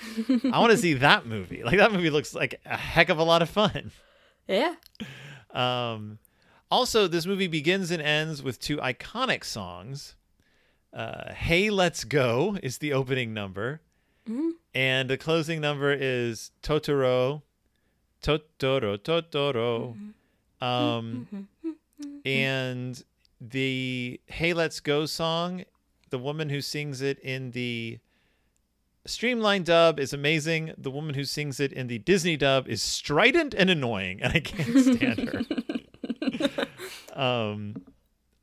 I 0.51 0.59
want 0.59 0.71
to 0.71 0.77
see 0.77 0.93
that 0.95 1.25
movie. 1.25 1.63
Like 1.63 1.77
that 1.77 1.93
movie 1.93 2.09
looks 2.09 2.35
like 2.35 2.59
a 2.65 2.75
heck 2.75 3.07
of 3.07 3.17
a 3.17 3.23
lot 3.23 3.41
of 3.41 3.49
fun. 3.49 3.91
Yeah. 4.49 4.75
Um, 5.51 6.19
also, 6.69 7.07
this 7.07 7.25
movie 7.25 7.47
begins 7.47 7.89
and 7.91 8.01
ends 8.01 8.43
with 8.43 8.59
two 8.59 8.77
iconic 8.77 9.43
songs. 9.43 10.15
Uh, 10.93 11.33
"Hey, 11.33 11.69
Let's 11.69 12.03
Go" 12.03 12.57
is 12.61 12.79
the 12.79 12.93
opening 12.93 13.33
number, 13.33 13.81
Mhm. 14.27 14.51
And 14.73 15.09
the 15.09 15.17
closing 15.17 15.61
number 15.61 15.91
is 15.91 16.51
"Totoro." 16.61 17.41
Totoro, 18.21 18.97
Totoro. 18.97 19.95
Um, 20.61 21.47
and 22.25 23.03
the 23.39 24.19
"Hey, 24.27 24.53
Let's 24.53 24.79
Go" 24.79 25.05
song, 25.05 25.63
the 26.09 26.19
woman 26.19 26.49
who 26.49 26.61
sings 26.61 27.01
it 27.01 27.19
in 27.19 27.51
the 27.51 27.99
streamlined 29.05 29.65
dub 29.65 29.99
is 29.99 30.13
amazing. 30.13 30.73
The 30.77 30.91
woman 30.91 31.15
who 31.15 31.23
sings 31.23 31.59
it 31.59 31.71
in 31.73 31.87
the 31.87 31.99
Disney 31.99 32.37
dub 32.37 32.67
is 32.67 32.81
strident 32.81 33.53
and 33.53 33.69
annoying, 33.69 34.21
and 34.21 34.33
I 34.33 34.39
can't 34.39 34.97
stand 34.97 35.29
her. 35.29 36.67
um, 37.21 37.75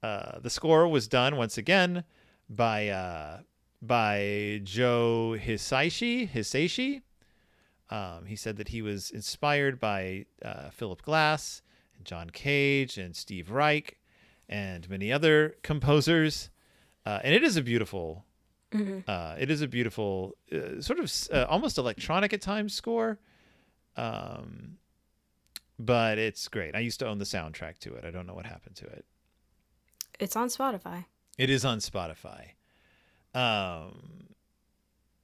uh, 0.03 0.39
the 0.41 0.51
score 0.51 0.89
was 0.89 1.09
done 1.09 1.37
once 1.37 1.59
again 1.59 2.05
by 2.49 2.89
uh, 2.89 3.41
by 3.83 4.61
Joe 4.65 5.37
Hisaishi. 5.39 6.29
Hisaishi. 6.31 7.03
Um, 7.91 8.27
he 8.27 8.37
said 8.37 8.57
that 8.57 8.69
he 8.69 8.83
was 8.83 9.11
inspired 9.11 9.79
by 9.79 10.27
uh, 10.45 10.71
Philip 10.71 11.03
Glass 11.03 11.63
and 11.97 12.05
John 12.05 12.31
Cage 12.31 12.99
and 12.99 13.15
Steve 13.15 13.51
Reich 13.51 13.99
and 14.49 14.89
many 14.91 15.13
other 15.13 15.57
composers. 15.63 16.51
Uh, 17.05 17.21
and 17.23 17.33
it 17.35 17.45
is 17.45 17.57
a 17.57 17.63
beautiful, 17.63 18.25
uh, 19.07 19.37
it 19.39 19.51
is 19.51 19.63
a 19.63 19.69
beautiful, 19.69 20.35
uh, 20.53 20.81
sort 20.81 20.99
of 20.99 21.13
uh, 21.33 21.47
almost 21.49 21.79
electronic 21.79 22.33
at 22.33 22.41
times 22.41 22.75
score. 22.75 23.21
Um, 23.97 24.79
but 25.79 26.19
it's 26.19 26.49
great. 26.49 26.75
I 26.75 26.81
used 26.81 26.99
to 27.01 27.07
own 27.07 27.19
the 27.19 27.25
soundtrack 27.25 27.79
to 27.81 27.95
it. 27.95 28.05
I 28.05 28.11
don't 28.11 28.27
know 28.27 28.35
what 28.35 28.47
happened 28.47 28.77
to 28.77 28.87
it. 28.87 29.05
It's 30.19 30.35
on 30.35 30.49
Spotify. 30.49 31.05
It 31.39 31.51
is 31.51 31.65
on 31.65 31.79
Spotify. 31.79 32.56
Um, 33.37 34.29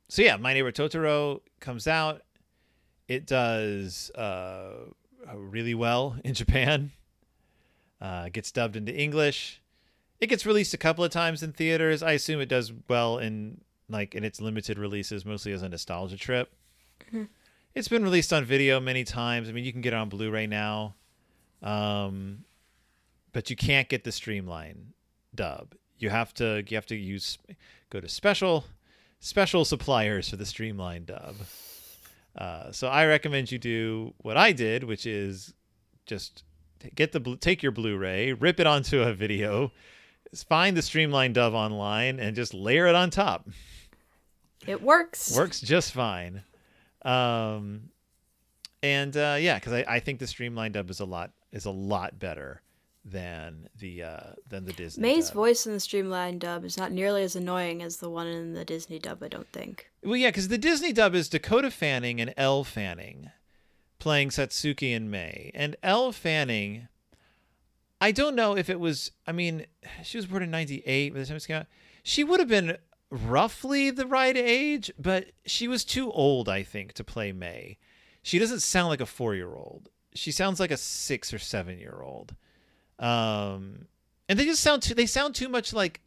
so 0.09 0.21
yeah, 0.21 0.37
My 0.37 0.53
Neighbor 0.53 0.71
Totoro 0.71 1.41
comes 1.61 1.89
out. 1.89 2.21
It 3.09 3.27
does 3.27 4.11
uh, 4.11 4.75
really 5.35 5.75
well 5.75 6.17
in 6.25 6.35
Japan. 6.35 6.93
Uh, 8.01 8.29
gets 8.29 8.53
dubbed 8.53 8.77
into 8.77 8.95
English. 8.95 9.63
It 10.21 10.27
gets 10.27 10.45
released 10.45 10.75
a 10.75 10.79
couple 10.79 11.03
of 11.05 11.11
times 11.11 11.43
in 11.43 11.53
theaters. 11.53 12.03
I 12.03 12.13
assume 12.13 12.41
it 12.41 12.49
does 12.49 12.73
well 12.89 13.19
in 13.19 13.63
like 13.89 14.15
in 14.15 14.25
its 14.25 14.41
limited 14.41 14.79
releases, 14.79 15.25
mostly 15.25 15.53
as 15.53 15.63
a 15.63 15.69
nostalgia 15.69 16.17
trip. 16.17 16.53
It's 17.75 17.89
been 17.89 18.03
released 18.03 18.33
on 18.33 18.45
video 18.45 18.79
many 18.81 19.05
times. 19.05 19.49
I 19.49 19.53
mean, 19.53 19.65
you 19.65 19.73
can 19.73 19.81
get 19.81 19.95
it 19.95 19.97
on 19.97 20.09
Blu-ray 20.11 20.47
now, 20.47 20.95
um, 21.63 22.45
but 23.33 23.49
you 23.51 23.57
can't 23.57 23.89
get 23.89 24.05
the 24.05 24.13
streamline 24.13 24.93
dub. 25.35 25.75
You 25.99 26.11
have 26.11 26.35
to 26.35 26.63
you 26.69 26.77
have 26.77 26.87
to 26.87 26.97
use 26.97 27.39
go 27.93 28.01
to 28.01 28.09
special 28.09 28.65
special 29.21 29.65
suppliers 29.65 30.29
for 30.31 30.37
the 30.37 30.47
streamline 30.47 31.05
dub. 31.05 31.37
Uh, 32.37 32.73
so 32.73 32.89
I 32.89 33.07
recommend 33.07 33.53
you 33.53 33.59
do 33.59 34.15
what 34.19 34.37
I 34.37 34.53
did, 34.53 34.85
which 34.85 35.07
is 35.07 35.53
just 36.07 36.43
get 36.95 37.13
the 37.13 37.21
blu- 37.21 37.37
take 37.37 37.63
your 37.63 37.73
Blu-ray, 37.73 38.33
rip 38.33 38.59
it 38.59 38.67
onto 38.67 39.03
a 39.03 39.13
video, 39.13 39.71
find 40.35 40.77
the 40.77 40.83
streamline 40.83 41.35
dub 41.35 41.53
online, 41.53 42.19
and 42.19 42.35
just 42.35 42.55
layer 42.55 42.87
it 42.87 42.95
on 42.95 43.11
top. 43.11 43.49
It 44.67 44.81
works. 44.81 45.37
Works 45.37 45.61
just 45.61 45.93
fine. 45.93 46.43
Um, 47.03 47.91
and 48.83 49.15
uh, 49.17 49.37
yeah, 49.39 49.59
because 49.59 49.75
I, 49.75 49.85
I 49.87 50.01
think 50.01 50.19
the 50.19 50.27
streamline 50.27 50.73
dub 50.73 50.89
is 50.89 51.01
a 51.01 51.05
lot 51.05 51.33
is 51.53 51.67
a 51.67 51.71
lot 51.71 52.19
better 52.19 52.63
than 53.05 53.69
the 53.79 54.03
uh, 54.03 54.33
than 54.49 54.65
the 54.65 54.73
Disney. 54.73 55.03
May's 55.03 55.29
dub. 55.29 55.35
voice 55.35 55.67
in 55.67 55.73
the 55.73 55.81
streamlined 55.81 56.41
dub 56.41 56.65
is 56.65 56.77
not 56.77 56.93
nearly 56.93 57.23
as 57.23 57.35
annoying 57.37 57.83
as 57.83 57.97
the 57.97 58.11
one 58.11 58.27
in 58.27 58.55
the 58.55 58.65
Disney 58.65 58.99
dub, 58.99 59.23
I 59.23 59.29
don't 59.29 59.51
think. 59.53 59.91
Well, 60.03 60.17
yeah, 60.17 60.29
because 60.29 60.49
the 60.49 60.59
Disney 60.59 60.93
dub 60.93 61.15
is 61.15 61.29
Dakota 61.29 61.71
Fanning 61.71 62.21
and 62.21 62.33
Elle 62.37 62.65
Fanning 62.65 63.31
playing 64.03 64.31
Satsuki 64.31 64.97
and 64.97 65.13
May. 65.13 65.53
And 65.55 65.77
Elle 65.81 66.11
Fanning, 66.11 66.89
I 68.01 68.11
don't 68.11 68.35
know 68.35 68.57
if 68.57 68.69
it 68.69 68.81
was, 68.81 69.13
I 69.29 69.33
mean, 69.33 69.67
she 70.03 70.19
was 70.19 70.27
born 70.27 70.43
in 70.43 70.51
98 70.51 71.15
by 71.15 71.21
the 71.21 71.25
time 71.25 71.37
it 71.37 71.47
came 71.47 71.57
out. 71.59 71.67
She 72.03 72.25
would 72.25 72.41
have 72.41 72.49
been 72.49 72.79
roughly 73.11 73.91
the 73.91 74.09
right 74.09 74.37
age, 74.37 74.91
but 74.99 75.31
she 75.47 75.69
was 75.69 75.85
too 75.85 76.11
old, 76.11 76.49
I 76.49 76.65
think, 76.65 76.95
to 76.95 77.05
play 77.05 77.31
May. 77.31 77.79
She 78.25 78.41
doesn't 78.41 78.63
sound 78.63 78.89
like 78.89 79.01
a 79.01 79.07
four 79.07 79.37
year 79.37 79.55
old. 79.55 79.89
She 80.15 80.33
sounds 80.33 80.59
like 80.59 80.73
a 80.73 80.77
six 80.77 81.33
or 81.33 81.39
seven 81.39 81.79
year 81.79 82.01
old. 82.03 82.35
Um, 83.03 83.87
and 84.29 84.39
they 84.39 84.45
just 84.45 84.63
sound 84.63 84.83
too, 84.83 84.95
they 84.95 85.07
sound 85.07 85.35
too 85.35 85.49
much 85.49 85.73
like 85.73 86.01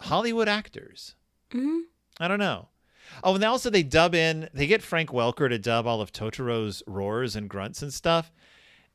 Hollywood 0.00 0.48
actors. 0.48 1.14
hmm 1.50 1.80
I 2.20 2.28
don't 2.28 2.38
know. 2.38 2.68
Oh, 3.22 3.34
and 3.34 3.44
also 3.44 3.70
they 3.70 3.82
dub 3.82 4.14
in, 4.14 4.48
they 4.52 4.66
get 4.66 4.82
Frank 4.82 5.10
Welker 5.10 5.48
to 5.48 5.58
dub 5.58 5.86
all 5.86 6.00
of 6.00 6.12
Totoro's 6.12 6.82
roars 6.86 7.36
and 7.36 7.48
grunts 7.48 7.82
and 7.82 7.92
stuff. 7.92 8.30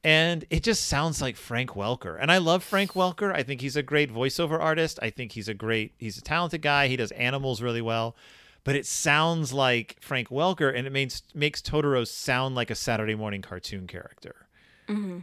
And 0.04 0.46
it 0.50 0.64
just 0.64 0.88
sounds 0.88 1.22
like 1.22 1.36
Frank 1.36 1.72
Welker. 1.72 2.18
And 2.20 2.32
I 2.32 2.40
love 2.40 2.64
Frank 2.64 2.94
Welker. 2.94 3.34
I 3.34 3.44
think 3.44 3.62
he's 3.62 3.76
a 3.76 3.84
great 3.84 4.12
voiceover 4.12 4.60
artist. 4.60 4.98
I 5.02 5.12
think 5.12 5.34
he's 5.34 5.48
a 5.48 5.54
great, 5.54 5.94
he's 5.98 6.18
a 6.18 6.22
talented 6.22 6.62
guy. 6.62 6.88
He 6.88 6.96
does 6.96 7.12
animals 7.12 7.62
really 7.62 7.82
well. 7.82 8.16
But 8.64 8.76
it 8.76 8.86
sounds 8.86 9.54
like 9.54 9.98
Frank 10.02 10.30
Welker 10.30 10.76
and 10.76 10.88
it 10.88 10.92
makes, 10.92 11.22
makes 11.34 11.62
Totoro 11.62 12.06
sound 12.08 12.56
like 12.56 12.72
a 12.72 12.76
Saturday 12.76 13.16
morning 13.16 13.42
cartoon 13.42 13.86
character. 13.88 14.48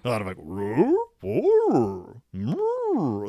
A 0.05 0.09
lot 0.09 0.23
of 0.23 0.27
like, 0.27 0.39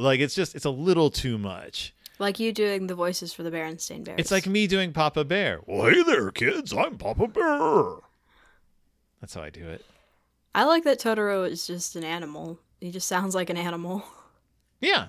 like 0.01 0.19
it's 0.19 0.35
just, 0.35 0.55
it's 0.55 0.65
a 0.65 0.69
little 0.69 1.09
too 1.09 1.37
much. 1.37 1.93
Like 2.17 2.39
you 2.39 2.51
doing 2.51 2.87
the 2.87 2.95
voices 2.95 3.33
for 3.33 3.43
the 3.43 3.51
Berenstain 3.51 4.03
Bears. 4.03 4.19
It's 4.19 4.31
like 4.31 4.45
me 4.47 4.67
doing 4.67 4.91
Papa 4.93 5.23
Bear. 5.23 5.61
Well, 5.65 5.89
hey 5.89 6.03
there, 6.03 6.31
kids. 6.31 6.73
I'm 6.73 6.97
Papa 6.97 7.27
Bear. 7.27 7.83
That's 9.21 9.33
how 9.33 9.41
I 9.41 9.49
do 9.49 9.67
it. 9.67 9.85
I 10.55 10.63
like 10.65 10.83
that 10.85 10.99
Totoro 10.99 11.49
is 11.49 11.65
just 11.67 11.95
an 11.95 12.03
animal. 12.03 12.59
He 12.81 12.91
just 12.91 13.07
sounds 13.07 13.35
like 13.35 13.49
an 13.49 13.57
animal. 13.57 14.03
Yeah. 14.81 15.07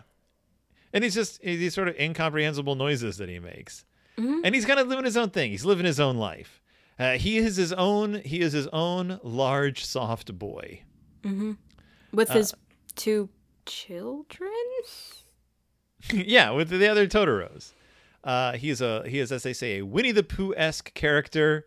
And 0.93 1.05
he's 1.05 1.15
just 1.15 1.41
these 1.43 1.75
sort 1.75 1.87
of 1.87 1.95
incomprehensible 1.97 2.75
noises 2.75 3.19
that 3.19 3.29
he 3.29 3.39
makes. 3.39 3.85
Mhm. 4.19 4.41
And 4.43 4.53
he's 4.53 4.67
kind 4.67 4.81
of 4.81 4.89
living 4.89 5.05
his 5.05 5.17
own 5.17 5.31
thing. 5.31 5.53
He's 5.53 5.65
living 5.65 5.87
his 5.87 6.01
own 6.01 6.17
life. 6.17 6.61
Uh, 6.99 7.13
he 7.13 7.37
is 7.39 7.55
his 7.55 7.73
own. 7.73 8.15
He 8.25 8.41
is 8.41 8.53
his 8.53 8.67
own 8.73 9.21
large, 9.23 9.85
soft 9.85 10.37
boy. 10.37 10.83
With 12.13 12.31
Uh, 12.31 12.35
his 12.35 12.55
two 12.97 13.29
children? 13.67 14.51
yeah, 16.13 16.51
with 16.51 16.69
the 16.71 16.89
other 16.89 17.07
Totoros. 17.07 17.73
Uh, 18.23 18.53
he 18.53 18.71
is 18.71 18.81
a 18.81 19.09
he 19.09 19.19
is, 19.19 19.33
as 19.33 19.43
they 19.43 19.53
say, 19.53 19.79
a 19.79 19.83
Winnie 19.85 20.13
the 20.13 20.23
Pooh 20.23 20.55
esque 20.57 20.93
character. 20.95 21.67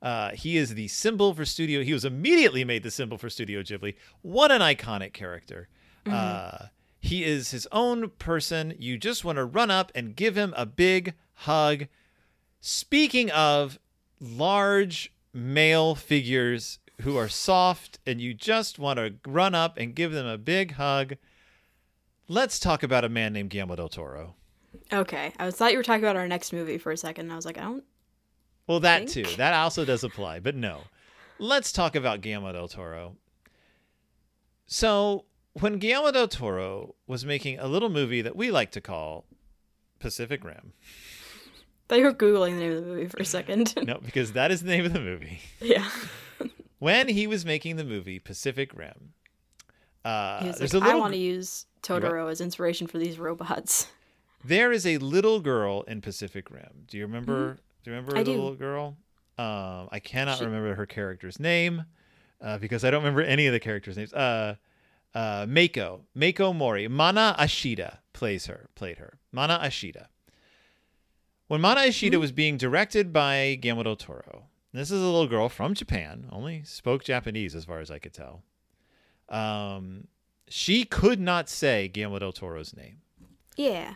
Uh, 0.00 0.30
he 0.30 0.56
is 0.56 0.74
the 0.74 0.86
symbol 0.88 1.34
for 1.34 1.44
Studio. 1.44 1.82
He 1.82 1.92
was 1.92 2.04
immediately 2.04 2.64
made 2.64 2.84
the 2.84 2.90
symbol 2.90 3.18
for 3.18 3.28
Studio 3.28 3.62
Ghibli. 3.62 3.94
What 4.22 4.52
an 4.52 4.60
iconic 4.60 5.12
character! 5.12 5.68
Uh, 6.06 6.66
he 7.00 7.24
is 7.24 7.50
his 7.50 7.66
own 7.72 8.10
person. 8.18 8.74
You 8.78 8.96
just 8.96 9.24
want 9.24 9.36
to 9.36 9.44
run 9.44 9.70
up 9.70 9.90
and 9.94 10.14
give 10.14 10.36
him 10.36 10.54
a 10.56 10.66
big 10.66 11.14
hug. 11.34 11.86
Speaking 12.60 13.30
of 13.32 13.78
large 14.20 15.12
male 15.32 15.94
figures 15.94 16.78
who 17.02 17.16
are 17.16 17.28
soft, 17.28 17.98
and 18.06 18.20
you 18.20 18.34
just 18.34 18.78
want 18.78 18.98
to 18.98 19.14
run 19.26 19.54
up 19.54 19.78
and 19.78 19.94
give 19.94 20.12
them 20.12 20.26
a 20.26 20.38
big 20.38 20.72
hug. 20.72 21.16
Let's 22.28 22.58
talk 22.58 22.82
about 22.82 23.04
a 23.04 23.08
man 23.08 23.32
named 23.32 23.50
Guillermo 23.50 23.76
del 23.76 23.88
Toro. 23.88 24.34
Okay. 24.92 25.32
I 25.38 25.50
thought 25.50 25.72
you 25.72 25.78
were 25.78 25.84
talking 25.84 26.04
about 26.04 26.16
our 26.16 26.28
next 26.28 26.52
movie 26.52 26.78
for 26.78 26.92
a 26.92 26.96
second. 26.96 27.26
And 27.26 27.32
I 27.32 27.36
was 27.36 27.46
like, 27.46 27.58
I 27.58 27.62
don't. 27.62 27.84
Well, 28.66 28.80
that 28.80 29.08
Think? 29.08 29.28
too. 29.28 29.36
That 29.36 29.54
also 29.54 29.84
does 29.84 30.04
apply, 30.04 30.40
but 30.40 30.54
no. 30.54 30.82
Let's 31.38 31.72
talk 31.72 31.94
about 31.94 32.20
Guillermo 32.20 32.52
del 32.52 32.68
Toro. 32.68 33.16
So, 34.66 35.24
when 35.54 35.78
Guillermo 35.78 36.10
del 36.10 36.28
Toro 36.28 36.94
was 37.06 37.24
making 37.24 37.58
a 37.58 37.66
little 37.66 37.88
movie 37.88 38.20
that 38.22 38.36
we 38.36 38.50
like 38.50 38.70
to 38.72 38.80
call 38.80 39.24
Pacific 40.00 40.44
Rim, 40.44 40.72
thought 41.88 41.98
you 41.98 42.04
were 42.04 42.12
Googling 42.12 42.56
the 42.56 42.60
name 42.60 42.72
of 42.72 42.84
the 42.84 42.90
movie 42.90 43.06
for 43.06 43.18
a 43.18 43.24
second. 43.24 43.74
no, 43.86 43.98
because 44.04 44.32
that 44.32 44.50
is 44.50 44.62
the 44.62 44.68
name 44.68 44.84
of 44.84 44.92
the 44.92 45.00
movie. 45.00 45.40
yeah. 45.60 45.88
When 46.78 47.08
he 47.08 47.26
was 47.26 47.44
making 47.44 47.76
the 47.76 47.84
movie 47.84 48.18
Pacific 48.18 48.72
Rim, 48.74 49.14
uh, 50.04 50.42
there's 50.44 50.60
like, 50.60 50.72
a 50.72 50.78
little 50.78 50.92
I 50.92 50.94
want 50.94 51.12
to 51.14 51.18
use 51.18 51.66
Totoro 51.82 52.30
as 52.30 52.40
inspiration 52.40 52.86
for 52.86 52.98
these 52.98 53.18
robots. 53.18 53.88
There 54.44 54.70
is 54.70 54.86
a 54.86 54.98
little 54.98 55.40
girl 55.40 55.82
in 55.82 56.00
Pacific 56.00 56.50
Rim. 56.50 56.84
Do 56.86 56.96
you 56.96 57.04
remember? 57.06 57.58
Do 57.82 57.90
you 57.90 57.96
remember 57.96 58.16
I 58.16 58.20
the 58.22 58.30
do. 58.32 58.36
little 58.36 58.54
girl? 58.54 58.96
Um, 59.36 59.88
I 59.90 60.00
cannot 60.02 60.38
She- 60.38 60.44
remember 60.44 60.74
her 60.76 60.86
character's 60.86 61.40
name 61.40 61.84
uh, 62.40 62.58
because 62.58 62.84
I 62.84 62.90
don't 62.90 63.02
remember 63.02 63.22
any 63.22 63.46
of 63.46 63.52
the 63.52 63.60
characters' 63.60 63.96
names. 63.96 64.12
Uh, 64.12 64.54
uh, 65.14 65.46
Mako, 65.48 66.02
Mako 66.14 66.52
Mori, 66.52 66.86
Mana 66.86 67.34
Ashida 67.38 67.98
plays 68.12 68.46
her, 68.46 68.68
played 68.74 68.98
her. 68.98 69.18
Mana 69.32 69.58
Ashida. 69.62 70.06
When 71.48 71.60
Mana 71.60 71.80
Ashida 71.80 72.20
was 72.20 72.30
being 72.30 72.56
directed 72.56 73.12
by 73.12 73.56
Guillermo 73.60 73.82
del 73.84 73.96
Toro, 73.96 74.44
this 74.72 74.90
is 74.90 75.00
a 75.00 75.04
little 75.04 75.26
girl 75.26 75.48
from 75.48 75.74
Japan, 75.74 76.26
only 76.30 76.62
spoke 76.64 77.04
Japanese 77.04 77.54
as 77.54 77.64
far 77.64 77.80
as 77.80 77.90
I 77.90 77.98
could 77.98 78.12
tell. 78.12 78.42
Um, 79.28 80.08
she 80.48 80.84
could 80.84 81.20
not 81.20 81.48
say 81.48 81.88
Guillermo 81.88 82.18
del 82.18 82.32
Toro's 82.32 82.76
name. 82.76 82.98
Yeah. 83.56 83.94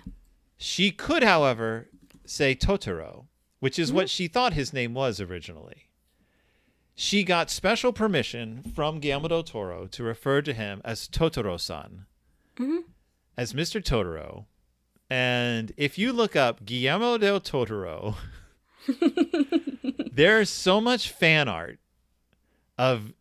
She 0.57 0.91
could, 0.91 1.23
however, 1.23 1.89
say 2.25 2.55
Totoro, 2.55 3.27
which 3.61 3.79
is 3.79 3.93
what 3.93 4.11
she 4.11 4.29
thought 4.29 4.53
his 4.55 4.73
name 4.73 4.95
was 4.95 5.21
originally. 5.21 5.89
She 6.95 7.25
got 7.25 7.51
special 7.51 7.93
permission 7.93 8.63
from 8.75 9.01
Guillermo 9.01 9.29
del 9.29 9.43
Toro 9.43 9.87
to 9.87 10.03
refer 10.03 10.43
to 10.43 10.53
him 10.53 10.83
as 10.85 11.09
Totoro-san, 11.09 12.07
mm-hmm. 12.57 12.79
as 13.37 13.55
Mr. 13.55 13.83
Totoro. 13.83 14.47
And 15.09 15.73
if 15.77 15.99
you 15.99 16.13
look 16.13 16.37
up 16.37 16.65
Guillermo 16.65 17.19
del 17.19 17.41
Totoro, 17.41 18.17
there's 20.13 20.51
so 20.51 20.81
much 20.81 21.11
fan 21.11 21.49
art 21.49 21.79
of 22.79 23.13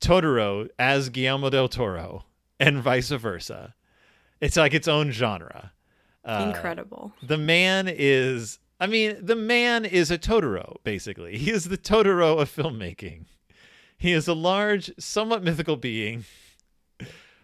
Totoro 0.00 0.68
as 0.78 1.08
Guillermo 1.08 1.50
del 1.50 1.68
Toro 1.68 2.24
and 2.60 2.82
vice 2.82 3.10
versa. 3.10 3.74
It's 4.40 4.56
like 4.56 4.74
its 4.74 4.88
own 4.88 5.10
genre. 5.10 5.72
Uh, 6.24 6.52
Incredible. 6.54 7.12
the 7.22 7.36
man 7.36 7.86
is 7.88 8.58
I 8.80 8.86
mean, 8.86 9.16
the 9.24 9.36
man 9.36 9.84
is 9.84 10.10
a 10.10 10.18
Totoro, 10.18 10.76
basically. 10.84 11.38
He 11.38 11.50
is 11.50 11.64
the 11.64 11.78
Totoro 11.78 12.40
of 12.40 12.54
filmmaking. 12.54 13.26
He 13.96 14.12
is 14.12 14.26
a 14.26 14.34
large, 14.34 14.92
somewhat 14.98 15.42
mythical 15.42 15.76
being 15.76 16.24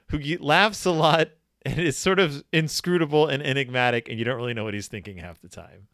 who 0.08 0.18
laughs 0.38 0.84
a 0.84 0.90
lot 0.90 1.28
and 1.62 1.78
is 1.78 1.96
sort 1.96 2.18
of 2.18 2.42
inscrutable 2.52 3.26
and 3.28 3.42
enigmatic, 3.42 4.08
and 4.08 4.18
you 4.18 4.24
don't 4.24 4.36
really 4.36 4.54
know 4.54 4.64
what 4.64 4.74
he's 4.74 4.88
thinking 4.88 5.18
half 5.18 5.40
the 5.40 5.48
time. 5.48 5.86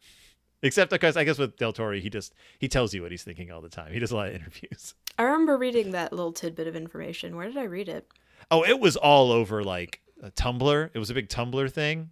Except 0.63 0.89
because 0.89 1.15
I 1.17 1.23
guess 1.23 1.37
with 1.37 1.55
Del 1.57 1.71
Toro, 1.73 1.99
he 1.99 2.09
just 2.09 2.33
he 2.59 2.67
tells 2.67 2.93
you 2.93 3.01
what 3.03 3.11
he's 3.11 3.23
thinking 3.23 3.51
all 3.51 3.61
the 3.61 3.69
time. 3.69 3.93
He 3.93 3.99
does 3.99 4.11
a 4.11 4.15
lot 4.15 4.29
of 4.29 4.35
interviews. 4.35 4.95
I 5.19 5.23
remember 5.23 5.57
reading 5.57 5.91
that 5.91 6.11
little 6.11 6.31
tidbit 6.33 6.67
of 6.67 6.75
information. 6.75 7.35
Where 7.35 7.47
did 7.47 7.57
I 7.57 7.63
read 7.63 7.89
it? 7.89 8.07
Oh, 8.49 8.63
it 8.63 8.79
was 8.79 8.95
all 8.95 9.31
over 9.31 9.63
like 9.63 10.01
a 10.23 10.31
Tumblr. 10.31 10.89
It 10.93 10.97
was 10.99 11.09
a 11.09 11.13
big 11.13 11.29
Tumblr 11.29 11.71
thing. 11.71 12.09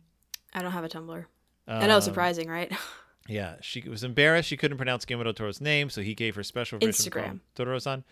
I 0.53 0.61
don't 0.61 0.71
have 0.71 0.83
a 0.83 0.89
Tumblr. 0.89 1.25
I 1.67 1.87
know, 1.87 1.95
Um, 1.95 2.01
surprising, 2.01 2.47
right? 2.49 2.71
Yeah, 3.27 3.55
she 3.59 3.81
was 3.89 4.03
embarrassed. 4.03 4.47
She 4.49 4.55
couldn't 4.55 4.77
pronounce 4.77 5.03
Guillermo 5.03 5.23
del 5.23 5.33
Toro's 5.33 5.59
name, 5.59 5.89
so 5.89 6.01
he 6.03 6.13
gave 6.13 6.35
her 6.35 6.43
special 6.43 6.77
call 6.77 6.87
Instagram. 6.87 7.23
him 7.23 7.41
Totoro-san. 7.55 8.03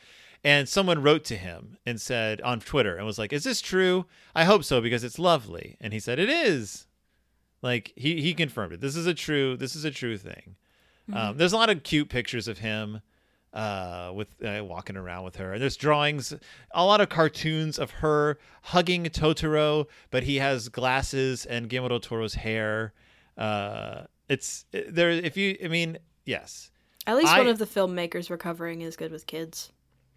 And 0.43 0.67
someone 0.67 1.03
wrote 1.03 1.23
to 1.25 1.35
him 1.37 1.77
and 1.85 2.01
said 2.01 2.41
on 2.41 2.59
Twitter 2.61 2.97
and 2.97 3.05
was 3.05 3.19
like, 3.19 3.31
"Is 3.31 3.43
this 3.43 3.61
true? 3.61 4.07
I 4.33 4.45
hope 4.45 4.63
so 4.63 4.81
because 4.81 5.03
it's 5.03 5.19
lovely." 5.19 5.77
And 5.79 5.93
he 5.93 5.99
said, 5.99 6.17
"It 6.17 6.29
is." 6.31 6.87
Like 7.63 7.93
he 7.95 8.21
he 8.21 8.35
confirmed 8.35 8.73
it. 8.73 8.81
This 8.81 8.95
is 8.95 9.07
a 9.07 9.13
true. 9.15 9.57
This 9.57 9.75
is 9.75 9.85
a 9.85 9.91
true 9.91 10.17
thing. 10.19 10.55
Um, 11.11 11.35
there's 11.37 11.51
a 11.53 11.57
lot 11.57 11.69
of 11.71 11.81
cute 11.83 12.07
pictures 12.09 12.47
of 12.47 12.59
him 12.59 13.01
uh, 13.53 14.11
with 14.15 14.27
uh, 14.45 14.63
walking 14.63 14.95
around 14.95 15.23
with 15.25 15.35
her. 15.37 15.51
And 15.53 15.61
there's 15.61 15.75
drawings, 15.75 16.33
a 16.71 16.85
lot 16.85 17.01
of 17.01 17.09
cartoons 17.09 17.77
of 17.79 17.91
her 17.91 18.37
hugging 18.61 19.03
Totoro, 19.05 19.87
but 20.11 20.23
he 20.23 20.37
has 20.37 20.69
glasses 20.69 21.45
and 21.45 21.67
Guillermo 21.69 21.89
del 21.89 21.99
Toro's 21.99 22.35
hair. 22.35 22.93
Uh, 23.37 24.03
it's 24.29 24.65
there. 24.71 25.09
If 25.11 25.35
you, 25.35 25.57
I 25.63 25.67
mean, 25.67 25.97
yes, 26.25 26.71
At 27.05 27.17
least 27.17 27.33
I- 27.33 27.39
one 27.39 27.47
of 27.47 27.57
the 27.59 27.65
filmmakers 27.67 28.29
we're 28.29 28.37
covering 28.37 28.81
is 28.81 28.95
good 28.95 29.11
with 29.11 29.25
kids. 29.27 29.71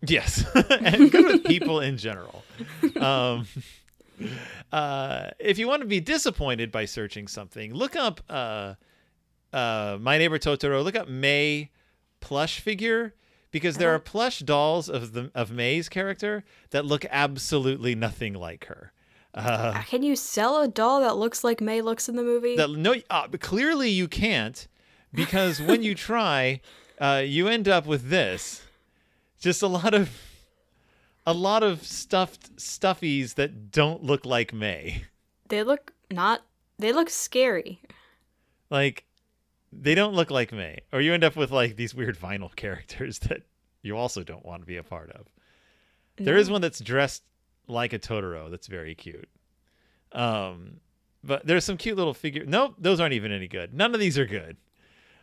yes, 0.07 0.45
and 0.71 1.11
good 1.11 1.25
with 1.27 1.45
people 1.45 1.81
in 1.81 1.97
general. 1.97 2.43
Um, 3.01 3.47
uh, 4.73 5.31
if 5.39 5.59
you 5.59 5.69
want 5.69 5.83
to 5.83 5.89
be 5.89 6.01
disappointed 6.01 6.71
by 6.71 6.85
searching 6.85 7.29
something, 7.29 7.75
look 7.75 7.97
up 7.97 8.21
uh, 8.29 8.75
uh, 9.53 9.99
My 10.01 10.19
Neighbor 10.19 10.39
Totoro. 10.39 10.83
Look 10.83 10.97
up 10.97 11.09
May 11.09 11.71
plush 12.21 12.61
figure 12.61 13.15
because 13.51 13.77
there 13.77 13.95
are 13.95 13.99
plush 13.99 14.41
dolls 14.41 14.89
of 14.89 15.13
the 15.13 15.31
of 15.35 15.51
May's 15.51 15.89
character 15.89 16.45
that 16.71 16.85
look 16.85 17.05
absolutely 17.11 17.95
nothing 17.95 18.35
like 18.35 18.67
her. 18.67 18.93
Uh, 19.35 19.83
Can 19.83 20.03
you 20.03 20.17
sell 20.17 20.63
a 20.63 20.69
doll 20.69 21.01
that 21.03 21.17
looks 21.17 21.45
like 21.45 21.61
May 21.61 21.83
looks 21.83 22.09
in 22.09 22.17
the 22.17 22.23
movie? 22.23 22.57
that 22.57 22.71
no, 22.71 22.95
uh, 23.11 23.29
clearly 23.39 23.91
you 23.91 24.09
can't 24.09 24.67
because 25.13 25.61
when 25.61 25.83
you 25.83 25.95
try, 26.09 26.61
uh, 26.99 27.23
you 27.25 27.49
end 27.49 27.69
up 27.69 27.87
with 27.87 28.09
this. 28.09 28.63
Just 29.39 29.63
a 29.63 29.67
lot 29.67 29.93
of 29.93 30.11
a 31.27 31.33
lot 31.35 31.63
of 31.63 31.83
stuffed 31.85 32.57
stuffies 32.57 33.35
that 33.35 33.71
don't 33.71 34.03
look 34.03 34.25
like 34.25 34.53
May. 34.53 35.05
They 35.49 35.63
look 35.63 35.93
not. 36.11 36.43
They 36.79 36.93
look 36.93 37.11
scary. 37.11 37.81
Like 38.71 39.05
they 39.73 39.95
don't 39.95 40.15
look 40.15 40.31
like 40.31 40.53
May. 40.53 40.81
Or 40.93 41.01
you 41.01 41.13
end 41.13 41.25
up 41.25 41.37
with 41.37 41.51
like 41.51 41.77
these 41.77 41.95
weird 41.95 42.19
vinyl 42.19 42.55
characters 42.57 43.19
that 43.21 43.43
you 43.83 43.97
also 43.97 44.23
don't 44.23 44.45
want 44.45 44.63
to 44.63 44.67
be 44.67 44.77
a 44.77 44.83
part 44.83 45.11
of. 45.13 45.27
There 46.17 46.37
is 46.37 46.49
one 46.49 46.63
that's 46.63 46.81
dressed 46.81 47.25
like 47.69 47.93
a 47.93 47.99
Totoro 47.99 48.51
that's 48.51 48.69
very 48.69 48.95
cute. 48.95 49.29
Um 50.13 50.81
but 51.23 51.45
there's 51.45 51.65
some 51.65 51.77
cute 51.77 51.97
little 51.97 52.15
figure. 52.15 52.45
Nope, 52.47 52.77
those 52.79 53.01
aren't 53.01 53.15
even 53.15 53.33
any 53.33 53.49
good. 53.49 53.75
None 53.75 53.93
of 53.93 54.01
these 54.01 54.17
are 54.17 54.27
good. 54.27 54.57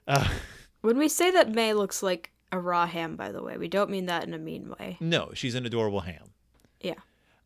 Uh, 0.05 0.27
When 0.81 0.97
we 0.97 1.07
say 1.07 1.31
that 1.31 1.49
May 1.49 1.73
looks 1.73 2.03
like 2.03 2.32
a 2.53 2.59
raw 2.59 2.85
ham, 2.85 3.15
by 3.15 3.31
the 3.31 3.41
way, 3.41 3.57
we 3.57 3.67
don't 3.67 3.89
mean 3.89 4.05
that 4.05 4.23
in 4.23 4.33
a 4.33 4.37
mean 4.37 4.73
way. 4.79 4.97
no, 4.99 5.31
she's 5.33 5.55
an 5.55 5.65
adorable 5.65 6.01
ham. 6.01 6.29
Yeah. 6.79 6.93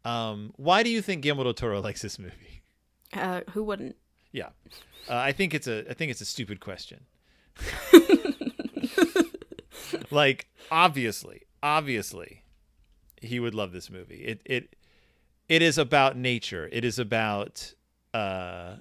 Um, 0.04 0.52
why 0.58 0.84
do 0.84 0.90
you 0.90 1.02
think 1.02 1.22
Guillermo 1.22 1.46
del 1.46 1.54
Toro 1.54 1.82
likes 1.82 2.02
this 2.02 2.20
movie? 2.20 2.62
Uh, 3.14 3.42
who 3.52 3.64
wouldn't? 3.64 3.96
Yeah, 4.32 4.50
uh, 5.10 5.16
I 5.16 5.32
think 5.32 5.54
it's 5.54 5.68
a 5.68 5.90
I 5.90 5.94
think 5.94 6.12
it's 6.12 6.22
a 6.22 6.26
stupid 6.26 6.60
question. 6.60 7.06
like 10.12 10.48
obviously, 10.70 11.44
obviously, 11.64 12.44
he 13.22 13.40
would 13.40 13.56
love 13.56 13.72
this 13.72 13.90
movie. 13.90 14.24
It 14.26 14.42
it 14.46 14.76
it 15.48 15.62
is 15.62 15.78
about 15.78 16.18
nature. 16.18 16.70
It 16.72 16.84
is 16.84 17.00
about 17.00 17.74
uh, 18.14 18.76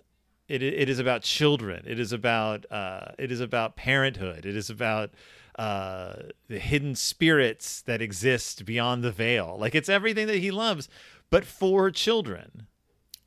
it 0.49 0.63
it 0.63 0.89
is 0.89 0.99
about 0.99 1.23
children. 1.23 1.85
It 1.87 2.01
is 2.01 2.13
about 2.13 2.67
uh, 2.71 3.13
it 3.19 3.31
is 3.31 3.41
about 3.41 3.77
parenthood. 3.77 4.45
It 4.45 4.57
is 4.57 4.71
about 4.71 5.11
uh, 5.59 6.15
the 6.49 6.59
hidden 6.59 6.95
spirits 6.95 7.83
that 7.83 8.03
exist 8.03 8.65
beyond 8.65 9.03
the 9.03 9.11
veil. 9.11 9.57
Like 9.59 9.75
it's 9.75 9.89
everything 9.89 10.27
that 10.27 10.39
he 10.39 10.51
loves, 10.51 10.89
but 11.31 11.45
for 11.45 11.91
children. 11.91 12.67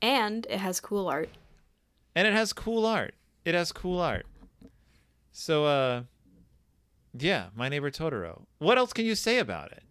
And 0.01 0.45
it 0.49 0.59
has 0.59 0.80
cool 0.80 1.07
art. 1.07 1.30
and 2.15 2.27
it 2.27 2.34
has 2.34 2.53
cool 2.53 2.86
art. 2.86 3.15
It 3.45 3.53
has 3.55 3.71
cool 3.71 3.99
art. 3.99 4.25
So, 5.32 5.65
uh, 5.65 6.03
yeah, 7.17 7.47
my 7.55 7.69
neighbor 7.69 7.89
Totoro. 7.91 8.43
What 8.59 8.77
else 8.77 8.93
can 8.93 9.05
you 9.05 9.15
say 9.15 9.39
about 9.39 9.71
it? 9.71 9.84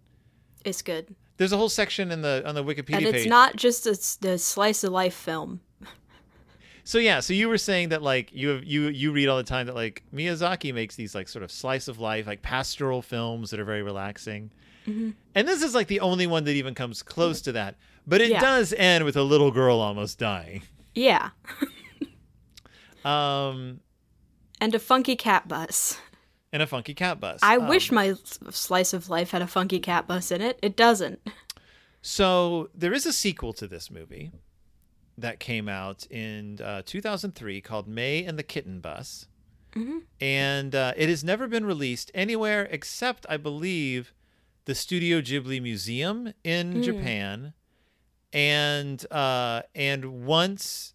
It's 0.64 0.82
good. 0.82 1.14
There's 1.39 1.53
a 1.53 1.57
whole 1.57 1.68
section 1.68 2.11
in 2.11 2.22
the 2.22 2.43
on 2.47 2.55
the 2.55 2.64
Wikipedia 2.64 2.97
and 2.97 3.07
it's 3.07 3.18
page. 3.22 3.28
not 3.28 3.57
just 3.57 3.86
a 3.86 4.39
slice 4.39 4.82
of 4.84 4.93
life 4.93 5.14
film. 5.14 5.61
So 6.89 6.97
yeah, 6.97 7.20
so 7.20 7.34
you 7.34 7.51
were 7.51 7.59
saying 7.59 7.91
that 7.91 8.01
like 8.03 8.32
you 8.32 8.49
have 8.49 8.64
you 8.64 8.89
you 8.89 9.12
read 9.12 9.28
all 9.28 9.36
the 9.36 9.43
time 9.43 9.66
that 9.66 9.74
like 9.74 10.03
Miyazaki 10.11 10.72
makes 10.72 10.97
these 10.97 11.14
like 11.14 11.28
sort 11.28 11.43
of 11.43 11.51
slice 11.53 11.86
of 11.86 11.99
life 11.99 12.26
like 12.26 12.41
pastoral 12.41 13.03
films 13.03 13.51
that 13.51 13.61
are 13.61 13.64
very 13.66 13.82
relaxing. 13.82 14.51
Mm-hmm. 14.86 15.11
And 15.34 15.47
this 15.47 15.62
is 15.62 15.74
like 15.74 15.89
the 15.89 16.01
only 16.01 16.26
one 16.26 16.45
that 16.45 16.53
even 16.55 16.74
comes 16.74 17.03
close 17.03 17.43
to 17.43 17.53
that. 17.53 17.74
But 18.07 18.22
it 18.22 18.30
Yeah. 18.30 18.41
does 18.41 18.72
end 18.72 19.05
with 19.05 19.16
a 19.18 19.22
little 19.22 19.51
girl 19.51 19.80
almost 19.80 20.18
dying. 20.18 20.62
Yeah. 20.95 21.28
Um 23.05 23.80
And 24.61 24.74
a 24.74 24.78
funky 24.78 25.14
cat 25.16 25.47
bus. 25.47 26.01
and 26.53 26.62
a 26.62 26.66
funky 26.66 26.95
cat 26.95 27.20
bus. 27.20 27.41
I 27.43 27.57
Um, 27.59 27.68
wish 27.68 27.93
my 27.93 28.14
slice 28.51 28.95
of 28.95 29.11
life 29.11 29.30
had 29.32 29.43
a 29.43 29.47
funky 29.47 29.78
cat 29.78 30.07
bus 30.07 30.30
in 30.30 30.41
it. 30.41 30.59
It 30.62 30.74
doesn't. 30.74 31.20
So 32.01 32.70
there 32.74 32.95
is 32.95 33.05
a 33.07 33.12
sequel 33.12 33.53
to 33.55 33.66
this 33.68 33.91
movie 33.91 34.32
that 35.21 35.41
came 35.41 35.69
out 35.69 36.07
in 36.11 36.61
uh, 36.62 36.83
2003 36.85 37.61
called 37.61 37.89
May 37.89 38.25
and 38.25 38.39
the 38.39 38.43
Kitten 38.43 38.81
Bus. 38.81 39.27
And 40.21 40.75
uh, 40.75 40.93
it 40.97 41.09
has 41.09 41.23
never 41.23 41.47
been 41.47 41.64
released 41.66 42.11
anywhere 42.14 42.66
except, 42.71 43.27
I 43.29 43.37
believe, 43.37 44.12
the 44.64 44.75
Studio 44.75 45.21
Ghibli 45.21 45.61
Museum 45.62 46.33
in 46.43 46.83
Japan. 46.83 47.53
And 48.33 49.05
uh, 49.12 49.62
and 49.75 50.27
once 50.27 50.95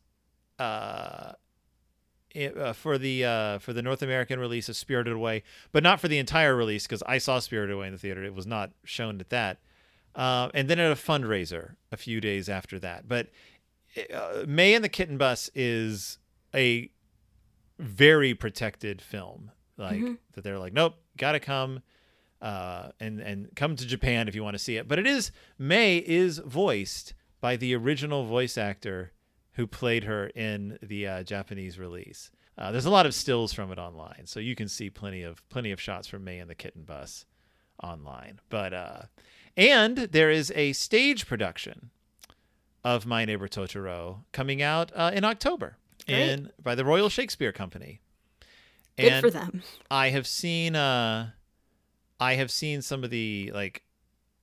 uh, 0.60 1.34
it, 2.32 2.58
uh, 2.58 2.74
for 2.74 2.98
the 2.98 3.26
uh, 3.26 3.60
for 3.60 3.74
the 3.74 3.82
North 3.82 4.02
American 4.02 4.40
release 4.40 4.70
of 4.70 4.76
Spirited 4.76 5.14
Away, 5.14 5.44
but 5.72 5.84
not 5.84 6.00
for 6.00 6.08
the 6.08 6.18
entire 6.18 6.56
release 6.56 6.86
because 6.86 7.04
I 7.08 7.18
saw 7.20 7.40
Spirited 7.40 7.76
Away 7.76 7.88
in 7.88 7.94
the 7.94 8.00
theater. 8.00 8.24
It 8.24 8.34
was 8.34 8.48
not 8.48 8.72
shown 8.84 9.20
at 9.20 9.30
that. 9.30 9.60
Uh, 10.16 10.50
and 10.54 10.70
then 10.70 10.80
at 10.80 10.92
a 10.92 10.96
fundraiser 10.96 11.76
a 11.92 11.98
few 11.98 12.22
days 12.22 12.48
after 12.48 12.78
that. 12.80 13.08
But 13.08 13.30
uh, 14.14 14.44
May 14.48 14.74
and 14.74 14.84
the 14.84 14.90
Kitten 14.90 15.18
Bus 15.18 15.50
is 15.56 16.18
a 16.56 16.90
very 17.80 18.34
protected 18.34 19.02
film 19.02 19.52
like 19.78 20.00
Mhm. 20.00 20.18
that 20.34 20.44
they're 20.44 20.60
like, 20.60 20.74
nope, 20.74 20.96
gotta 21.18 21.40
come, 21.40 21.82
uh, 22.42 22.92
and 23.00 23.20
and 23.20 23.56
come 23.56 23.76
to 23.76 23.86
Japan 23.88 24.28
if 24.28 24.36
you 24.36 24.44
want 24.44 24.54
to 24.56 24.60
see 24.60 24.78
it. 24.78 24.88
But 24.88 25.00
it 25.00 25.08
is 25.08 25.32
May 25.58 25.98
is 25.98 26.38
voiced 26.40 27.14
by 27.42 27.56
the 27.56 27.74
original 27.76 28.26
voice 28.26 28.58
actor 28.58 29.12
who 29.54 29.68
played 29.68 30.04
her 30.06 30.28
in 30.28 30.78
the 30.82 31.08
uh, 31.08 31.24
Japanese 31.24 31.78
release. 31.80 32.32
Uh, 32.58 32.72
there's 32.72 32.86
a 32.86 32.90
lot 32.92 33.06
of 33.08 33.14
stills 33.16 33.52
from 33.54 33.72
it 33.72 33.80
online, 33.80 34.26
so 34.26 34.40
you 34.40 34.56
can 34.56 34.68
see 34.68 34.90
plenty 34.90 35.24
of 35.24 35.48
plenty 35.50 35.72
of 35.72 35.82
shots 35.82 36.08
from 36.08 36.24
May 36.24 36.40
and 36.40 36.50
the 36.50 36.56
Kitten 36.56 36.84
Bus 36.84 37.26
online. 37.82 38.40
But 38.50 38.74
uh, 38.74 39.02
and 39.58 39.98
there 39.98 40.30
is 40.30 40.52
a 40.56 40.74
stage 40.74 41.26
production 41.26 41.90
of 42.84 43.06
My 43.06 43.26
Neighbor 43.26 43.48
Totoro 43.48 44.24
coming 44.32 44.62
out 44.62 44.92
uh, 44.96 45.12
in 45.14 45.24
October 45.24 45.78
Great. 46.06 46.30
in 46.30 46.52
by 46.62 46.76
the 46.76 46.86
Royal 46.86 47.10
Shakespeare 47.10 47.52
Company. 47.52 48.02
Good 48.98 49.12
and 49.12 49.22
for 49.22 49.30
them. 49.30 49.64
I 49.90 50.10
have 50.10 50.28
seen 50.28 50.76
uh 50.76 51.32
I 52.20 52.36
have 52.36 52.52
seen 52.52 52.82
some 52.82 53.04
of 53.04 53.10
the 53.10 53.52
like 53.54 53.84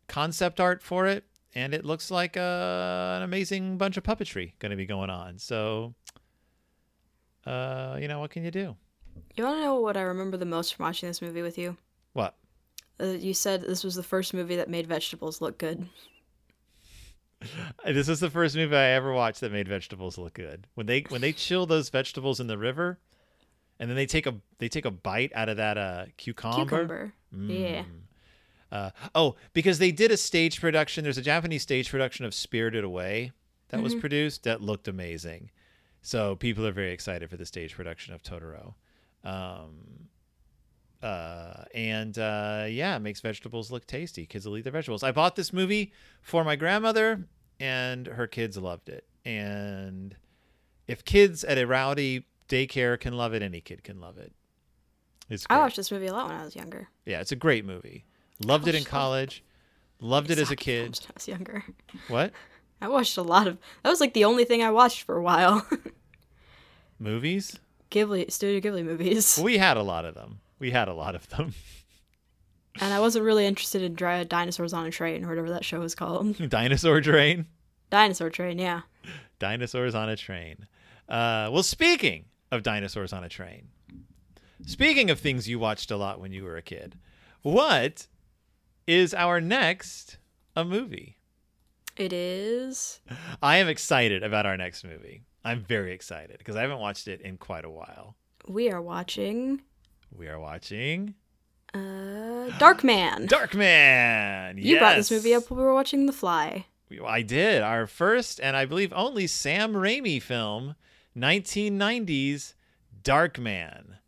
concept 0.09 0.59
art 0.61 0.83
for 0.83 1.07
it 1.07 1.25
and 1.55 1.75
it 1.75 1.85
looks 1.85 2.11
like 2.11 2.37
uh, 2.37 3.15
an 3.17 3.23
amazing 3.23 3.77
bunch 3.79 3.97
of 3.97 4.03
puppetry 4.03 4.53
going 4.59 4.71
to 4.71 4.77
be 4.77 4.87
going 4.87 5.11
on. 5.11 5.39
So 5.39 5.95
uh 7.47 7.99
you 8.01 8.09
know 8.09 8.19
what 8.21 8.31
can 8.31 8.45
you 8.45 8.51
do? 8.51 8.77
You 9.37 9.45
want 9.45 9.59
to 9.59 9.63
know 9.63 9.81
what 9.81 9.97
I 9.97 10.03
remember 10.03 10.37
the 10.37 10.47
most 10.47 10.75
from 10.75 10.85
watching 10.85 11.09
this 11.09 11.23
movie 11.23 11.43
with 11.43 11.59
you? 11.59 11.77
What? 12.13 12.35
Uh, 13.01 13.07
you 13.07 13.33
said 13.35 13.63
this 13.63 13.85
was 13.85 13.95
the 13.95 14.03
first 14.03 14.35
movie 14.35 14.57
that 14.57 14.69
made 14.69 14.87
vegetables 14.87 15.41
look 15.41 15.59
good. 15.59 15.89
This 17.87 18.09
is 18.09 18.21
the 18.21 18.31
first 18.31 18.55
movie 18.55 18.77
I 18.77 18.91
ever 18.91 19.13
watched 19.13 19.41
that 19.41 19.53
made 19.53 19.67
vegetables 19.67 20.19
look 20.19 20.35
good. 20.35 20.67
When 20.75 20.87
they 20.87 21.05
when 21.09 21.21
they 21.21 21.33
chill 21.33 21.67
those 21.67 21.89
vegetables 21.89 22.39
in 22.39 22.47
the 22.47 22.59
river 22.59 22.99
and 23.79 23.89
then 23.89 23.97
they 23.97 24.07
take 24.07 24.27
a 24.27 24.35
they 24.59 24.69
take 24.69 24.85
a 24.85 24.91
bite 24.91 25.33
out 25.35 25.49
of 25.49 25.57
that 25.57 25.79
uh 25.79 26.05
cucumber. 26.17 26.65
Cucumber. 26.67 27.13
Yeah. 27.33 27.83
Mm. 27.83 27.85
Uh, 28.73 28.91
oh, 29.15 29.35
because 29.53 29.79
they 29.79 29.91
did 29.91 30.13
a 30.13 30.17
stage 30.17 30.61
production. 30.61 31.03
There's 31.03 31.19
a 31.19 31.23
Japanese 31.23 31.63
stage 31.63 31.91
production 31.91 32.25
of 32.25 32.33
Spirited 32.33 32.85
Away 32.85 33.33
that 33.71 33.83
was 33.83 33.95
produced 33.97 34.45
that 34.45 34.61
looked 34.61 34.87
amazing. 34.87 35.51
So 36.03 36.37
people 36.37 36.67
are 36.67 36.73
very 36.73 36.93
excited 36.93 37.29
for 37.31 37.37
the 37.37 37.47
stage 37.47 37.75
production 37.75 38.15
of 38.15 38.23
Totoro. 38.23 38.75
Um, 39.25 40.09
uh, 41.03 41.65
and 41.75 42.19
uh, 42.19 42.67
yeah, 42.69 42.97
it 42.97 43.01
makes 43.01 43.21
vegetables 43.21 43.71
look 43.71 43.87
tasty. 43.87 44.27
Kids 44.27 44.47
will 44.47 44.57
eat 44.59 44.63
their 44.63 44.73
vegetables. 44.73 45.03
I 45.03 45.13
bought 45.13 45.37
this 45.37 45.53
movie 45.53 45.93
for 46.23 46.45
my 46.45 46.57
grandmother, 46.57 47.27
and 47.59 48.07
her 48.07 48.27
kids 48.27 48.57
loved 48.57 48.89
it. 48.89 49.07
And 49.25 50.17
if 50.87 51.05
kids 51.05 51.45
at 51.45 51.59
a 51.59 51.67
rowdy 51.67 52.27
daycare 52.49 52.99
can 52.99 53.15
love 53.17 53.35
it, 53.35 53.43
any 53.43 53.61
kid 53.61 53.85
can 53.85 54.01
love 54.01 54.19
it. 54.19 54.33
It's 55.29 55.47
I 55.49 55.59
watched 55.59 55.77
this 55.77 55.93
movie 55.93 56.07
a 56.07 56.13
lot 56.13 56.29
when 56.29 56.37
I 56.37 56.45
was 56.45 56.57
younger. 56.57 56.89
Yeah, 57.07 57.21
it's 57.21 57.33
a 57.33 57.37
great 57.37 57.65
movie. 57.65 58.05
Loved 58.45 58.67
it 58.69 58.75
in 58.75 58.85
college. 58.85 59.45
Loved 60.01 60.31
it 60.31 60.39
as 60.39 60.51
a 60.51 60.57
kid. 60.57 60.99
when 61.01 61.09
I 61.09 61.13
was 61.15 61.29
younger. 61.29 61.65
What? 62.09 62.33
I 62.81 62.89
watched 62.89 63.17
a 63.17 63.23
lot 63.23 63.47
of. 63.47 63.59
That 63.83 63.91
was 63.91 64.01
like 64.01 64.15
the 64.15 64.25
only 64.25 64.45
thing 64.45 64.63
I 64.63 64.71
watched 64.71 65.03
for 65.03 65.17
a 65.17 65.23
while. 65.23 65.67
Movies? 66.99 67.59
Ghibli, 67.91 68.31
Studio 68.31 68.61
Ghibli 68.61 68.85
movies. 68.85 69.39
We 69.43 69.59
had 69.59 69.77
a 69.77 69.83
lot 69.83 70.05
of 70.05 70.15
them. 70.15 70.41
We 70.61 70.71
had 70.71 70.87
a 70.87 70.95
lot 70.95 71.17
of 71.17 71.29
them. 71.31 71.55
And 72.81 72.95
I 72.95 73.01
wasn't 73.01 73.25
really 73.25 73.47
interested 73.47 73.83
in 73.83 73.95
dry 73.95 74.23
dinosaurs 74.23 74.73
on 74.73 74.87
a 74.87 74.93
train 74.93 75.25
or 75.25 75.29
whatever 75.29 75.51
that 75.51 75.65
show 75.65 75.81
was 75.81 75.97
called. 75.97 76.37
Dinosaur 76.49 77.01
Train. 77.01 77.47
Dinosaur 77.91 78.31
Train, 78.31 78.61
yeah. 78.61 78.83
Dinosaurs 79.41 79.95
on 79.95 80.09
a 80.09 80.17
Train. 80.17 80.69
Uh, 81.09 81.51
well, 81.53 81.65
speaking 81.65 82.27
of 82.53 82.63
dinosaurs 82.63 83.13
on 83.13 83.25
a 83.25 83.29
train, 83.29 83.69
speaking 84.65 85.11
of 85.11 85.19
things 85.19 85.49
you 85.49 85.59
watched 85.59 85.91
a 85.91 85.97
lot 85.97 86.21
when 86.21 86.33
you 86.33 86.45
were 86.45 86.57
a 86.57 86.63
kid, 86.63 86.97
what 87.43 88.07
is 88.87 89.13
our 89.15 89.41
next 89.41 90.19
a 90.55 90.65
movie? 90.65 91.19
It 91.97 92.13
is. 92.13 93.01
I 93.43 93.57
am 93.57 93.67
excited 93.67 94.23
about 94.23 94.47
our 94.47 94.57
next 94.57 94.85
movie. 94.85 95.25
I'm 95.45 95.61
very 95.61 95.93
excited 95.93 96.39
because 96.39 96.55
I 96.55 96.63
haven't 96.63 96.79
watched 96.79 97.09
it 97.09 97.21
in 97.21 97.37
quite 97.37 97.65
a 97.65 97.71
while. 97.71 98.15
We 98.47 98.71
are 98.71 98.81
watching 98.81 99.63
We 100.13 100.29
are 100.29 100.39
watching 100.39 101.15
uh, 101.73 101.79
Darkman. 102.59 103.29
Darkman. 103.29 104.63
you 104.63 104.79
brought 104.79 104.97
this 104.97 105.11
movie 105.11 105.35
up 105.35 105.51
when 105.51 105.59
we 105.59 105.65
were 105.65 105.75
watching 105.75 106.07
The 106.07 106.13
Fly. 106.13 106.67
I 107.07 107.23
did. 107.23 107.63
Our 107.63 107.87
first 107.87 108.41
and 108.41 108.57
I 108.57 108.65
believe 108.65 108.93
only 108.95 109.27
Sam 109.27 109.75
Raimi 109.75 110.21
film, 110.21 110.75
1990s 111.17 112.55
Darkman, 113.03 113.99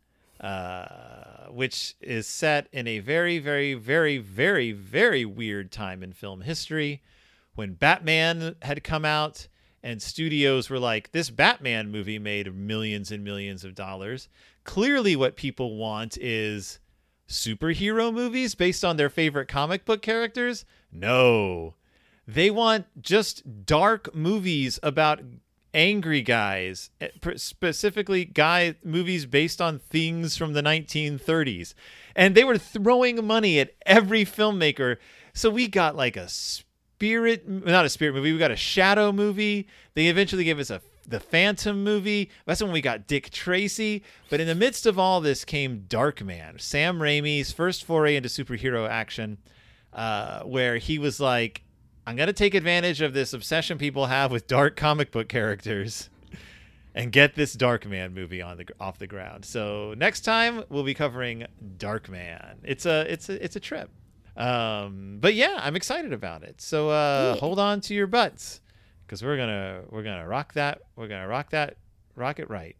uh, 0.41 1.47
which 1.49 1.95
is 2.01 2.27
set 2.27 2.67
in 2.73 2.87
a 2.87 2.99
very, 2.99 3.39
very, 3.39 3.73
very, 3.73 4.17
very, 4.17 4.71
very 4.73 5.23
weird 5.23 5.71
time 5.71 6.03
in 6.03 6.11
film 6.11 6.41
history 6.41 7.01
when 7.55 7.73
Batman 7.73 8.55
had 8.61 8.83
come 8.83 9.05
out 9.05 9.47
and 9.81 10.01
studios 10.01 10.69
were 10.69 10.79
like, 10.79 11.11
this 11.11 11.29
Batman 11.29 11.91
movie 11.91 12.19
made 12.19 12.55
millions 12.55 13.11
and 13.11 13.23
millions 13.23 13.63
of 13.63 13.75
dollars. 13.75 14.29
Clearly, 14.63 15.15
what 15.15 15.35
people 15.35 15.75
want 15.75 16.17
is 16.17 16.79
superhero 17.27 18.13
movies 18.13 18.55
based 18.55 18.85
on 18.85 18.97
their 18.97 19.09
favorite 19.09 19.47
comic 19.47 19.85
book 19.85 20.01
characters. 20.01 20.65
No. 20.91 21.75
They 22.27 22.49
want 22.49 22.85
just 23.01 23.65
dark 23.65 24.13
movies 24.15 24.79
about 24.81 25.21
angry 25.73 26.21
guys, 26.21 26.91
eh, 27.01 27.09
specifically 27.35 28.25
guy 28.25 28.75
movies 28.83 29.25
based 29.25 29.59
on 29.61 29.79
things 29.79 30.37
from 30.37 30.53
the 30.53 30.61
1930s. 30.61 31.73
And 32.15 32.35
they 32.35 32.43
were 32.43 32.57
throwing 32.57 33.25
money 33.25 33.59
at 33.59 33.73
every 33.85 34.23
filmmaker. 34.23 34.97
So 35.33 35.49
we 35.49 35.67
got 35.67 35.95
like 35.95 36.15
a 36.15 36.29
spirit, 36.29 37.47
not 37.47 37.85
a 37.85 37.89
spirit 37.89 38.13
movie, 38.13 38.31
we 38.31 38.37
got 38.37 38.51
a 38.51 38.55
shadow 38.55 39.11
movie. 39.11 39.67
They 39.95 40.07
eventually 40.07 40.43
gave 40.43 40.59
us 40.59 40.69
a 40.69 40.81
the 41.07 41.19
Phantom 41.19 41.83
movie. 41.83 42.29
That's 42.45 42.61
when 42.63 42.71
we 42.71 42.81
got 42.81 43.07
Dick 43.07 43.29
Tracy. 43.29 44.03
But 44.29 44.39
in 44.39 44.47
the 44.47 44.55
midst 44.55 44.85
of 44.85 44.97
all 44.97 45.21
this 45.21 45.43
came 45.45 45.85
Darkman, 45.87 46.59
Sam 46.61 46.99
Raimi's 46.99 47.51
first 47.51 47.83
foray 47.85 48.15
into 48.15 48.29
superhero 48.29 48.87
action, 48.87 49.37
uh, 49.93 50.43
where 50.43 50.77
he 50.77 50.97
was 50.99 51.19
like, 51.19 51.63
I'm 52.05 52.15
going 52.15 52.27
to 52.27 52.33
take 52.33 52.53
advantage 52.55 53.01
of 53.01 53.13
this 53.13 53.33
obsession 53.33 53.77
people 53.77 54.07
have 54.07 54.31
with 54.31 54.47
dark 54.47 54.75
comic 54.75 55.11
book 55.11 55.29
characters 55.29 56.09
and 56.95 57.11
get 57.11 57.33
this 57.35 57.55
Darkman 57.55 58.13
movie 58.13 58.41
on 58.41 58.57
the 58.57 58.65
off 58.79 58.99
the 58.99 59.07
ground. 59.07 59.45
So 59.45 59.93
next 59.97 60.21
time 60.21 60.63
we'll 60.69 60.83
be 60.83 60.93
covering 60.93 61.45
Darkman. 61.77 62.55
It's 62.63 62.85
a 62.85 63.11
it's 63.11 63.29
a 63.29 63.43
it's 63.43 63.55
a 63.55 63.59
trip. 63.59 63.89
Um, 64.35 65.17
but 65.21 65.33
yeah, 65.35 65.59
I'm 65.61 65.75
excited 65.75 66.11
about 66.11 66.43
it. 66.43 66.59
So 66.61 66.89
uh, 66.89 67.33
Yeah. 67.35 67.39
hold 67.39 67.59
on 67.59 67.81
to 67.81 67.93
your 67.93 68.07
butts 68.07 68.61
because 69.13 69.23
we're 69.23 69.37
gonna 69.37 69.81
we're 69.91 70.01
gonna 70.01 70.27
rock 70.27 70.53
that 70.53 70.81
we're 70.95 71.07
gonna 71.07 71.27
rock 71.27 71.51
that 71.51 71.77
rock 72.15 72.39
it 72.39 72.49
right. 72.49 72.75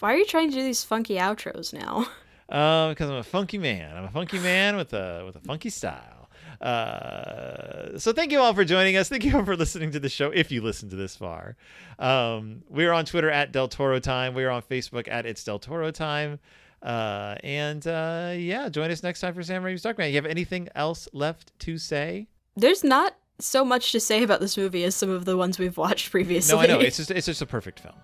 Why 0.00 0.12
are 0.12 0.18
you 0.18 0.26
trying 0.26 0.50
to 0.50 0.54
do 0.54 0.62
these 0.62 0.84
funky 0.84 1.14
outros 1.14 1.72
now? 1.72 2.06
Um, 2.50 2.90
because 2.90 3.08
I'm 3.08 3.16
a 3.16 3.24
funky 3.24 3.56
man. 3.56 3.96
I'm 3.96 4.04
a 4.04 4.10
funky 4.10 4.38
man 4.38 4.76
with 4.76 4.92
a 4.92 5.22
with 5.24 5.34
a 5.34 5.40
funky 5.40 5.70
style. 5.70 6.28
Uh, 6.60 7.98
so 7.98 8.12
thank 8.12 8.32
you 8.32 8.38
all 8.38 8.52
for 8.52 8.64
joining 8.64 8.96
us. 8.96 9.08
Thank 9.08 9.24
you 9.24 9.34
all 9.34 9.44
for 9.44 9.56
listening 9.56 9.92
to 9.92 9.98
the 9.98 10.10
show. 10.10 10.30
If 10.30 10.52
you 10.52 10.60
listened 10.60 10.90
to 10.90 10.96
this 10.96 11.16
far, 11.16 11.56
um, 11.98 12.64
we're 12.68 12.92
on 12.92 13.06
Twitter 13.06 13.30
at 13.30 13.50
Del 13.50 13.68
Toro 13.68 13.98
Time. 13.98 14.34
We're 14.34 14.50
on 14.50 14.60
Facebook 14.60 15.08
at 15.08 15.24
It's 15.24 15.42
Del 15.42 15.58
Toro 15.58 15.90
Time. 15.90 16.38
Uh, 16.82 17.34
and 17.42 17.86
uh, 17.86 18.34
yeah, 18.36 18.68
join 18.68 18.90
us 18.90 19.02
next 19.02 19.20
time 19.20 19.32
for 19.32 19.42
Sam 19.42 19.62
Raimi's 19.62 19.82
Darkman. 19.82 20.10
You 20.10 20.16
have 20.16 20.26
anything 20.26 20.68
else 20.74 21.08
left 21.12 21.58
to 21.60 21.78
say? 21.78 22.28
There's 22.56 22.82
not 22.84 23.16
so 23.38 23.64
much 23.64 23.92
to 23.92 24.00
say 24.00 24.22
about 24.22 24.40
this 24.40 24.56
movie 24.56 24.82
as 24.84 24.94
some 24.94 25.10
of 25.10 25.24
the 25.26 25.36
ones 25.36 25.58
we've 25.58 25.76
watched 25.76 26.10
previously. 26.10 26.54
No, 26.54 26.60
I 26.62 26.66
know 26.66 26.80
it's 26.80 26.96
just 26.98 27.10
it's 27.10 27.26
just 27.26 27.42
a 27.42 27.46
perfect 27.46 27.80
film. 27.80 27.94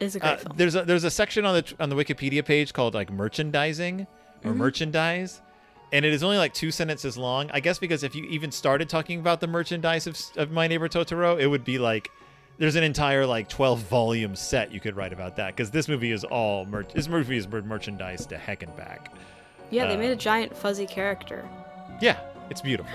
It's 0.00 0.14
a 0.14 0.18
great 0.20 0.30
Uh, 0.32 0.36
film. 0.38 0.56
there's 0.56 0.74
a 0.74 0.82
there's 0.84 1.04
a 1.04 1.10
section 1.10 1.44
on 1.44 1.54
the 1.56 1.74
on 1.78 1.88
the 1.90 1.96
Wikipedia 1.96 2.44
page 2.44 2.72
called 2.72 2.94
like 2.94 3.10
merchandising 3.12 4.06
or 4.44 4.54
merchandise, 4.54 5.40
and 5.92 6.04
it 6.04 6.12
is 6.12 6.22
only 6.22 6.38
like 6.38 6.54
two 6.54 6.70
sentences 6.70 7.16
long. 7.18 7.50
I 7.52 7.60
guess 7.60 7.78
because 7.78 8.02
if 8.02 8.14
you 8.14 8.24
even 8.24 8.50
started 8.50 8.88
talking 8.88 9.20
about 9.20 9.40
the 9.40 9.46
merchandise 9.46 10.06
of, 10.06 10.18
of 10.36 10.50
My 10.50 10.66
Neighbor 10.66 10.88
Totoro, 10.88 11.38
it 11.38 11.46
would 11.46 11.64
be 11.64 11.78
like 11.78 12.10
there's 12.58 12.76
an 12.76 12.82
entire 12.82 13.24
like 13.26 13.48
12 13.48 13.80
volume 13.80 14.34
set 14.34 14.72
you 14.72 14.80
could 14.80 14.96
write 14.96 15.12
about 15.12 15.36
that 15.36 15.54
because 15.54 15.70
this 15.70 15.86
movie 15.88 16.10
is 16.12 16.24
all 16.24 16.64
merch. 16.66 16.92
This 16.94 17.06
movie 17.08 17.36
is 17.36 17.46
mer- 17.46 17.62
merchandise 17.62 18.26
to 18.26 18.38
heck 18.38 18.62
and 18.62 18.74
back. 18.76 19.14
yeah, 19.70 19.86
they 19.86 19.94
uh, 19.94 19.98
made 19.98 20.10
a 20.10 20.16
giant 20.16 20.56
fuzzy 20.56 20.86
character. 20.86 21.46
Yeah, 22.00 22.18
it's 22.50 22.60
beautiful. 22.62 22.90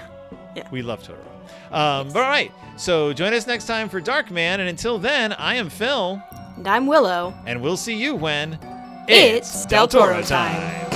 Yeah. 0.55 0.67
We 0.71 0.81
love 0.81 1.01
Totoro. 1.03 1.75
Um, 1.75 2.09
But 2.11 2.23
all 2.23 2.29
right, 2.29 2.51
so 2.77 3.11
join 3.13 3.33
us 3.33 3.45
next 3.47 3.65
time 3.65 3.89
for 3.89 3.99
Dark 3.99 4.31
Man. 4.31 4.59
and 4.59 4.69
until 4.69 4.97
then, 4.97 5.33
I 5.33 5.55
am 5.55 5.69
Phil, 5.69 6.21
And 6.57 6.67
I'm 6.67 6.87
Willow. 6.87 7.33
and 7.45 7.61
we'll 7.61 7.77
see 7.77 7.95
you 7.95 8.15
when 8.15 8.57
It's 9.07 9.65
Del 9.65 9.87
Toro 9.87 10.21
time. 10.21 10.94